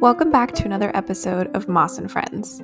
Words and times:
Welcome 0.00 0.32
back 0.32 0.50
to 0.54 0.64
another 0.64 0.90
episode 0.96 1.54
of 1.54 1.68
Moss 1.68 1.96
and 1.96 2.10
Friends. 2.10 2.60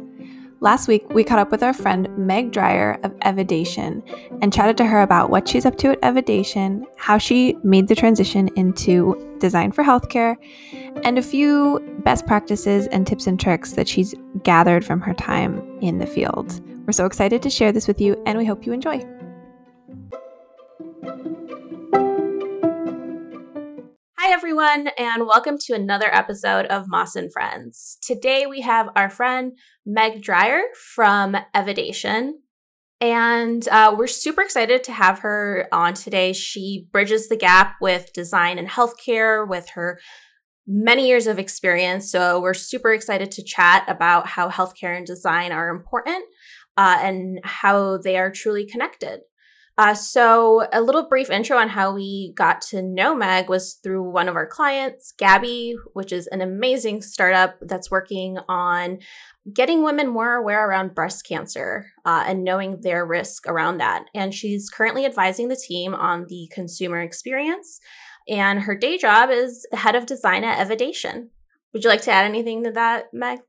Last 0.59 0.89
week, 0.89 1.09
we 1.11 1.23
caught 1.23 1.39
up 1.39 1.53
with 1.53 1.63
our 1.63 1.73
friend 1.73 2.09
Meg 2.19 2.51
Dreyer 2.51 2.99
of 3.05 3.15
Evidation 3.23 4.03
and 4.43 4.53
chatted 4.53 4.77
to 4.79 4.87
her 4.87 5.03
about 5.03 5.31
what 5.31 5.47
she's 5.47 5.65
up 5.65 5.77
to 5.79 5.91
at 5.91 6.01
Evidation, 6.03 6.85
how 6.97 7.17
she 7.17 7.57
made 7.63 7.87
the 7.87 7.95
transition 7.95 8.49
into 8.57 9.37
design 9.39 9.71
for 9.71 9.85
healthcare, 9.85 10.35
and 11.05 11.17
a 11.17 11.23
few 11.23 11.79
best 12.01 12.27
practices 12.27 12.89
and 12.89 13.07
tips 13.07 13.29
and 13.29 13.39
tricks 13.39 13.75
that 13.75 13.87
she's 13.87 14.17
gathered 14.43 14.85
from 14.85 15.01
her 15.01 15.15
time 15.15 15.63
in 15.81 15.99
the 15.99 16.07
field. 16.07 16.61
We're 16.87 16.93
so 16.93 17.07
excited 17.07 17.41
to 17.43 17.51
share 17.51 17.71
this 17.71 17.87
with 17.87 18.01
you, 18.01 18.21
and 18.27 18.37
we 18.37 18.45
hope 18.45 18.67
you 18.67 18.73
enjoy. 18.73 19.05
Everyone, 24.37 24.91
and 24.99 25.27
welcome 25.27 25.57
to 25.59 25.73
another 25.73 26.15
episode 26.15 26.67
of 26.67 26.87
Moss 26.89 27.17
and 27.17 27.33
Friends. 27.33 27.97
Today 28.03 28.45
we 28.47 28.61
have 28.61 28.91
our 28.95 29.09
friend 29.09 29.57
Meg 29.87 30.21
Dreyer 30.21 30.61
from 30.95 31.39
Evidation, 31.55 32.43
and 33.01 33.67
uh, 33.69 33.95
we're 33.97 34.07
super 34.07 34.43
excited 34.43 34.85
to 34.85 34.93
have 34.93 35.21
her 35.21 35.67
on 35.73 35.95
today. 35.95 36.35
She 36.35 36.87
bridges 36.93 37.31
the 37.31 37.37
gap 37.39 37.77
with 37.81 38.13
design 38.13 38.59
and 38.59 38.69
healthcare 38.69 39.49
with 39.49 39.71
her 39.71 39.99
many 40.67 41.09
years 41.09 41.27
of 41.27 41.39
experience. 41.39 42.13
So 42.13 42.39
we're 42.39 42.53
super 42.53 42.93
excited 42.93 43.31
to 43.31 43.43
chat 43.43 43.87
about 43.89 44.27
how 44.27 44.51
healthcare 44.51 44.95
and 44.95 45.07
design 45.07 45.51
are 45.51 45.71
important 45.71 46.27
uh, 46.77 46.99
and 47.01 47.41
how 47.43 47.97
they 47.97 48.19
are 48.19 48.31
truly 48.31 48.67
connected. 48.67 49.21
Uh, 49.79 49.93
so, 49.93 50.67
a 50.73 50.81
little 50.81 51.07
brief 51.07 51.29
intro 51.29 51.59
on 51.59 51.69
how 51.69 51.93
we 51.93 52.33
got 52.35 52.63
to 52.63 52.81
know 52.81 53.15
Meg 53.15 53.51
was 53.51 53.75
through 53.75 54.11
one 54.11 54.27
of 54.27 54.35
our 54.35 54.47
clients, 54.47 55.13
Gabby, 55.19 55.77
which 55.93 56.13
is 56.13 56.27
an 56.29 56.41
amazing 56.41 57.03
startup 57.03 57.57
that's 57.61 57.91
working 57.91 58.39
on 58.49 58.99
getting 59.53 59.85
women 59.85 60.09
more 60.09 60.35
aware 60.35 60.67
around 60.67 60.95
breast 60.95 61.27
cancer 61.27 61.93
uh, 62.07 62.25
and 62.27 62.43
knowing 62.43 62.81
their 62.81 63.05
risk 63.05 63.47
around 63.47 63.77
that. 63.79 64.07
And 64.15 64.35
she's 64.35 64.71
currently 64.71 65.05
advising 65.05 65.49
the 65.49 65.57
team 65.57 65.95
on 65.95 66.25
the 66.29 66.49
consumer 66.53 67.01
experience. 67.01 67.79
And 68.29 68.61
her 68.61 68.77
day 68.77 68.97
job 68.97 69.31
is 69.31 69.67
the 69.71 69.77
head 69.77 69.95
of 69.95 70.07
design 70.07 70.43
at 70.43 70.59
Evidation. 70.59 71.31
Would 71.73 71.85
you 71.85 71.91
like 71.91 72.03
to 72.03 72.11
add 72.11 72.25
anything 72.25 72.65
to 72.65 72.73
that, 72.73 73.13
Meg? 73.13 73.41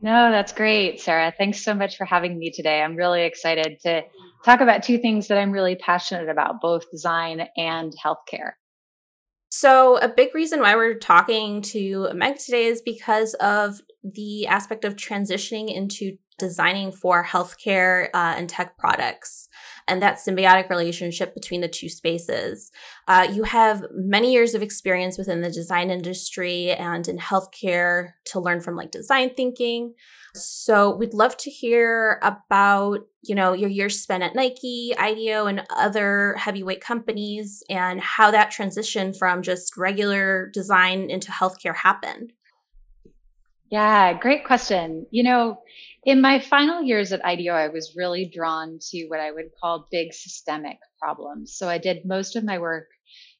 No, 0.00 0.30
that's 0.30 0.52
great, 0.52 1.00
Sarah. 1.00 1.32
Thanks 1.36 1.64
so 1.64 1.74
much 1.74 1.96
for 1.96 2.04
having 2.04 2.38
me 2.38 2.50
today. 2.50 2.82
I'm 2.82 2.94
really 2.94 3.22
excited 3.22 3.78
to 3.84 4.02
talk 4.44 4.60
about 4.60 4.82
two 4.82 4.98
things 4.98 5.28
that 5.28 5.38
I'm 5.38 5.52
really 5.52 5.76
passionate 5.76 6.28
about, 6.28 6.60
both 6.60 6.90
design 6.90 7.48
and 7.56 7.94
healthcare. 8.04 8.52
So, 9.50 9.98
a 9.98 10.08
big 10.08 10.34
reason 10.34 10.60
why 10.60 10.74
we're 10.74 10.98
talking 10.98 11.62
to 11.62 12.08
Meg 12.12 12.38
today 12.38 12.64
is 12.64 12.82
because 12.82 13.34
of 13.34 13.80
the 14.02 14.46
aspect 14.48 14.84
of 14.84 14.96
transitioning 14.96 15.72
into 15.72 16.16
designing 16.38 16.90
for 16.90 17.24
healthcare 17.24 18.06
uh, 18.12 18.34
and 18.36 18.48
tech 18.48 18.76
products 18.76 19.48
and 19.86 20.02
that 20.02 20.16
symbiotic 20.16 20.70
relationship 20.70 21.34
between 21.34 21.60
the 21.60 21.68
two 21.68 21.88
spaces. 21.88 22.70
Uh, 23.06 23.26
you 23.30 23.42
have 23.42 23.84
many 23.92 24.32
years 24.32 24.54
of 24.54 24.62
experience 24.62 25.18
within 25.18 25.42
the 25.42 25.50
design 25.50 25.90
industry 25.90 26.70
and 26.72 27.06
in 27.08 27.18
healthcare 27.18 28.12
to 28.26 28.40
learn 28.40 28.60
from 28.60 28.76
like 28.76 28.90
design 28.90 29.30
thinking. 29.34 29.94
So 30.34 30.96
we'd 30.96 31.14
love 31.14 31.36
to 31.38 31.50
hear 31.50 32.18
about, 32.22 33.00
you 33.22 33.34
know, 33.34 33.52
your 33.52 33.70
years 33.70 34.00
spent 34.00 34.24
at 34.24 34.34
Nike, 34.34 34.92
IDEO, 34.98 35.46
and 35.46 35.62
other 35.70 36.34
heavyweight 36.38 36.80
companies 36.80 37.62
and 37.70 38.00
how 38.00 38.32
that 38.32 38.50
transition 38.50 39.14
from 39.14 39.42
just 39.42 39.76
regular 39.76 40.50
design 40.52 41.08
into 41.08 41.30
healthcare 41.30 41.76
happened. 41.76 42.32
Yeah, 43.70 44.12
great 44.18 44.44
question. 44.44 45.06
You 45.10 45.22
know, 45.24 45.58
in 46.04 46.20
my 46.20 46.38
final 46.38 46.82
years 46.82 47.12
at 47.12 47.24
IDEO, 47.24 47.52
I 47.54 47.68
was 47.68 47.94
really 47.96 48.30
drawn 48.32 48.78
to 48.90 49.06
what 49.08 49.20
I 49.20 49.32
would 49.32 49.50
call 49.60 49.88
big 49.90 50.12
systemic 50.12 50.78
problems. 51.00 51.56
So 51.56 51.68
I 51.68 51.78
did 51.78 52.04
most 52.04 52.36
of 52.36 52.44
my 52.44 52.58
work 52.58 52.88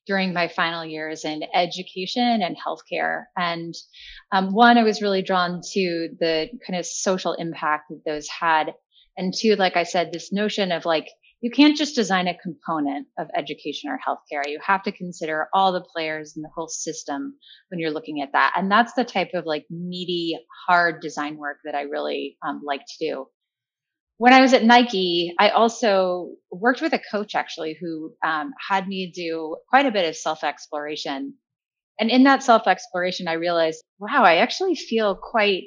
during 0.06 0.32
my 0.32 0.48
final 0.48 0.84
years 0.84 1.24
in 1.24 1.42
education 1.54 2.42
and 2.42 2.56
healthcare. 2.56 3.24
And 3.36 3.74
um, 4.32 4.52
one, 4.52 4.78
I 4.78 4.82
was 4.82 5.02
really 5.02 5.22
drawn 5.22 5.60
to 5.72 6.08
the 6.18 6.48
kind 6.66 6.78
of 6.78 6.86
social 6.86 7.32
impact 7.34 7.84
that 7.90 8.02
those 8.04 8.28
had. 8.28 8.74
And 9.16 9.32
two, 9.34 9.56
like 9.56 9.76
I 9.76 9.84
said, 9.84 10.12
this 10.12 10.32
notion 10.32 10.72
of 10.72 10.84
like 10.84 11.08
you 11.44 11.50
can't 11.50 11.76
just 11.76 11.94
design 11.94 12.26
a 12.26 12.38
component 12.38 13.06
of 13.18 13.28
education 13.36 13.90
or 13.90 13.98
healthcare. 13.98 14.48
You 14.48 14.58
have 14.66 14.82
to 14.84 14.92
consider 14.92 15.48
all 15.52 15.72
the 15.74 15.82
players 15.82 16.32
in 16.36 16.42
the 16.42 16.48
whole 16.56 16.68
system 16.68 17.34
when 17.68 17.78
you're 17.78 17.90
looking 17.90 18.22
at 18.22 18.32
that. 18.32 18.54
And 18.56 18.72
that's 18.72 18.94
the 18.94 19.04
type 19.04 19.32
of 19.34 19.44
like 19.44 19.66
meaty, 19.68 20.38
hard 20.66 21.02
design 21.02 21.36
work 21.36 21.58
that 21.66 21.74
I 21.74 21.82
really 21.82 22.38
um, 22.42 22.62
like 22.64 22.80
to 22.80 23.06
do. 23.06 23.26
When 24.16 24.32
I 24.32 24.40
was 24.40 24.54
at 24.54 24.64
Nike, 24.64 25.34
I 25.38 25.50
also 25.50 26.30
worked 26.50 26.80
with 26.80 26.94
a 26.94 27.02
coach 27.10 27.34
actually 27.34 27.76
who 27.78 28.14
um, 28.24 28.52
had 28.66 28.88
me 28.88 29.12
do 29.14 29.58
quite 29.68 29.84
a 29.84 29.92
bit 29.92 30.08
of 30.08 30.16
self 30.16 30.44
exploration. 30.44 31.34
And 32.00 32.10
in 32.10 32.24
that 32.24 32.42
self 32.42 32.66
exploration, 32.66 33.28
I 33.28 33.34
realized, 33.34 33.84
wow, 33.98 34.24
I 34.24 34.36
actually 34.36 34.76
feel 34.76 35.14
quite 35.14 35.64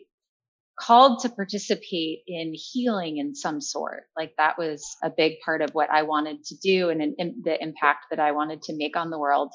called 0.80 1.20
to 1.20 1.30
participate 1.30 2.20
in 2.28 2.54
healing 2.54 3.18
in 3.18 3.34
some 3.34 3.60
sort. 3.60 4.04
Like 4.16 4.34
that 4.38 4.58
was 4.58 4.86
a 5.04 5.10
big 5.10 5.40
part 5.44 5.62
of 5.62 5.72
what 5.72 5.90
I 5.90 6.04
wanted 6.04 6.44
to 6.46 6.56
do 6.58 6.90
and, 6.90 7.02
and 7.18 7.44
the 7.44 7.62
impact 7.62 8.06
that 8.12 8.20
I 8.20 8.32
wanted 8.32 8.62
to 8.64 8.78
make 8.78 8.96
on 8.96 9.10
the 9.10 9.20
world. 9.20 9.52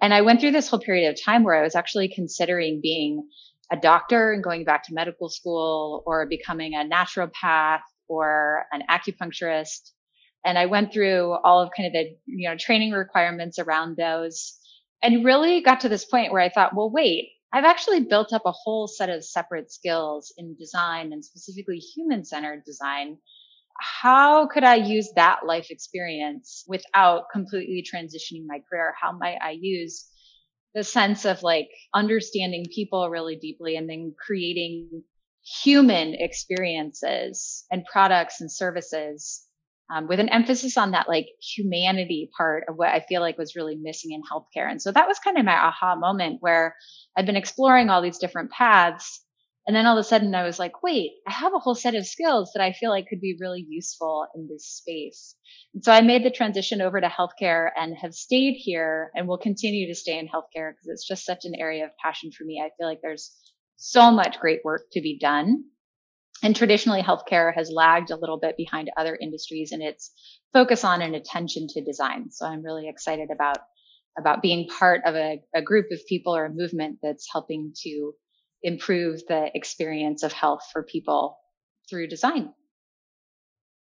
And 0.00 0.14
I 0.14 0.22
went 0.22 0.40
through 0.40 0.52
this 0.52 0.68
whole 0.68 0.80
period 0.80 1.10
of 1.10 1.22
time 1.22 1.44
where 1.44 1.54
I 1.54 1.62
was 1.62 1.74
actually 1.74 2.12
considering 2.14 2.80
being 2.82 3.28
a 3.70 3.76
doctor 3.76 4.32
and 4.32 4.42
going 4.42 4.64
back 4.64 4.84
to 4.84 4.94
medical 4.94 5.28
school 5.28 6.02
or 6.06 6.26
becoming 6.26 6.74
a 6.74 6.84
naturopath 6.84 7.80
or 8.08 8.64
an 8.72 8.82
acupuncturist. 8.90 9.90
And 10.44 10.58
I 10.58 10.66
went 10.66 10.92
through 10.92 11.36
all 11.44 11.60
of 11.60 11.70
kind 11.76 11.88
of 11.88 11.92
the, 11.92 12.16
you 12.26 12.48
know, 12.48 12.56
training 12.58 12.92
requirements 12.92 13.58
around 13.58 13.96
those 13.96 14.56
and 15.02 15.24
really 15.24 15.60
got 15.60 15.80
to 15.80 15.88
this 15.88 16.04
point 16.04 16.32
where 16.32 16.42
I 16.42 16.48
thought, 16.48 16.74
well, 16.74 16.90
wait, 16.90 17.30
I've 17.52 17.64
actually 17.64 18.00
built 18.00 18.32
up 18.32 18.42
a 18.44 18.52
whole 18.52 18.86
set 18.86 19.08
of 19.08 19.24
separate 19.24 19.72
skills 19.72 20.32
in 20.36 20.56
design 20.56 21.12
and 21.12 21.24
specifically 21.24 21.78
human 21.78 22.24
centered 22.24 22.64
design. 22.64 23.18
How 23.78 24.46
could 24.46 24.64
I 24.64 24.76
use 24.76 25.12
that 25.16 25.46
life 25.46 25.70
experience 25.70 26.64
without 26.66 27.24
completely 27.32 27.84
transitioning 27.84 28.46
my 28.46 28.60
career? 28.68 28.94
How 29.00 29.12
might 29.12 29.38
I 29.42 29.56
use 29.60 30.06
the 30.74 30.84
sense 30.84 31.24
of 31.24 31.42
like 31.42 31.68
understanding 31.94 32.66
people 32.74 33.08
really 33.08 33.36
deeply 33.36 33.76
and 33.76 33.88
then 33.88 34.14
creating 34.18 35.02
human 35.62 36.14
experiences 36.14 37.64
and 37.70 37.84
products 37.84 38.40
and 38.40 38.50
services 38.50 39.46
um, 39.90 40.08
with 40.08 40.20
an 40.20 40.28
emphasis 40.28 40.76
on 40.76 40.92
that 40.92 41.08
like 41.08 41.26
humanity 41.40 42.30
part 42.36 42.64
of 42.68 42.76
what 42.76 42.88
I 42.88 43.04
feel 43.08 43.20
like 43.20 43.38
was 43.38 43.56
really 43.56 43.76
missing 43.76 44.12
in 44.12 44.22
healthcare. 44.22 44.70
And 44.70 44.82
so 44.82 44.92
that 44.92 45.06
was 45.06 45.18
kind 45.18 45.38
of 45.38 45.44
my 45.44 45.56
aha 45.56 45.94
moment 45.96 46.38
where 46.40 46.74
I'd 47.16 47.26
been 47.26 47.36
exploring 47.36 47.88
all 47.88 48.02
these 48.02 48.18
different 48.18 48.50
paths. 48.50 49.22
And 49.66 49.74
then 49.74 49.86
all 49.86 49.98
of 49.98 50.04
a 50.04 50.08
sudden 50.08 50.34
I 50.34 50.44
was 50.44 50.58
like, 50.58 50.82
wait, 50.82 51.12
I 51.26 51.32
have 51.32 51.52
a 51.54 51.58
whole 51.58 51.74
set 51.74 51.94
of 51.94 52.06
skills 52.06 52.52
that 52.54 52.62
I 52.62 52.72
feel 52.72 52.90
like 52.90 53.08
could 53.08 53.20
be 53.20 53.36
really 53.40 53.64
useful 53.68 54.26
in 54.34 54.48
this 54.48 54.66
space. 54.66 55.34
And 55.74 55.84
so 55.84 55.92
I 55.92 56.02
made 56.02 56.24
the 56.24 56.30
transition 56.30 56.80
over 56.80 57.00
to 57.00 57.08
healthcare 57.08 57.70
and 57.76 57.96
have 58.00 58.14
stayed 58.14 58.54
here 58.54 59.10
and 59.14 59.26
will 59.26 59.38
continue 59.38 59.88
to 59.88 59.94
stay 59.94 60.18
in 60.18 60.26
healthcare 60.26 60.72
because 60.72 60.86
it's 60.86 61.06
just 61.06 61.24
such 61.24 61.44
an 61.44 61.54
area 61.56 61.84
of 61.84 61.90
passion 62.02 62.30
for 62.30 62.44
me. 62.44 62.62
I 62.64 62.70
feel 62.76 62.88
like 62.88 63.00
there's 63.02 63.36
so 63.76 64.10
much 64.10 64.40
great 64.40 64.60
work 64.64 64.82
to 64.92 65.00
be 65.00 65.18
done 65.18 65.64
and 66.42 66.54
traditionally 66.54 67.02
healthcare 67.02 67.54
has 67.54 67.70
lagged 67.70 68.10
a 68.10 68.16
little 68.16 68.38
bit 68.38 68.56
behind 68.56 68.90
other 68.96 69.16
industries 69.20 69.72
in 69.72 69.82
its 69.82 70.12
focus 70.52 70.84
on 70.84 71.02
and 71.02 71.14
attention 71.14 71.66
to 71.68 71.84
design. 71.84 72.30
So 72.30 72.46
I'm 72.46 72.62
really 72.62 72.88
excited 72.88 73.28
about 73.32 73.58
about 74.18 74.40
being 74.40 74.66
part 74.68 75.02
of 75.04 75.14
a, 75.14 75.40
a 75.54 75.60
group 75.60 75.86
of 75.92 76.00
people 76.08 76.34
or 76.34 76.46
a 76.46 76.50
movement 76.50 76.98
that's 77.02 77.28
helping 77.30 77.72
to 77.82 78.12
improve 78.62 79.20
the 79.28 79.50
experience 79.54 80.22
of 80.22 80.32
health 80.32 80.62
for 80.72 80.82
people 80.82 81.36
through 81.88 82.08
design. 82.08 82.52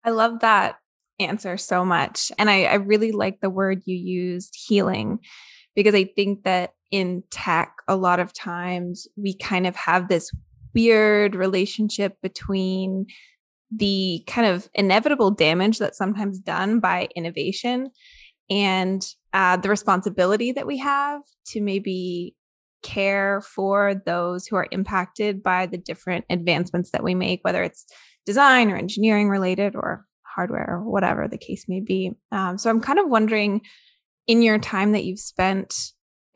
I 0.03 0.09
love 0.09 0.41
that 0.41 0.79
answer 1.19 1.57
so 1.57 1.85
much. 1.85 2.31
And 2.37 2.49
I, 2.49 2.63
I 2.63 2.73
really 2.75 3.11
like 3.11 3.39
the 3.39 3.49
word 3.49 3.83
you 3.85 3.95
used, 3.95 4.53
healing, 4.67 5.19
because 5.75 5.95
I 5.95 6.03
think 6.03 6.43
that 6.43 6.73
in 6.91 7.23
tech, 7.31 7.73
a 7.87 7.95
lot 7.95 8.19
of 8.19 8.33
times 8.33 9.07
we 9.15 9.33
kind 9.33 9.65
of 9.65 9.75
have 9.75 10.07
this 10.07 10.31
weird 10.77 11.35
relationship 11.35 12.17
between 12.21 13.07
the 13.75 14.23
kind 14.27 14.47
of 14.47 14.69
inevitable 14.73 15.31
damage 15.31 15.79
that's 15.79 15.97
sometimes 15.97 16.39
done 16.39 16.79
by 16.79 17.09
innovation 17.15 17.89
and 18.49 19.05
uh, 19.33 19.57
the 19.57 19.69
responsibility 19.69 20.51
that 20.51 20.67
we 20.67 20.77
have 20.77 21.21
to 21.47 21.61
maybe 21.61 22.35
care 22.83 23.41
for 23.41 24.01
those 24.05 24.45
who 24.45 24.55
are 24.55 24.67
impacted 24.71 25.43
by 25.43 25.65
the 25.65 25.77
different 25.77 26.25
advancements 26.29 26.91
that 26.91 27.03
we 27.03 27.15
make, 27.15 27.43
whether 27.43 27.63
it's 27.63 27.85
design 28.25 28.71
or 28.71 28.77
engineering 28.77 29.29
related 29.29 29.75
or 29.75 30.05
hardware 30.23 30.75
or 30.75 30.89
whatever 30.89 31.27
the 31.27 31.37
case 31.37 31.65
may 31.67 31.81
be. 31.81 32.11
Um, 32.31 32.57
so 32.57 32.69
I'm 32.69 32.81
kind 32.81 32.99
of 32.99 33.09
wondering 33.09 33.61
in 34.27 34.41
your 34.41 34.59
time 34.59 34.91
that 34.91 35.03
you've 35.03 35.19
spent, 35.19 35.73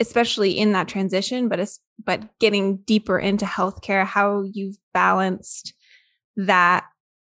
especially 0.02 0.52
in 0.52 0.74
that 0.74 0.88
transition, 0.88 1.48
but 1.48 1.60
but 2.04 2.28
getting 2.40 2.78
deeper 2.78 3.20
into 3.20 3.46
healthcare, 3.46 4.06
how 4.06 4.44
you've 4.52 4.78
balanced 4.94 5.74
that 6.36 6.86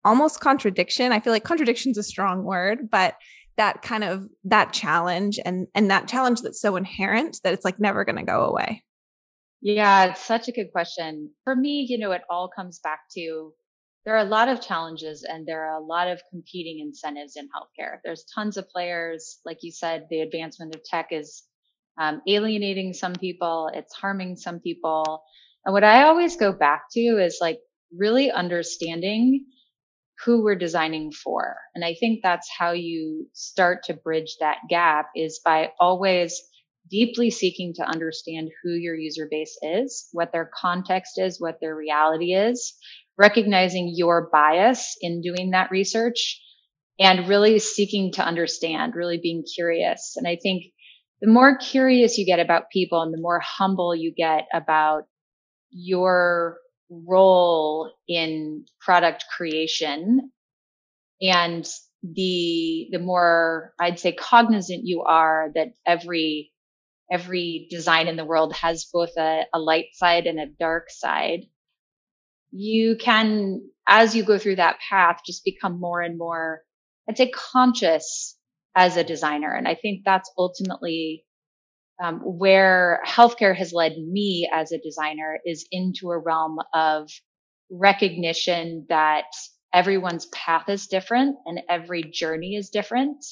almost 0.04 0.40
contradiction. 0.40 1.12
I 1.12 1.20
feel 1.20 1.32
like 1.32 1.44
contradiction 1.44 1.90
is 1.90 1.98
a 1.98 2.02
strong 2.02 2.44
word, 2.44 2.88
but 2.90 3.16
that 3.56 3.82
kind 3.82 4.04
of 4.04 4.28
that 4.44 4.72
challenge 4.72 5.38
and 5.44 5.66
and 5.74 5.90
that 5.90 6.08
challenge 6.08 6.40
that's 6.40 6.60
so 6.60 6.76
inherent 6.76 7.40
that 7.44 7.52
it's 7.52 7.64
like 7.64 7.78
never 7.80 8.04
going 8.04 8.16
to 8.16 8.22
go 8.22 8.44
away. 8.44 8.84
Yeah, 9.60 10.06
it's 10.06 10.24
such 10.24 10.48
a 10.48 10.52
good 10.52 10.72
question. 10.72 11.30
For 11.44 11.54
me, 11.54 11.86
you 11.88 11.98
know, 11.98 12.12
it 12.12 12.22
all 12.30 12.48
comes 12.48 12.78
back 12.78 13.00
to 13.16 13.52
there 14.04 14.14
are 14.14 14.26
a 14.26 14.28
lot 14.28 14.48
of 14.48 14.60
challenges 14.60 15.24
and 15.24 15.46
there 15.46 15.64
are 15.64 15.80
a 15.80 15.84
lot 15.84 16.08
of 16.08 16.20
competing 16.30 16.80
incentives 16.80 17.36
in 17.36 17.48
healthcare. 17.48 17.98
There's 18.04 18.24
tons 18.34 18.56
of 18.56 18.68
players. 18.68 19.38
Like 19.44 19.58
you 19.62 19.70
said, 19.70 20.06
the 20.10 20.20
advancement 20.20 20.74
of 20.74 20.82
tech 20.82 21.08
is 21.12 21.44
um, 21.98 22.22
alienating 22.26 22.92
some 22.92 23.14
people, 23.14 23.70
it's 23.72 23.94
harming 23.94 24.36
some 24.36 24.60
people. 24.60 25.22
And 25.64 25.72
what 25.72 25.84
I 25.84 26.04
always 26.04 26.36
go 26.36 26.52
back 26.52 26.84
to 26.92 27.00
is 27.00 27.38
like 27.40 27.58
really 27.96 28.30
understanding 28.30 29.46
who 30.24 30.42
we're 30.42 30.54
designing 30.56 31.12
for. 31.12 31.56
And 31.74 31.84
I 31.84 31.94
think 31.98 32.20
that's 32.22 32.48
how 32.56 32.72
you 32.72 33.28
start 33.32 33.84
to 33.84 33.94
bridge 33.94 34.36
that 34.40 34.58
gap 34.68 35.06
is 35.16 35.40
by 35.44 35.70
always 35.80 36.40
deeply 36.90 37.30
seeking 37.30 37.74
to 37.74 37.82
understand 37.82 38.50
who 38.62 38.72
your 38.72 38.94
user 38.94 39.26
base 39.30 39.56
is, 39.62 40.08
what 40.12 40.32
their 40.32 40.50
context 40.54 41.18
is, 41.18 41.40
what 41.40 41.58
their 41.60 41.74
reality 41.74 42.34
is, 42.34 42.74
recognizing 43.18 43.92
your 43.94 44.28
bias 44.32 44.96
in 45.00 45.22
doing 45.22 45.50
that 45.50 45.70
research 45.70 46.40
and 46.98 47.28
really 47.28 47.58
seeking 47.58 48.12
to 48.12 48.24
understand, 48.24 48.94
really 48.94 49.18
being 49.18 49.44
curious. 49.54 50.14
And 50.16 50.26
I 50.26 50.36
think 50.40 50.64
the 51.22 51.28
more 51.30 51.58
curious 51.58 52.18
you 52.18 52.26
get 52.26 52.40
about 52.40 52.70
people 52.70 53.02
and 53.02 53.14
the 53.14 53.20
more 53.20 53.40
humble 53.40 53.96
you 53.96 54.12
get 54.14 54.48
about 54.54 55.04
your 55.70 56.58
role 56.90 57.92
in 58.08 58.66
product 58.80 59.24
creation 59.34 60.32
and 61.22 61.66
the 62.02 62.88
the 62.92 62.98
more 62.98 63.74
i'd 63.80 63.98
say 63.98 64.12
cognizant 64.12 64.82
you 64.84 65.02
are 65.02 65.50
that 65.54 65.68
every 65.86 66.52
every 67.10 67.68
design 67.70 68.08
in 68.08 68.16
the 68.16 68.24
world 68.24 68.54
has 68.54 68.86
both 68.92 69.16
a, 69.18 69.42
a 69.54 69.60
light 69.60 69.86
side 69.94 70.26
and 70.26 70.40
a 70.40 70.46
dark 70.60 70.90
side 70.90 71.42
you 72.52 72.96
can, 73.00 73.62
as 73.88 74.14
you 74.14 74.24
go 74.24 74.38
through 74.38 74.56
that 74.56 74.78
path, 74.88 75.22
just 75.26 75.44
become 75.44 75.80
more 75.80 76.00
and 76.02 76.18
more, 76.18 76.62
I'd 77.08 77.16
say, 77.16 77.30
conscious 77.30 78.38
as 78.74 78.96
a 78.96 79.04
designer. 79.04 79.54
And 79.54 79.68
I 79.68 79.74
think 79.74 80.02
that's 80.04 80.30
ultimately 80.38 81.24
um, 82.02 82.20
where 82.20 83.00
healthcare 83.06 83.54
has 83.54 83.72
led 83.72 83.92
me 83.96 84.48
as 84.52 84.72
a 84.72 84.78
designer 84.78 85.38
is 85.44 85.66
into 85.70 86.10
a 86.10 86.18
realm 86.18 86.58
of 86.74 87.10
recognition 87.70 88.86
that 88.88 89.26
everyone's 89.72 90.26
path 90.26 90.68
is 90.68 90.86
different 90.86 91.36
and 91.46 91.60
every 91.68 92.02
journey 92.02 92.56
is 92.56 92.70
different. 92.70 93.24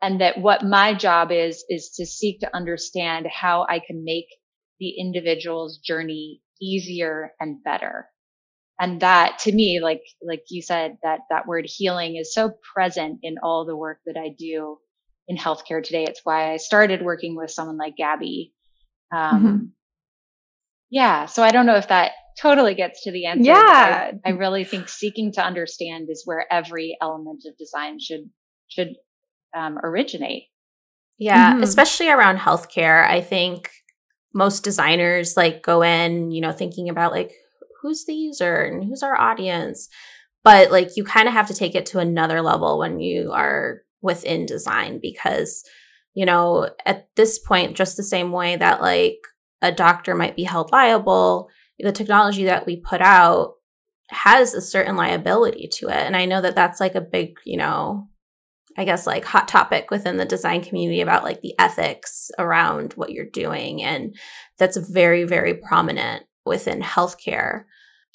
And 0.00 0.20
that 0.20 0.40
what 0.40 0.64
my 0.64 0.94
job 0.94 1.32
is, 1.32 1.64
is 1.68 1.90
to 1.96 2.06
seek 2.06 2.40
to 2.40 2.56
understand 2.56 3.26
how 3.26 3.66
I 3.68 3.80
can 3.80 4.04
make 4.04 4.26
the 4.78 4.90
individual's 4.90 5.78
journey 5.78 6.40
easier 6.60 7.32
and 7.40 7.62
better 7.62 8.08
and 8.78 9.00
that 9.00 9.38
to 9.40 9.52
me 9.52 9.80
like 9.82 10.02
like 10.22 10.44
you 10.50 10.62
said 10.62 10.96
that 11.02 11.20
that 11.30 11.46
word 11.46 11.66
healing 11.68 12.16
is 12.16 12.32
so 12.32 12.52
present 12.74 13.18
in 13.22 13.36
all 13.42 13.64
the 13.64 13.76
work 13.76 13.98
that 14.06 14.16
i 14.16 14.34
do 14.38 14.78
in 15.30 15.36
healthcare 15.36 15.84
today. 15.84 16.04
It's 16.04 16.22
why 16.24 16.52
i 16.52 16.56
started 16.56 17.02
working 17.02 17.36
with 17.36 17.50
someone 17.50 17.76
like 17.76 17.96
gabby. 17.96 18.54
Um, 19.12 19.42
mm-hmm. 19.42 19.64
yeah 20.90 21.26
so 21.26 21.42
i 21.42 21.50
don't 21.50 21.64
know 21.64 21.76
if 21.76 21.88
that 21.88 22.12
totally 22.40 22.74
gets 22.74 23.04
to 23.04 23.10
the 23.10 23.26
answer 23.26 23.44
yeah 23.50 24.12
I, 24.24 24.28
I 24.28 24.32
really 24.32 24.64
think 24.64 24.88
seeking 24.88 25.32
to 25.32 25.42
understand 25.42 26.08
is 26.10 26.22
where 26.24 26.46
every 26.50 26.96
element 27.00 27.44
of 27.46 27.56
design 27.56 27.98
should 28.00 28.28
should 28.68 28.96
um, 29.56 29.78
originate. 29.82 30.44
Yeah 31.18 31.54
mm-hmm. 31.54 31.62
especially 31.62 32.10
around 32.10 32.38
healthcare. 32.38 33.08
I 33.08 33.20
think 33.20 33.70
most 34.34 34.62
designers 34.62 35.36
like 35.36 35.62
go 35.62 35.82
in 35.82 36.30
you 36.30 36.40
know 36.40 36.52
thinking 36.52 36.88
about 36.88 37.12
like 37.12 37.32
who's 37.82 38.04
the 38.04 38.14
user 38.14 38.62
and 38.62 38.84
who's 38.84 39.02
our 39.02 39.18
audience. 39.18 39.88
But 40.44 40.70
like 40.70 40.96
you 40.96 41.04
kind 41.04 41.28
of 41.28 41.34
have 41.34 41.48
to 41.48 41.54
take 41.54 41.74
it 41.74 41.86
to 41.86 41.98
another 41.98 42.42
level 42.42 42.78
when 42.78 43.00
you 43.00 43.32
are 43.32 43.82
within 44.00 44.46
design 44.46 45.00
because 45.02 45.64
you 46.14 46.24
know 46.24 46.70
at 46.86 47.08
this 47.16 47.38
point 47.38 47.76
just 47.76 47.96
the 47.96 48.02
same 48.02 48.30
way 48.30 48.56
that 48.56 48.80
like 48.80 49.18
a 49.60 49.72
doctor 49.72 50.14
might 50.14 50.36
be 50.36 50.44
held 50.44 50.70
liable 50.70 51.48
the 51.80 51.92
technology 51.92 52.44
that 52.44 52.66
we 52.66 52.76
put 52.76 53.00
out 53.00 53.54
has 54.10 54.54
a 54.54 54.60
certain 54.60 54.96
liability 54.96 55.68
to 55.70 55.88
it. 55.88 56.06
And 56.06 56.16
i 56.16 56.24
know 56.24 56.40
that 56.40 56.54
that's 56.54 56.80
like 56.80 56.94
a 56.94 57.00
big 57.00 57.38
you 57.44 57.56
know 57.56 58.08
i 58.76 58.84
guess 58.84 59.06
like 59.06 59.24
hot 59.24 59.48
topic 59.48 59.90
within 59.90 60.16
the 60.16 60.24
design 60.24 60.62
community 60.62 61.00
about 61.00 61.24
like 61.24 61.40
the 61.40 61.54
ethics 61.58 62.30
around 62.38 62.92
what 62.94 63.10
you're 63.10 63.26
doing. 63.26 63.82
And 63.82 64.14
that's 64.58 64.76
very 64.76 65.24
very 65.24 65.54
prominent 65.54 66.24
within 66.48 66.80
healthcare. 66.80 67.64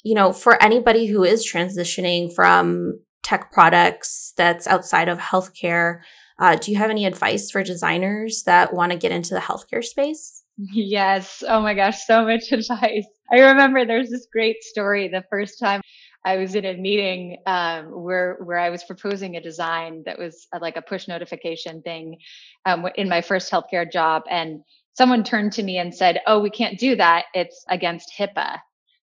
You 0.02 0.14
know, 0.14 0.32
for 0.32 0.62
anybody 0.62 1.06
who 1.06 1.24
is 1.24 1.46
transitioning 1.46 2.34
from 2.34 3.00
tech 3.22 3.52
products 3.52 4.34
that's 4.36 4.66
outside 4.66 5.08
of 5.08 5.18
healthcare, 5.18 6.00
uh, 6.38 6.56
do 6.56 6.72
you 6.72 6.78
have 6.78 6.90
any 6.90 7.06
advice 7.06 7.50
for 7.50 7.62
designers 7.62 8.42
that 8.44 8.74
want 8.74 8.92
to 8.92 8.98
get 8.98 9.12
into 9.12 9.34
the 9.34 9.40
healthcare 9.40 9.84
space? 9.84 10.42
Yes. 10.56 11.42
Oh 11.46 11.60
my 11.60 11.74
gosh, 11.74 12.04
so 12.04 12.24
much 12.24 12.44
advice. 12.52 13.06
I 13.32 13.40
remember 13.40 13.84
there's 13.84 14.10
this 14.10 14.26
great 14.30 14.62
story 14.62 15.08
the 15.08 15.24
first 15.30 15.58
time 15.58 15.80
I 16.24 16.36
was 16.36 16.54
in 16.54 16.64
a 16.64 16.74
meeting 16.74 17.36
um, 17.46 17.86
where 17.86 18.38
where 18.42 18.58
I 18.58 18.70
was 18.70 18.82
proposing 18.82 19.36
a 19.36 19.42
design 19.42 20.02
that 20.06 20.18
was 20.18 20.46
uh, 20.52 20.58
like 20.60 20.76
a 20.76 20.82
push 20.82 21.06
notification 21.06 21.82
thing 21.82 22.18
um, 22.64 22.86
in 22.96 23.08
my 23.08 23.20
first 23.20 23.52
healthcare 23.52 23.90
job, 23.90 24.22
and 24.30 24.62
someone 24.94 25.24
turned 25.24 25.52
to 25.54 25.64
me 25.64 25.78
and 25.78 25.94
said, 25.94 26.20
"Oh, 26.26 26.40
we 26.40 26.50
can't 26.50 26.78
do 26.78 26.96
that. 26.96 27.26
It's 27.34 27.64
against 27.70 28.12
HIPAA." 28.18 28.58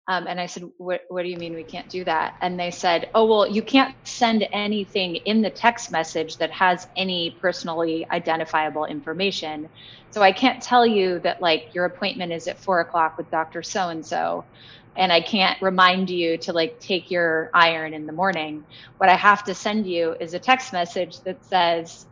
Um, 0.06 0.26
and 0.26 0.38
I 0.38 0.46
said, 0.46 0.64
what, 0.76 1.00
what 1.08 1.22
do 1.22 1.28
you 1.30 1.38
mean 1.38 1.54
we 1.54 1.64
can't 1.64 1.88
do 1.90 2.04
that? 2.04 2.34
And 2.42 2.60
they 2.60 2.70
said, 2.70 3.06
oh, 3.14 3.26
well, 3.26 3.48
you 3.48 3.62
can't 3.62 3.94
send 4.04 4.46
anything 4.52 5.16
in 5.24 5.40
the 5.40 5.50
text 5.50 5.90
message 5.90 6.36
that 6.38 6.50
has 6.52 6.86
any 6.96 7.38
personally 7.40 8.06
identifiable 8.12 8.84
information. 8.84 9.68
So 10.10 10.22
I 10.22 10.32
can't 10.32 10.62
tell 10.62 10.86
you 10.86 11.20
that 11.20 11.38
like 11.40 11.64
your 11.74 11.86
appointment 11.86 12.32
is 12.32 12.46
at 12.46 12.62
four 12.62 12.80
o'clock 12.80 13.14
with 13.16 13.30
Dr. 13.30 13.62
So 13.62 13.88
and 13.88 14.04
so. 14.04 14.44
And 14.96 15.10
I 15.10 15.22
can't 15.22 15.60
remind 15.62 16.10
you 16.10 16.38
to 16.42 16.52
like 16.52 16.74
take 16.80 17.10
your 17.10 17.48
iron 17.54 17.94
in 17.94 18.06
the 18.06 18.12
morning. 18.12 18.66
What 18.98 19.08
I 19.08 19.16
have 19.16 19.42
to 19.44 19.54
send 19.54 19.86
you 19.86 20.14
is 20.20 20.34
a 20.34 20.38
text 20.38 20.72
message 20.72 21.16
that 21.24 21.44
says, 21.46 22.04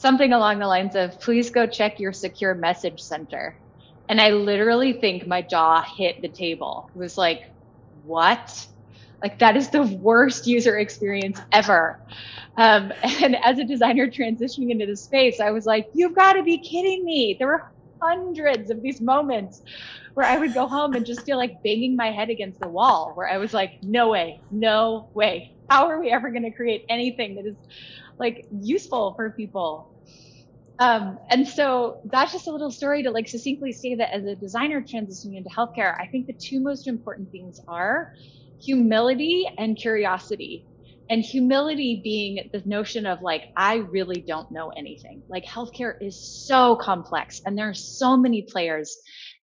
something 0.00 0.32
along 0.32 0.58
the 0.58 0.66
lines 0.66 0.96
of 0.96 1.20
please 1.20 1.50
go 1.50 1.66
check 1.66 2.00
your 2.00 2.12
secure 2.12 2.54
message 2.54 3.02
center. 3.02 3.54
And 4.08 4.18
I 4.18 4.30
literally 4.30 4.94
think 4.94 5.26
my 5.26 5.42
jaw 5.42 5.82
hit 5.82 6.22
the 6.22 6.28
table. 6.28 6.90
It 6.94 6.98
was 6.98 7.18
like, 7.18 7.42
what? 8.04 8.66
Like 9.22 9.38
that 9.40 9.58
is 9.58 9.68
the 9.68 9.82
worst 9.82 10.46
user 10.46 10.78
experience 10.78 11.38
ever. 11.52 12.00
Um, 12.56 12.92
and 13.02 13.36
as 13.44 13.58
a 13.58 13.64
designer 13.64 14.08
transitioning 14.08 14.70
into 14.70 14.86
the 14.86 14.96
space, 14.96 15.38
I 15.38 15.50
was 15.50 15.66
like, 15.66 15.86
you've 15.92 16.14
got 16.14 16.32
to 16.32 16.42
be 16.42 16.56
kidding 16.56 17.04
me. 17.04 17.36
There 17.38 17.48
were 17.48 17.70
hundreds 18.00 18.70
of 18.70 18.80
these 18.80 19.02
moments 19.02 19.60
where 20.14 20.24
I 20.24 20.38
would 20.38 20.54
go 20.54 20.66
home 20.66 20.94
and 20.94 21.04
just 21.04 21.26
feel 21.26 21.36
like 21.36 21.62
banging 21.62 21.94
my 21.94 22.10
head 22.10 22.30
against 22.30 22.58
the 22.58 22.68
wall, 22.68 23.12
where 23.14 23.28
I 23.28 23.36
was 23.36 23.52
like, 23.52 23.82
no 23.82 24.08
way, 24.08 24.40
no 24.50 25.10
way. 25.12 25.54
How 25.68 25.88
are 25.88 26.00
we 26.00 26.10
ever 26.10 26.30
going 26.30 26.42
to 26.44 26.50
create 26.50 26.86
anything 26.88 27.36
that 27.36 27.44
is 27.44 27.54
like 28.20 28.44
useful 28.50 29.14
for 29.16 29.30
people? 29.32 29.88
Um, 30.78 31.18
and 31.30 31.46
so 31.46 31.96
that's 32.10 32.32
just 32.32 32.46
a 32.46 32.50
little 32.50 32.70
story 32.70 33.02
to 33.02 33.10
like 33.10 33.28
succinctly 33.28 33.72
say 33.72 33.96
that 33.96 34.14
as 34.14 34.24
a 34.24 34.34
designer 34.36 34.80
transitioning 34.80 35.36
into 35.36 35.50
healthcare, 35.50 35.94
I 36.00 36.06
think 36.06 36.26
the 36.26 36.36
two 36.40 36.60
most 36.60 36.86
important 36.86 37.30
things 37.30 37.58
are 37.68 38.08
humility 38.62 39.46
and 39.58 39.76
curiosity. 39.76 40.66
And 41.10 41.22
humility 41.22 42.00
being 42.04 42.48
the 42.52 42.62
notion 42.64 43.04
of 43.04 43.20
like, 43.20 43.42
I 43.56 43.76
really 43.76 44.24
don't 44.26 44.50
know 44.52 44.70
anything. 44.76 45.22
Like 45.28 45.44
healthcare 45.44 45.94
is 46.00 46.46
so 46.46 46.76
complex 46.76 47.40
and 47.44 47.58
there 47.58 47.68
are 47.68 47.74
so 47.74 48.16
many 48.16 48.42
players 48.42 48.96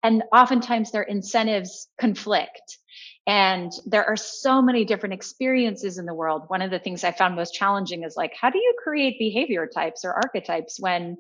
and 0.05 0.23
oftentimes 0.33 0.93
their 0.93 1.03
incentives 1.03 1.89
conflict. 2.01 2.79
And 3.27 3.73
there 3.85 4.05
are 4.05 4.17
so 4.17 4.63
many 4.63 4.85
different 4.85 5.15
experiences 5.15 5.99
in 5.99 6.07
the 6.07 6.15
world. 6.15 6.45
One 6.47 6.63
of 6.63 6.71
the 6.71 6.79
things 6.79 7.03
I 7.03 7.11
found 7.11 7.35
most 7.35 7.55
challenging 7.55 8.05
is 8.05 8.17
like, 8.17 8.33
how 8.41 8.51
do 8.51 8.59
you 8.59 8.75
create 8.83 9.19
behavior 9.19 9.67
types 9.67 10.05
or 10.05 10.13
archetypes 10.13 10.79
when 10.79 11.17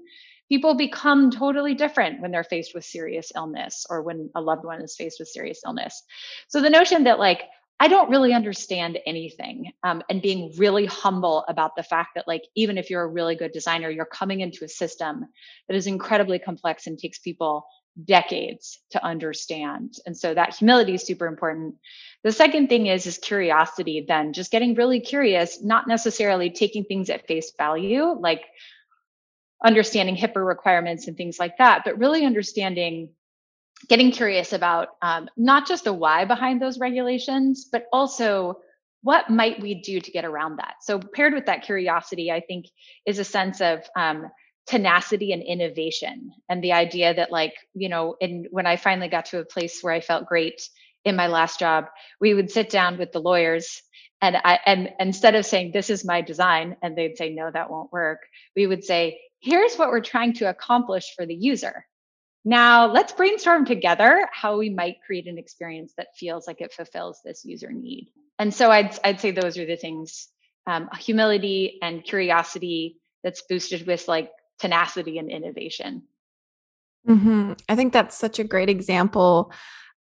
people 0.49 0.77
become 0.77 1.33
totally 1.33 1.75
different 1.75 2.21
when 2.21 2.31
they're 2.31 2.45
faced 2.45 2.75
with 2.75 2.85
serious 2.85 3.33
illness 3.35 3.87
or 3.91 4.03
when 4.03 4.31
a 4.37 4.41
loved 4.41 4.65
one 4.65 4.81
is 4.81 4.95
faced 4.95 5.19
with 5.19 5.29
serious 5.29 5.61
illness? 5.67 6.05
So 6.47 6.61
the 6.61 6.71
notion 6.71 7.05
that 7.05 7.19
like, 7.19 7.43
I 7.79 7.89
don't 7.89 8.09
really 8.09 8.33
understand 8.33 8.99
anything. 9.05 9.73
Um, 9.83 10.03
and 10.09 10.23
being 10.23 10.55
really 10.57 10.87
humble 10.87 11.45
about 11.47 11.77
the 11.77 11.83
fact 11.83 12.11
that, 12.15 12.27
like, 12.27 12.43
even 12.55 12.79
if 12.79 12.89
you're 12.89 13.03
a 13.03 13.07
really 13.07 13.35
good 13.37 13.53
designer, 13.53 13.91
you're 13.91 14.07
coming 14.07 14.41
into 14.41 14.65
a 14.65 14.69
system 14.69 15.27
that 15.69 15.77
is 15.77 15.87
incredibly 15.87 16.39
complex 16.39 16.87
and 16.87 16.99
takes 16.99 17.19
people 17.19 17.67
decades 18.05 18.79
to 18.91 19.05
understand. 19.05 19.95
And 20.05 20.17
so 20.17 20.35
that 20.35 20.57
humility 20.57 20.95
is 20.95 21.03
super 21.03 21.27
important. 21.27 21.77
The 22.23 22.33
second 22.33 22.69
thing 22.69 22.87
is 22.87 23.07
is 23.07 23.19
curiosity 23.19 24.05
then 24.07 24.33
just 24.33 24.51
getting 24.51 24.75
really 24.75 25.01
curious, 25.01 25.63
not 25.63 25.89
necessarily 25.89 26.51
taking 26.51 26.85
things 26.85 27.11
at 27.11 27.27
face 27.27 27.53
value 27.57 28.05
like 28.19 28.43
understanding 29.65 30.17
HIPAA 30.17 30.47
requirements 30.47 31.09
and 31.09 31.17
things 31.17 31.39
like 31.39 31.59
that, 31.59 31.83
but 31.85 31.99
really 31.99 32.25
understanding 32.25 33.11
getting 33.89 34.11
curious 34.11 34.53
about 34.53 34.89
um, 35.03 35.29
not 35.37 35.67
just 35.67 35.85
the 35.85 35.93
why 35.93 36.25
behind 36.25 36.61
those 36.61 36.79
regulations, 36.79 37.69
but 37.71 37.87
also 37.93 38.61
what 39.03 39.31
might 39.31 39.61
we 39.61 39.75
do 39.75 40.01
to 40.01 40.11
get 40.11 40.25
around 40.25 40.57
that? 40.57 40.77
So 40.83 40.99
paired 40.99 41.35
with 41.35 41.47
that 41.47 41.63
curiosity, 41.63 42.33
I 42.33 42.41
think 42.41 42.67
is 43.07 43.19
a 43.19 43.25
sense 43.25 43.61
of 43.61 43.83
um, 43.95 44.31
tenacity 44.67 45.33
and 45.33 45.43
innovation. 45.43 46.33
And 46.49 46.63
the 46.63 46.73
idea 46.73 47.15
that 47.15 47.31
like 47.33 47.55
you 47.75 47.89
know 47.89 48.17
and 48.21 48.47
when 48.51 48.67
i 48.67 48.77
finally 48.77 49.09
got 49.09 49.27
to 49.27 49.39
a 49.39 49.45
place 49.45 49.81
where 49.83 49.93
i 49.93 50.01
felt 50.01 50.27
great 50.27 50.69
in 51.05 51.17
my 51.17 51.29
last 51.29 51.61
job 51.61 51.87
we 52.21 52.35
would 52.35 52.51
sit 52.51 52.69
down 52.69 52.99
with 52.99 53.13
the 53.13 53.21
lawyers 53.21 53.83
and 54.21 54.37
i 54.37 54.59
and 54.67 54.91
instead 54.99 55.37
of 55.37 55.47
saying 55.47 55.71
this 55.71 55.89
is 55.89 56.05
my 56.05 56.21
design 56.21 56.77
and 56.83 56.97
they'd 56.97 57.17
say 57.17 57.33
no 57.33 57.49
that 57.51 57.71
won't 57.71 57.93
work 57.93 58.21
we 58.57 58.67
would 58.67 58.83
say 58.83 59.19
here's 59.41 59.77
what 59.77 59.91
we're 59.91 60.01
trying 60.01 60.33
to 60.35 60.49
accomplish 60.49 61.15
for 61.15 61.27
the 61.27 61.35
user. 61.35 61.87
Now 62.45 62.93
let's 62.93 63.13
brainstorm 63.13 63.65
together 63.65 64.29
how 64.33 64.59
we 64.59 64.71
might 64.71 64.97
create 65.05 65.27
an 65.27 65.39
experience 65.39 65.93
that 65.97 66.09
feels 66.17 66.47
like 66.47 66.61
it 66.61 66.73
fulfills 66.73 67.21
this 67.25 67.45
user 67.45 67.73
need. 67.73 68.09
And 68.39 68.53
so 68.53 68.71
i'd, 68.71 68.99
I'd 69.05 69.21
say 69.21 69.31
those 69.31 69.59
are 69.59 69.67
the 69.67 69.77
things 69.77 70.29
um, 70.67 70.89
humility 70.99 71.79
and 71.81 72.03
curiosity 72.03 72.99
that's 73.23 73.43
boosted 73.49 73.87
with 73.87 74.09
like 74.09 74.31
tenacity 74.59 75.19
and 75.19 75.31
innovation. 75.31 76.03
Mm-hmm. 77.09 77.53
I 77.69 77.77
think 77.77 77.93
that's 77.93 78.17
such 78.17 78.39
a 78.39 78.45
great 78.45 78.69
example 78.69 79.53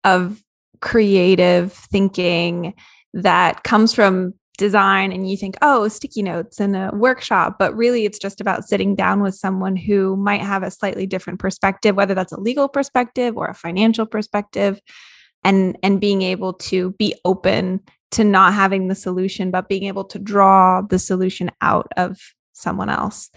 of 0.04 0.42
creative 0.80 1.72
thinking 1.72 2.74
that 3.12 3.62
comes 3.62 3.92
from 3.92 4.34
design 4.56 5.10
and 5.10 5.28
you 5.28 5.36
think 5.36 5.56
oh 5.62 5.88
sticky 5.88 6.22
notes 6.22 6.60
in 6.60 6.76
a 6.76 6.90
workshop 6.94 7.56
but 7.58 7.74
really 7.74 8.04
it's 8.04 8.20
just 8.20 8.40
about 8.40 8.68
sitting 8.68 8.94
down 8.94 9.20
with 9.20 9.34
someone 9.34 9.74
who 9.74 10.16
might 10.16 10.40
have 10.40 10.62
a 10.62 10.70
slightly 10.70 11.06
different 11.06 11.40
perspective 11.40 11.96
whether 11.96 12.14
that's 12.14 12.32
a 12.32 12.40
legal 12.40 12.68
perspective 12.68 13.36
or 13.36 13.46
a 13.46 13.54
financial 13.54 14.06
perspective 14.06 14.80
and 15.42 15.76
and 15.82 16.00
being 16.00 16.22
able 16.22 16.52
to 16.52 16.90
be 16.92 17.14
open 17.24 17.80
to 18.12 18.22
not 18.22 18.54
having 18.54 18.86
the 18.86 18.94
solution 18.94 19.50
but 19.50 19.68
being 19.68 19.84
able 19.84 20.04
to 20.04 20.20
draw 20.20 20.80
the 20.82 21.00
solution 21.00 21.50
out 21.60 21.88
of 21.96 22.16
someone 22.52 22.88
else 22.88 23.30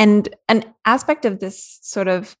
and 0.00 0.34
an 0.48 0.64
aspect 0.86 1.26
of 1.26 1.40
this 1.40 1.78
sort 1.82 2.08
of 2.08 2.34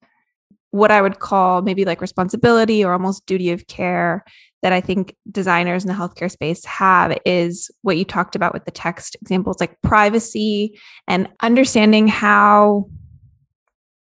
what 0.70 0.90
I 0.90 1.02
would 1.02 1.18
call 1.18 1.60
maybe 1.60 1.84
like 1.84 2.00
responsibility 2.00 2.82
or 2.82 2.94
almost 2.94 3.26
duty 3.26 3.50
of 3.50 3.66
care 3.66 4.24
that 4.62 4.72
I 4.72 4.80
think 4.80 5.14
designers 5.30 5.84
in 5.84 5.88
the 5.88 5.94
healthcare 5.94 6.30
space 6.30 6.64
have 6.64 7.18
is 7.26 7.70
what 7.82 7.98
you 7.98 8.06
talked 8.06 8.34
about 8.34 8.54
with 8.54 8.64
the 8.64 8.70
text 8.70 9.14
examples, 9.20 9.60
like 9.60 9.78
privacy 9.82 10.78
and 11.06 11.28
understanding 11.40 12.08
how 12.08 12.88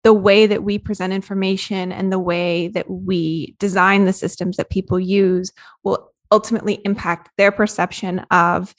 the 0.05 0.13
way 0.13 0.45
that 0.45 0.63
we 0.63 0.77
present 0.77 1.11
information 1.11 1.91
and 1.91 2.13
the 2.13 2.19
way 2.19 2.69
that 2.69 2.89
we 2.89 3.57
design 3.59 4.05
the 4.05 4.13
systems 4.13 4.55
that 4.55 4.69
people 4.69 5.01
use 5.01 5.51
will 5.83 6.13
ultimately 6.31 6.79
impact 6.85 7.29
their 7.37 7.51
perception 7.51 8.19
of 8.31 8.73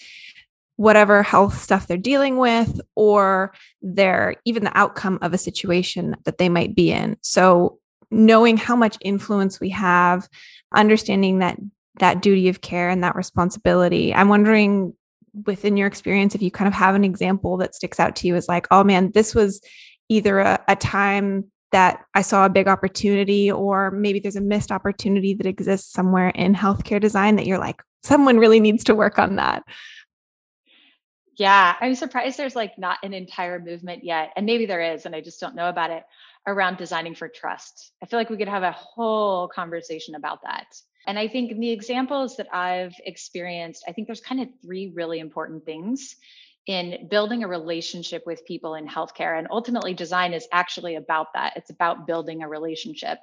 whatever 0.81 1.23
health 1.23 1.61
stuff 1.61 1.87
they're 1.87 1.99
dealing 1.99 2.39
with 2.39 2.81
or 2.95 3.53
their 3.83 4.35
even 4.47 4.65
the 4.65 4.79
outcome 4.79 5.19
of 5.21 5.35
a 5.35 5.39
situation 5.39 6.17
that 6.25 6.39
they 6.39 6.49
might 6.49 6.75
be 6.75 6.91
in 6.91 7.15
so 7.21 7.79
knowing 8.11 8.57
how 8.57 8.75
much 8.75 8.97
influence 9.03 9.61
we 9.61 9.69
have 9.69 10.27
understanding 10.75 11.41
that 11.41 11.59
that 11.99 12.23
duty 12.23 12.49
of 12.49 12.63
care 12.63 12.89
and 12.89 13.05
that 13.05 13.15
responsibility 13.15 14.15
i'm 14.15 14.31
wondering 14.31 14.95
within 15.45 15.77
your 15.77 15.87
experience 15.87 16.35
if 16.35 16.41
you 16.41 16.51
kind 16.51 16.67
of 16.67 16.73
have 16.73 16.95
an 16.95 17.05
example 17.05 17.59
that 17.59 17.75
sticks 17.75 18.01
out 18.01 18.17
to 18.17 18.27
you 18.27 18.35
as 18.35 18.49
like 18.49 18.67
oh 18.71 18.83
man 18.83 19.11
this 19.13 19.35
was 19.35 19.61
either 20.09 20.39
a, 20.39 20.59
a 20.67 20.77
time 20.77 21.45
that 21.73 22.05
I 22.15 22.23
saw 22.23 22.47
a 22.47 22.51
big 22.51 22.67
opportunity, 22.67 23.49
or 23.49 23.93
maybe 23.93 24.19
there's 24.19 24.35
a 24.35 24.41
missed 24.41 24.73
opportunity 24.73 25.35
that 25.35 25.47
exists 25.47 25.93
somewhere 25.93 26.31
in 26.31 26.53
healthcare 26.53 27.01
design 27.01 27.37
that 27.37 27.47
you're 27.47 27.61
like, 27.61 27.81
someone 28.03 28.39
really 28.39 28.59
needs 28.59 28.83
to 28.85 28.95
work 28.95 29.21
on 29.21 29.37
that. 29.37 29.63
Yeah, 31.41 31.75
I'm 31.81 31.95
surprised 31.95 32.37
there's 32.37 32.55
like 32.55 32.77
not 32.79 32.99
an 33.03 33.15
entire 33.15 33.59
movement 33.59 34.05
yet. 34.05 34.31
And 34.37 34.45
maybe 34.45 34.67
there 34.67 34.93
is, 34.93 35.07
and 35.07 35.17
I 35.17 35.23
just 35.23 35.41
don't 35.41 35.55
know 35.55 35.71
about 35.71 35.91
it 35.91 36.03
around 36.47 36.77
designing 36.77 37.15
for 37.15 37.29
trust. 37.29 37.93
I 38.03 38.07
feel 38.07 38.19
like 38.19 38.29
we 38.29 38.37
could 38.37 38.47
have 38.47 38.63
a 38.63 38.73
whole 38.73 39.49
conversation 39.49 40.17
about 40.17 40.43
that. 40.43 40.67
And 41.07 41.19
I 41.19 41.29
think 41.29 41.51
in 41.51 41.59
the 41.59 41.71
examples 41.71 42.37
that 42.37 42.55
I've 42.55 42.95
experienced, 43.07 43.85
I 43.89 43.93
think 43.93 44.07
there's 44.07 44.21
kind 44.21 44.43
of 44.43 44.49
three 44.61 44.93
really 44.95 45.19
important 45.19 45.65
things 45.65 46.15
in 46.67 47.09
building 47.11 47.43
a 47.43 47.49
relationship 47.49 48.25
with 48.27 48.45
people 48.45 48.75
in 48.75 48.87
healthcare. 48.87 49.39
And 49.39 49.49
ultimately, 49.51 49.95
design 49.95 50.35
is 50.35 50.47
actually 50.53 50.97
about 50.97 51.29
that. 51.33 51.55
It's 51.57 51.71
about 51.71 52.07
building 52.07 52.43
a 52.43 52.49
relationship. 52.51 53.19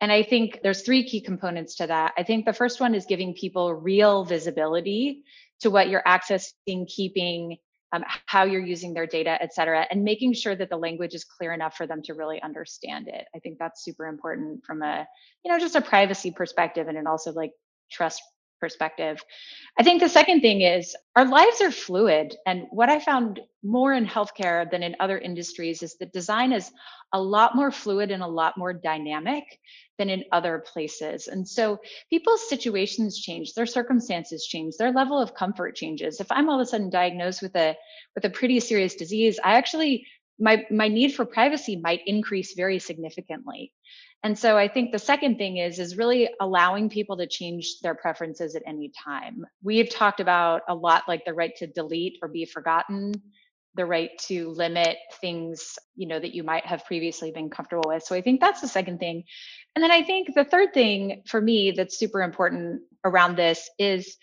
And 0.00 0.10
I 0.10 0.22
think 0.22 0.60
there's 0.62 0.80
three 0.80 1.04
key 1.04 1.20
components 1.20 1.74
to 1.76 1.86
that. 1.86 2.14
I 2.16 2.22
think 2.22 2.46
the 2.46 2.54
first 2.54 2.80
one 2.80 2.94
is 2.94 3.04
giving 3.04 3.34
people 3.34 3.74
real 3.74 4.24
visibility 4.24 5.22
to 5.62 5.70
what 5.70 5.88
you're 5.88 6.02
accessing, 6.06 6.86
keeping, 6.86 7.56
um, 7.92 8.04
how 8.26 8.44
you're 8.44 8.64
using 8.64 8.94
their 8.94 9.06
data, 9.06 9.36
et 9.40 9.52
cetera, 9.54 9.86
and 9.90 10.04
making 10.04 10.32
sure 10.34 10.54
that 10.54 10.70
the 10.70 10.76
language 10.76 11.14
is 11.14 11.24
clear 11.24 11.52
enough 11.52 11.76
for 11.76 11.86
them 11.86 12.02
to 12.02 12.14
really 12.14 12.40
understand 12.42 13.08
it. 13.08 13.26
I 13.34 13.38
think 13.38 13.58
that's 13.58 13.84
super 13.84 14.06
important 14.06 14.64
from 14.64 14.82
a, 14.82 15.06
you 15.44 15.50
know, 15.50 15.58
just 15.58 15.76
a 15.76 15.80
privacy 15.80 16.30
perspective 16.30 16.88
and 16.88 16.96
then 16.96 17.06
also 17.06 17.32
like 17.32 17.52
trust 17.90 18.22
perspective. 18.62 19.20
I 19.76 19.82
think 19.82 20.00
the 20.00 20.08
second 20.08 20.40
thing 20.40 20.60
is 20.60 20.94
our 21.16 21.24
lives 21.24 21.60
are 21.60 21.72
fluid. 21.72 22.36
And 22.46 22.66
what 22.70 22.88
I 22.88 23.00
found 23.00 23.40
more 23.64 23.92
in 23.92 24.06
healthcare 24.06 24.70
than 24.70 24.84
in 24.84 24.94
other 25.00 25.18
industries 25.18 25.82
is 25.82 25.96
that 25.98 26.12
design 26.12 26.52
is 26.52 26.70
a 27.12 27.20
lot 27.20 27.56
more 27.56 27.72
fluid 27.72 28.12
and 28.12 28.22
a 28.22 28.34
lot 28.40 28.56
more 28.56 28.72
dynamic 28.72 29.44
than 29.98 30.08
in 30.10 30.22
other 30.30 30.62
places. 30.72 31.26
And 31.26 31.46
so 31.46 31.78
people's 32.08 32.48
situations 32.48 33.20
change, 33.20 33.54
their 33.54 33.66
circumstances 33.66 34.46
change, 34.46 34.74
their 34.78 34.92
level 34.92 35.20
of 35.20 35.34
comfort 35.34 35.74
changes. 35.74 36.20
If 36.20 36.30
I'm 36.30 36.48
all 36.48 36.60
of 36.60 36.64
a 36.64 36.70
sudden 36.70 36.88
diagnosed 36.88 37.42
with 37.42 37.56
a 37.56 37.74
with 38.14 38.24
a 38.24 38.30
pretty 38.30 38.60
serious 38.60 38.94
disease, 38.94 39.40
I 39.42 39.54
actually 39.54 40.06
my 40.38 40.64
my 40.70 40.86
need 40.86 41.14
for 41.14 41.24
privacy 41.24 41.76
might 41.76 42.02
increase 42.06 42.54
very 42.54 42.78
significantly. 42.78 43.72
And 44.24 44.38
so 44.38 44.56
I 44.56 44.68
think 44.68 44.92
the 44.92 44.98
second 44.98 45.36
thing 45.36 45.56
is 45.56 45.78
is 45.78 45.96
really 45.96 46.28
allowing 46.40 46.88
people 46.88 47.16
to 47.16 47.26
change 47.26 47.80
their 47.82 47.94
preferences 47.94 48.54
at 48.54 48.62
any 48.66 48.92
time. 49.04 49.44
We've 49.62 49.90
talked 49.90 50.20
about 50.20 50.62
a 50.68 50.74
lot 50.74 51.04
like 51.08 51.24
the 51.24 51.34
right 51.34 51.54
to 51.56 51.66
delete 51.66 52.18
or 52.22 52.28
be 52.28 52.44
forgotten, 52.44 53.14
the 53.74 53.86
right 53.86 54.10
to 54.26 54.50
limit 54.50 54.96
things, 55.20 55.76
you 55.96 56.06
know, 56.06 56.20
that 56.20 56.34
you 56.34 56.44
might 56.44 56.66
have 56.66 56.84
previously 56.84 57.32
been 57.32 57.50
comfortable 57.50 57.88
with. 57.88 58.04
So 58.04 58.14
I 58.14 58.20
think 58.20 58.40
that's 58.40 58.60
the 58.60 58.68
second 58.68 58.98
thing. 58.98 59.24
And 59.74 59.82
then 59.82 59.90
I 59.90 60.02
think 60.02 60.28
the 60.34 60.44
third 60.44 60.72
thing 60.72 61.22
for 61.26 61.40
me 61.40 61.72
that's 61.72 61.98
super 61.98 62.22
important 62.22 62.82
around 63.04 63.36
this 63.36 63.68
is 63.78 64.16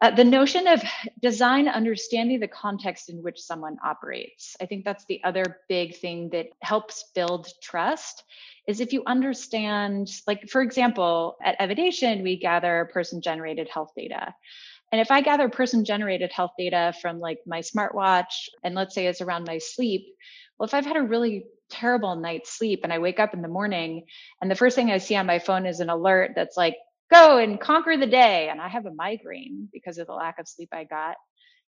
uh, 0.00 0.10
the 0.12 0.24
notion 0.24 0.68
of 0.68 0.82
design 1.20 1.68
understanding 1.68 2.38
the 2.38 2.48
context 2.48 3.08
in 3.08 3.22
which 3.22 3.40
someone 3.40 3.76
operates. 3.84 4.56
I 4.60 4.66
think 4.66 4.84
that's 4.84 5.04
the 5.06 5.20
other 5.24 5.58
big 5.68 5.96
thing 5.96 6.30
that 6.30 6.46
helps 6.60 7.10
build 7.14 7.48
trust 7.60 8.22
is 8.68 8.80
if 8.80 8.92
you 8.92 9.02
understand, 9.06 10.08
like, 10.26 10.48
for 10.48 10.62
example, 10.62 11.36
at 11.42 11.56
Evidation, 11.58 12.22
we 12.22 12.36
gather 12.38 12.88
person 12.92 13.20
generated 13.20 13.68
health 13.68 13.90
data. 13.96 14.34
And 14.92 15.00
if 15.00 15.10
I 15.10 15.20
gather 15.20 15.48
person 15.48 15.84
generated 15.84 16.32
health 16.32 16.52
data 16.56 16.94
from 17.02 17.18
like 17.18 17.40
my 17.46 17.60
smartwatch, 17.60 18.48
and 18.62 18.74
let's 18.74 18.94
say 18.94 19.06
it's 19.06 19.20
around 19.20 19.46
my 19.46 19.58
sleep, 19.58 20.06
well, 20.58 20.66
if 20.66 20.74
I've 20.74 20.86
had 20.86 20.96
a 20.96 21.02
really 21.02 21.46
terrible 21.70 22.16
night's 22.16 22.56
sleep 22.56 22.80
and 22.84 22.92
I 22.92 22.98
wake 22.98 23.20
up 23.20 23.34
in 23.34 23.42
the 23.42 23.48
morning 23.48 24.04
and 24.40 24.50
the 24.50 24.54
first 24.54 24.76
thing 24.76 24.90
I 24.90 24.98
see 24.98 25.16
on 25.16 25.26
my 25.26 25.38
phone 25.38 25.66
is 25.66 25.80
an 25.80 25.90
alert 25.90 26.32
that's 26.36 26.56
like, 26.56 26.76
go 27.10 27.38
and 27.38 27.60
conquer 27.60 27.96
the 27.96 28.06
day, 28.06 28.48
and 28.48 28.60
I 28.60 28.68
have 28.68 28.86
a 28.86 28.92
migraine 28.92 29.68
because 29.72 29.98
of 29.98 30.06
the 30.06 30.12
lack 30.14 30.38
of 30.38 30.48
sleep 30.48 30.70
I 30.72 30.84
got, 30.84 31.16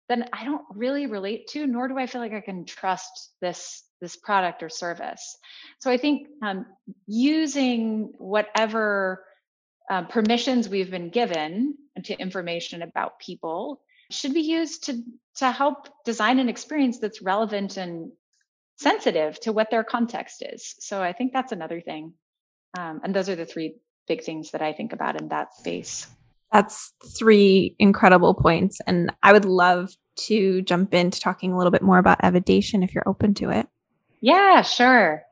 then 0.10 0.26
I 0.34 0.46
don't 0.46 0.66
really 0.76 1.08
relate 1.08 1.48
to, 1.50 1.66
nor 1.66 1.88
do 1.88 1.98
I 1.98 2.08
feel 2.08 2.22
like 2.22 2.34
I 2.34 2.42
can 2.42 2.66
trust 2.66 3.34
this 3.42 3.84
this 4.02 4.16
product 4.18 4.62
or 4.64 4.70
service. 4.70 5.38
So 5.80 5.90
I 5.90 5.98
think 5.98 6.28
um, 6.42 6.66
using 7.08 8.12
whatever 8.18 9.24
uh, 9.90 10.04
permissions 10.04 10.68
we've 10.68 10.92
been 10.92 11.10
given 11.10 11.76
to 12.04 12.14
information 12.20 12.82
about 12.82 13.20
people 13.20 13.82
should 14.12 14.34
be 14.34 14.42
used 14.42 14.86
to 14.86 15.02
to 15.38 15.52
help 15.52 15.88
design 16.06 16.40
an 16.40 16.50
experience 16.50 17.00
that's 17.00 17.22
relevant 17.22 17.78
and 17.78 18.12
sensitive 18.78 19.40
to 19.42 19.54
what 19.54 19.72
their 19.72 19.84
context 19.84 20.44
is. 20.46 20.76
So 20.80 21.02
I 21.02 21.14
think 21.14 21.32
that's 21.32 21.52
another 21.52 21.80
thing. 21.80 22.14
Um, 22.78 23.02
and 23.04 23.16
those 23.16 23.30
are 23.30 23.36
the 23.36 23.46
three 23.46 23.76
big 24.08 24.24
things 24.24 24.52
that 24.52 24.62
I 24.62 24.74
think 24.74 24.94
about 24.94 25.20
in 25.20 25.30
that 25.30 25.54
space. 25.56 26.08
That's 26.52 26.94
three 27.18 27.76
incredible 27.80 28.34
points. 28.34 28.80
And 28.86 29.12
I 29.24 29.34
would 29.34 29.46
love 29.46 29.96
to 30.28 30.62
jump 30.62 30.94
into 30.94 31.20
talking 31.20 31.52
a 31.52 31.58
little 31.58 31.72
bit 31.72 31.82
more 31.82 31.98
about 31.98 32.24
evidation 32.24 32.84
if 32.84 32.94
you're 32.94 33.08
open 33.08 33.34
to 33.36 33.50
it. 33.50 33.68
Yeah, 34.22 34.62
sure. 34.62 35.24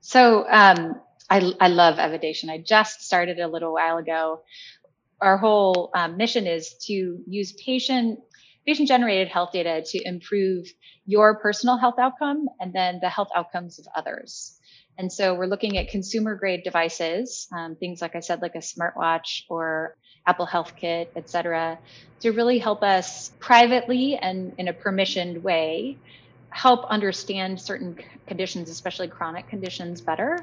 So 0.00 0.46
um, 0.50 1.00
I, 1.30 1.52
I 1.60 1.68
love 1.68 1.98
Evidation. 1.98 2.50
I 2.50 2.58
just 2.58 3.02
started 3.02 3.38
a 3.38 3.48
little 3.48 3.72
while 3.72 3.98
ago. 3.98 4.42
Our 5.20 5.36
whole 5.36 5.90
um, 5.94 6.16
mission 6.16 6.46
is 6.46 6.74
to 6.86 7.18
use 7.26 7.52
patient 7.52 8.20
patient 8.66 8.86
generated 8.86 9.28
health 9.28 9.50
data 9.52 9.82
to 9.82 10.06
improve 10.06 10.66
your 11.06 11.38
personal 11.38 11.78
health 11.78 11.94
outcome 11.98 12.48
and 12.60 12.74
then 12.74 12.98
the 13.00 13.08
health 13.08 13.28
outcomes 13.34 13.78
of 13.78 13.86
others. 13.96 14.57
And 14.98 15.12
so 15.12 15.34
we're 15.34 15.46
looking 15.46 15.78
at 15.78 15.88
consumer 15.88 16.34
grade 16.34 16.64
devices, 16.64 17.46
um, 17.56 17.76
things 17.76 18.02
like 18.02 18.16
I 18.16 18.20
said, 18.20 18.42
like 18.42 18.56
a 18.56 18.58
smartwatch 18.58 19.42
or 19.48 19.96
Apple 20.26 20.46
Health 20.46 20.74
Kit, 20.76 21.12
et 21.16 21.30
cetera, 21.30 21.78
to 22.20 22.32
really 22.32 22.58
help 22.58 22.82
us 22.82 23.30
privately 23.38 24.16
and 24.16 24.54
in 24.58 24.68
a 24.68 24.72
permissioned 24.74 25.42
way 25.42 25.98
help 26.50 26.84
understand 26.86 27.60
certain 27.60 27.96
conditions, 28.26 28.70
especially 28.70 29.08
chronic 29.08 29.48
conditions, 29.48 30.00
better, 30.00 30.38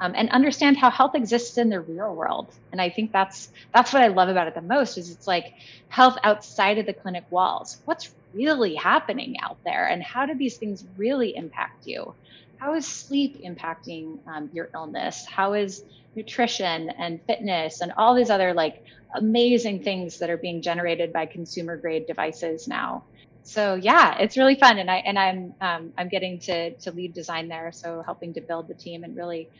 um, 0.00 0.12
and 0.16 0.28
understand 0.30 0.76
how 0.76 0.90
health 0.90 1.14
exists 1.14 1.56
in 1.58 1.68
the 1.70 1.80
real 1.80 2.14
world. 2.14 2.52
And 2.72 2.80
I 2.80 2.90
think 2.90 3.12
that's 3.12 3.48
that's 3.72 3.92
what 3.92 4.02
I 4.02 4.08
love 4.08 4.28
about 4.28 4.48
it 4.48 4.54
the 4.54 4.62
most 4.62 4.98
is 4.98 5.10
it's 5.10 5.26
like 5.26 5.46
health 5.88 6.18
outside 6.24 6.78
of 6.78 6.86
the 6.86 6.92
clinic 6.92 7.24
walls. 7.30 7.80
What's 7.84 8.12
really 8.32 8.74
happening 8.74 9.36
out 9.40 9.58
there, 9.64 9.86
and 9.86 10.02
how 10.02 10.26
do 10.26 10.34
these 10.36 10.58
things 10.58 10.84
really 10.96 11.34
impact 11.36 11.86
you? 11.86 12.14
How 12.58 12.74
is 12.74 12.86
sleep 12.86 13.42
impacting 13.42 14.18
um, 14.26 14.50
your 14.52 14.70
illness? 14.74 15.26
How 15.26 15.54
is 15.54 15.84
nutrition 16.16 16.90
and 16.90 17.20
fitness 17.26 17.80
and 17.80 17.92
all 17.96 18.14
these 18.14 18.30
other 18.30 18.54
like 18.54 18.84
amazing 19.14 19.82
things 19.82 20.18
that 20.18 20.30
are 20.30 20.36
being 20.36 20.60
generated 20.60 21.12
by 21.12 21.26
consumer 21.26 21.76
grade 21.76 22.06
devices 22.06 22.68
now. 22.68 23.04
So 23.42 23.74
yeah, 23.74 24.16
it's 24.18 24.36
really 24.36 24.54
fun, 24.54 24.78
and 24.78 24.90
I 24.90 24.96
and 24.96 25.18
I'm 25.18 25.54
um, 25.60 25.92
I'm 25.98 26.08
getting 26.08 26.38
to 26.40 26.70
to 26.74 26.92
lead 26.92 27.12
design 27.12 27.48
there, 27.48 27.72
so 27.72 28.02
helping 28.02 28.32
to 28.34 28.40
build 28.40 28.68
the 28.68 28.74
team 28.74 29.04
and 29.04 29.14
really 29.16 29.50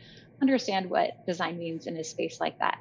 understand 0.41 0.89
what 0.89 1.25
design 1.25 1.57
means 1.59 1.85
in 1.85 1.95
a 1.97 2.03
space 2.03 2.39
like 2.39 2.57
that. 2.59 2.79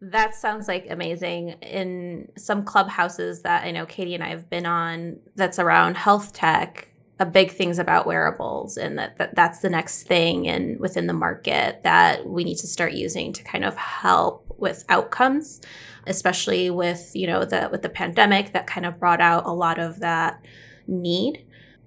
That 0.00 0.34
sounds 0.34 0.68
like 0.68 0.86
amazing. 0.90 1.56
In 1.60 2.28
some 2.36 2.64
clubhouses 2.64 3.42
that 3.42 3.64
I 3.64 3.72
know 3.72 3.84
Katie 3.84 4.14
and 4.14 4.22
I 4.22 4.28
have 4.28 4.48
been 4.48 4.66
on, 4.66 5.18
that's 5.34 5.58
around 5.58 5.96
health 5.96 6.32
tech 6.32 6.88
a 7.18 7.26
big 7.26 7.50
things 7.50 7.78
about 7.78 8.06
wearables 8.06 8.76
and 8.76 8.98
that, 8.98 9.16
that 9.16 9.34
that's 9.34 9.60
the 9.60 9.70
next 9.70 10.02
thing 10.02 10.46
and 10.46 10.78
within 10.78 11.06
the 11.06 11.14
market 11.14 11.82
that 11.82 12.26
we 12.26 12.44
need 12.44 12.58
to 12.58 12.66
start 12.66 12.92
using 12.92 13.32
to 13.32 13.42
kind 13.42 13.64
of 13.64 13.74
help 13.76 14.44
with 14.58 14.84
outcomes 14.88 15.60
especially 16.06 16.70
with 16.70 17.10
you 17.14 17.26
know 17.26 17.44
the 17.44 17.68
with 17.70 17.82
the 17.82 17.88
pandemic 17.88 18.52
that 18.52 18.66
kind 18.66 18.86
of 18.86 18.98
brought 18.98 19.20
out 19.20 19.46
a 19.46 19.52
lot 19.52 19.78
of 19.78 20.00
that 20.00 20.44
need. 20.86 21.44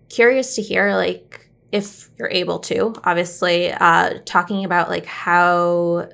Curious 0.10 0.56
to 0.56 0.62
hear 0.62 0.94
like 0.96 1.50
if 1.72 2.10
you're 2.18 2.32
able 2.32 2.60
to 2.60 2.94
obviously 3.04 3.72
uh 3.72 4.20
talking 4.26 4.66
about 4.66 4.90
like 4.90 5.06
how 5.06 6.10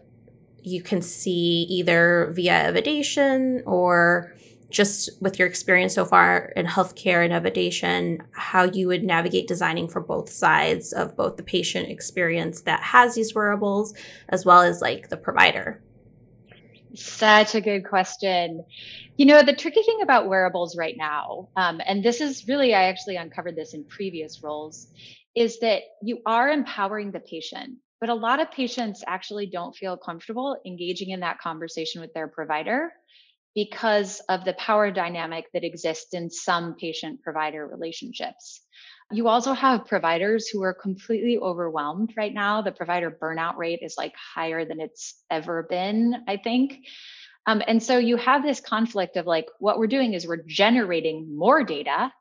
you 0.63 0.81
can 0.81 1.01
see 1.01 1.65
either 1.69 2.31
via 2.33 2.63
evidation 2.63 3.63
or 3.65 4.34
just 4.69 5.09
with 5.21 5.39
your 5.39 5.47
experience 5.47 5.93
so 5.93 6.05
far 6.05 6.51
in 6.55 6.65
healthcare 6.65 7.23
and 7.23 7.33
evidation, 7.33 8.21
how 8.31 8.63
you 8.63 8.87
would 8.87 9.03
navigate 9.03 9.47
designing 9.47 9.87
for 9.87 10.01
both 10.01 10.29
sides 10.29 10.91
of 10.91 11.15
both 11.15 11.37
the 11.37 11.43
patient 11.43 11.89
experience 11.89 12.61
that 12.61 12.81
has 12.81 13.15
these 13.15 13.33
wearables 13.35 13.93
as 14.29 14.45
well 14.45 14.61
as 14.61 14.81
like 14.81 15.09
the 15.09 15.17
provider. 15.17 15.81
Such 16.95 17.55
a 17.55 17.61
good 17.61 17.85
question. 17.85 18.63
You 19.17 19.25
know, 19.25 19.43
the 19.43 19.55
tricky 19.55 19.83
thing 19.83 19.99
about 20.01 20.27
wearables 20.27 20.77
right 20.77 20.95
now, 20.97 21.49
um, 21.55 21.81
and 21.85 22.03
this 22.03 22.21
is 22.21 22.47
really, 22.47 22.73
I 22.73 22.83
actually 22.83 23.17
uncovered 23.17 23.55
this 23.55 23.73
in 23.73 23.83
previous 23.85 24.41
roles, 24.41 24.87
is 25.35 25.59
that 25.59 25.81
you 26.01 26.19
are 26.25 26.49
empowering 26.49 27.11
the 27.11 27.19
patient. 27.19 27.77
But 27.99 28.09
a 28.09 28.13
lot 28.13 28.41
of 28.41 28.51
patients 28.51 29.03
actually 29.07 29.47
don't 29.47 29.75
feel 29.75 29.97
comfortable 29.97 30.57
engaging 30.65 31.09
in 31.09 31.21
that 31.21 31.39
conversation 31.39 32.01
with 32.01 32.13
their 32.13 32.27
provider 32.27 32.91
because 33.55 34.19
of 34.29 34.43
the 34.43 34.53
power 34.53 34.91
dynamic 34.91 35.45
that 35.53 35.63
exists 35.63 36.13
in 36.13 36.29
some 36.29 36.75
patient 36.75 37.23
provider 37.23 37.65
relationships. 37.65 38.61
You 39.11 39.27
also 39.27 39.53
have 39.53 39.85
providers 39.85 40.47
who 40.47 40.63
are 40.63 40.73
completely 40.73 41.37
overwhelmed 41.37 42.13
right 42.17 42.33
now. 42.33 42.61
The 42.61 42.71
provider 42.71 43.09
burnout 43.09 43.55
rate 43.55 43.79
is 43.81 43.95
like 43.97 44.13
higher 44.15 44.65
than 44.65 44.81
it's 44.81 45.23
ever 45.29 45.63
been, 45.63 46.23
I 46.27 46.37
think. 46.37 46.79
Um, 47.45 47.61
and 47.67 47.81
so 47.81 47.97
you 47.97 48.17
have 48.17 48.43
this 48.43 48.59
conflict 48.59 49.15
of 49.15 49.25
like, 49.25 49.45
what 49.59 49.77
we're 49.77 49.87
doing 49.87 50.13
is 50.13 50.27
we're 50.27 50.43
generating 50.45 51.37
more 51.37 51.63
data 51.63 52.11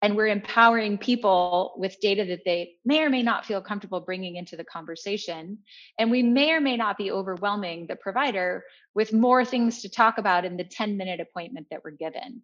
and 0.00 0.16
we're 0.16 0.28
empowering 0.28 0.96
people 0.96 1.74
with 1.76 2.00
data 2.00 2.24
that 2.26 2.44
they 2.44 2.76
may 2.84 3.02
or 3.02 3.10
may 3.10 3.22
not 3.22 3.44
feel 3.44 3.60
comfortable 3.60 4.00
bringing 4.00 4.36
into 4.36 4.56
the 4.56 4.64
conversation. 4.64 5.58
And 5.98 6.10
we 6.10 6.22
may 6.22 6.52
or 6.52 6.60
may 6.60 6.76
not 6.76 6.96
be 6.96 7.10
overwhelming 7.10 7.86
the 7.86 7.96
provider 7.96 8.64
with 8.94 9.12
more 9.12 9.44
things 9.44 9.82
to 9.82 9.88
talk 9.88 10.18
about 10.18 10.44
in 10.44 10.56
the 10.56 10.64
10 10.64 10.96
minute 10.96 11.20
appointment 11.20 11.66
that 11.70 11.82
we're 11.84 11.90
given. 11.90 12.42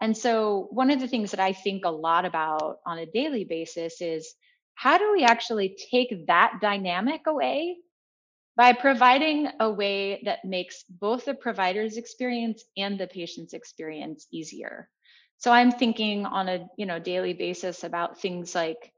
And 0.00 0.16
so 0.16 0.68
one 0.70 0.90
of 0.90 1.00
the 1.00 1.08
things 1.08 1.30
that 1.32 1.40
i 1.40 1.52
think 1.52 1.84
a 1.84 1.90
lot 1.90 2.24
about 2.24 2.78
on 2.86 2.98
a 2.98 3.06
daily 3.06 3.44
basis 3.44 4.00
is 4.00 4.34
how 4.74 4.98
do 4.98 5.12
we 5.12 5.24
actually 5.24 5.76
take 5.90 6.26
that 6.26 6.58
dynamic 6.60 7.22
away? 7.26 7.78
By 8.56 8.72
providing 8.72 9.48
a 9.58 9.72
way 9.72 10.22
that 10.26 10.44
makes 10.44 10.84
both 10.88 11.24
the 11.24 11.34
provider's 11.34 11.96
experience 11.96 12.64
and 12.76 12.98
the 12.98 13.08
patient's 13.08 13.52
experience 13.52 14.28
easier 14.30 14.88
so 15.44 15.52
i'm 15.52 15.70
thinking 15.70 16.24
on 16.24 16.48
a 16.48 16.66
you 16.78 16.86
know 16.86 16.98
daily 16.98 17.34
basis 17.34 17.84
about 17.84 18.18
things 18.18 18.54
like 18.54 18.90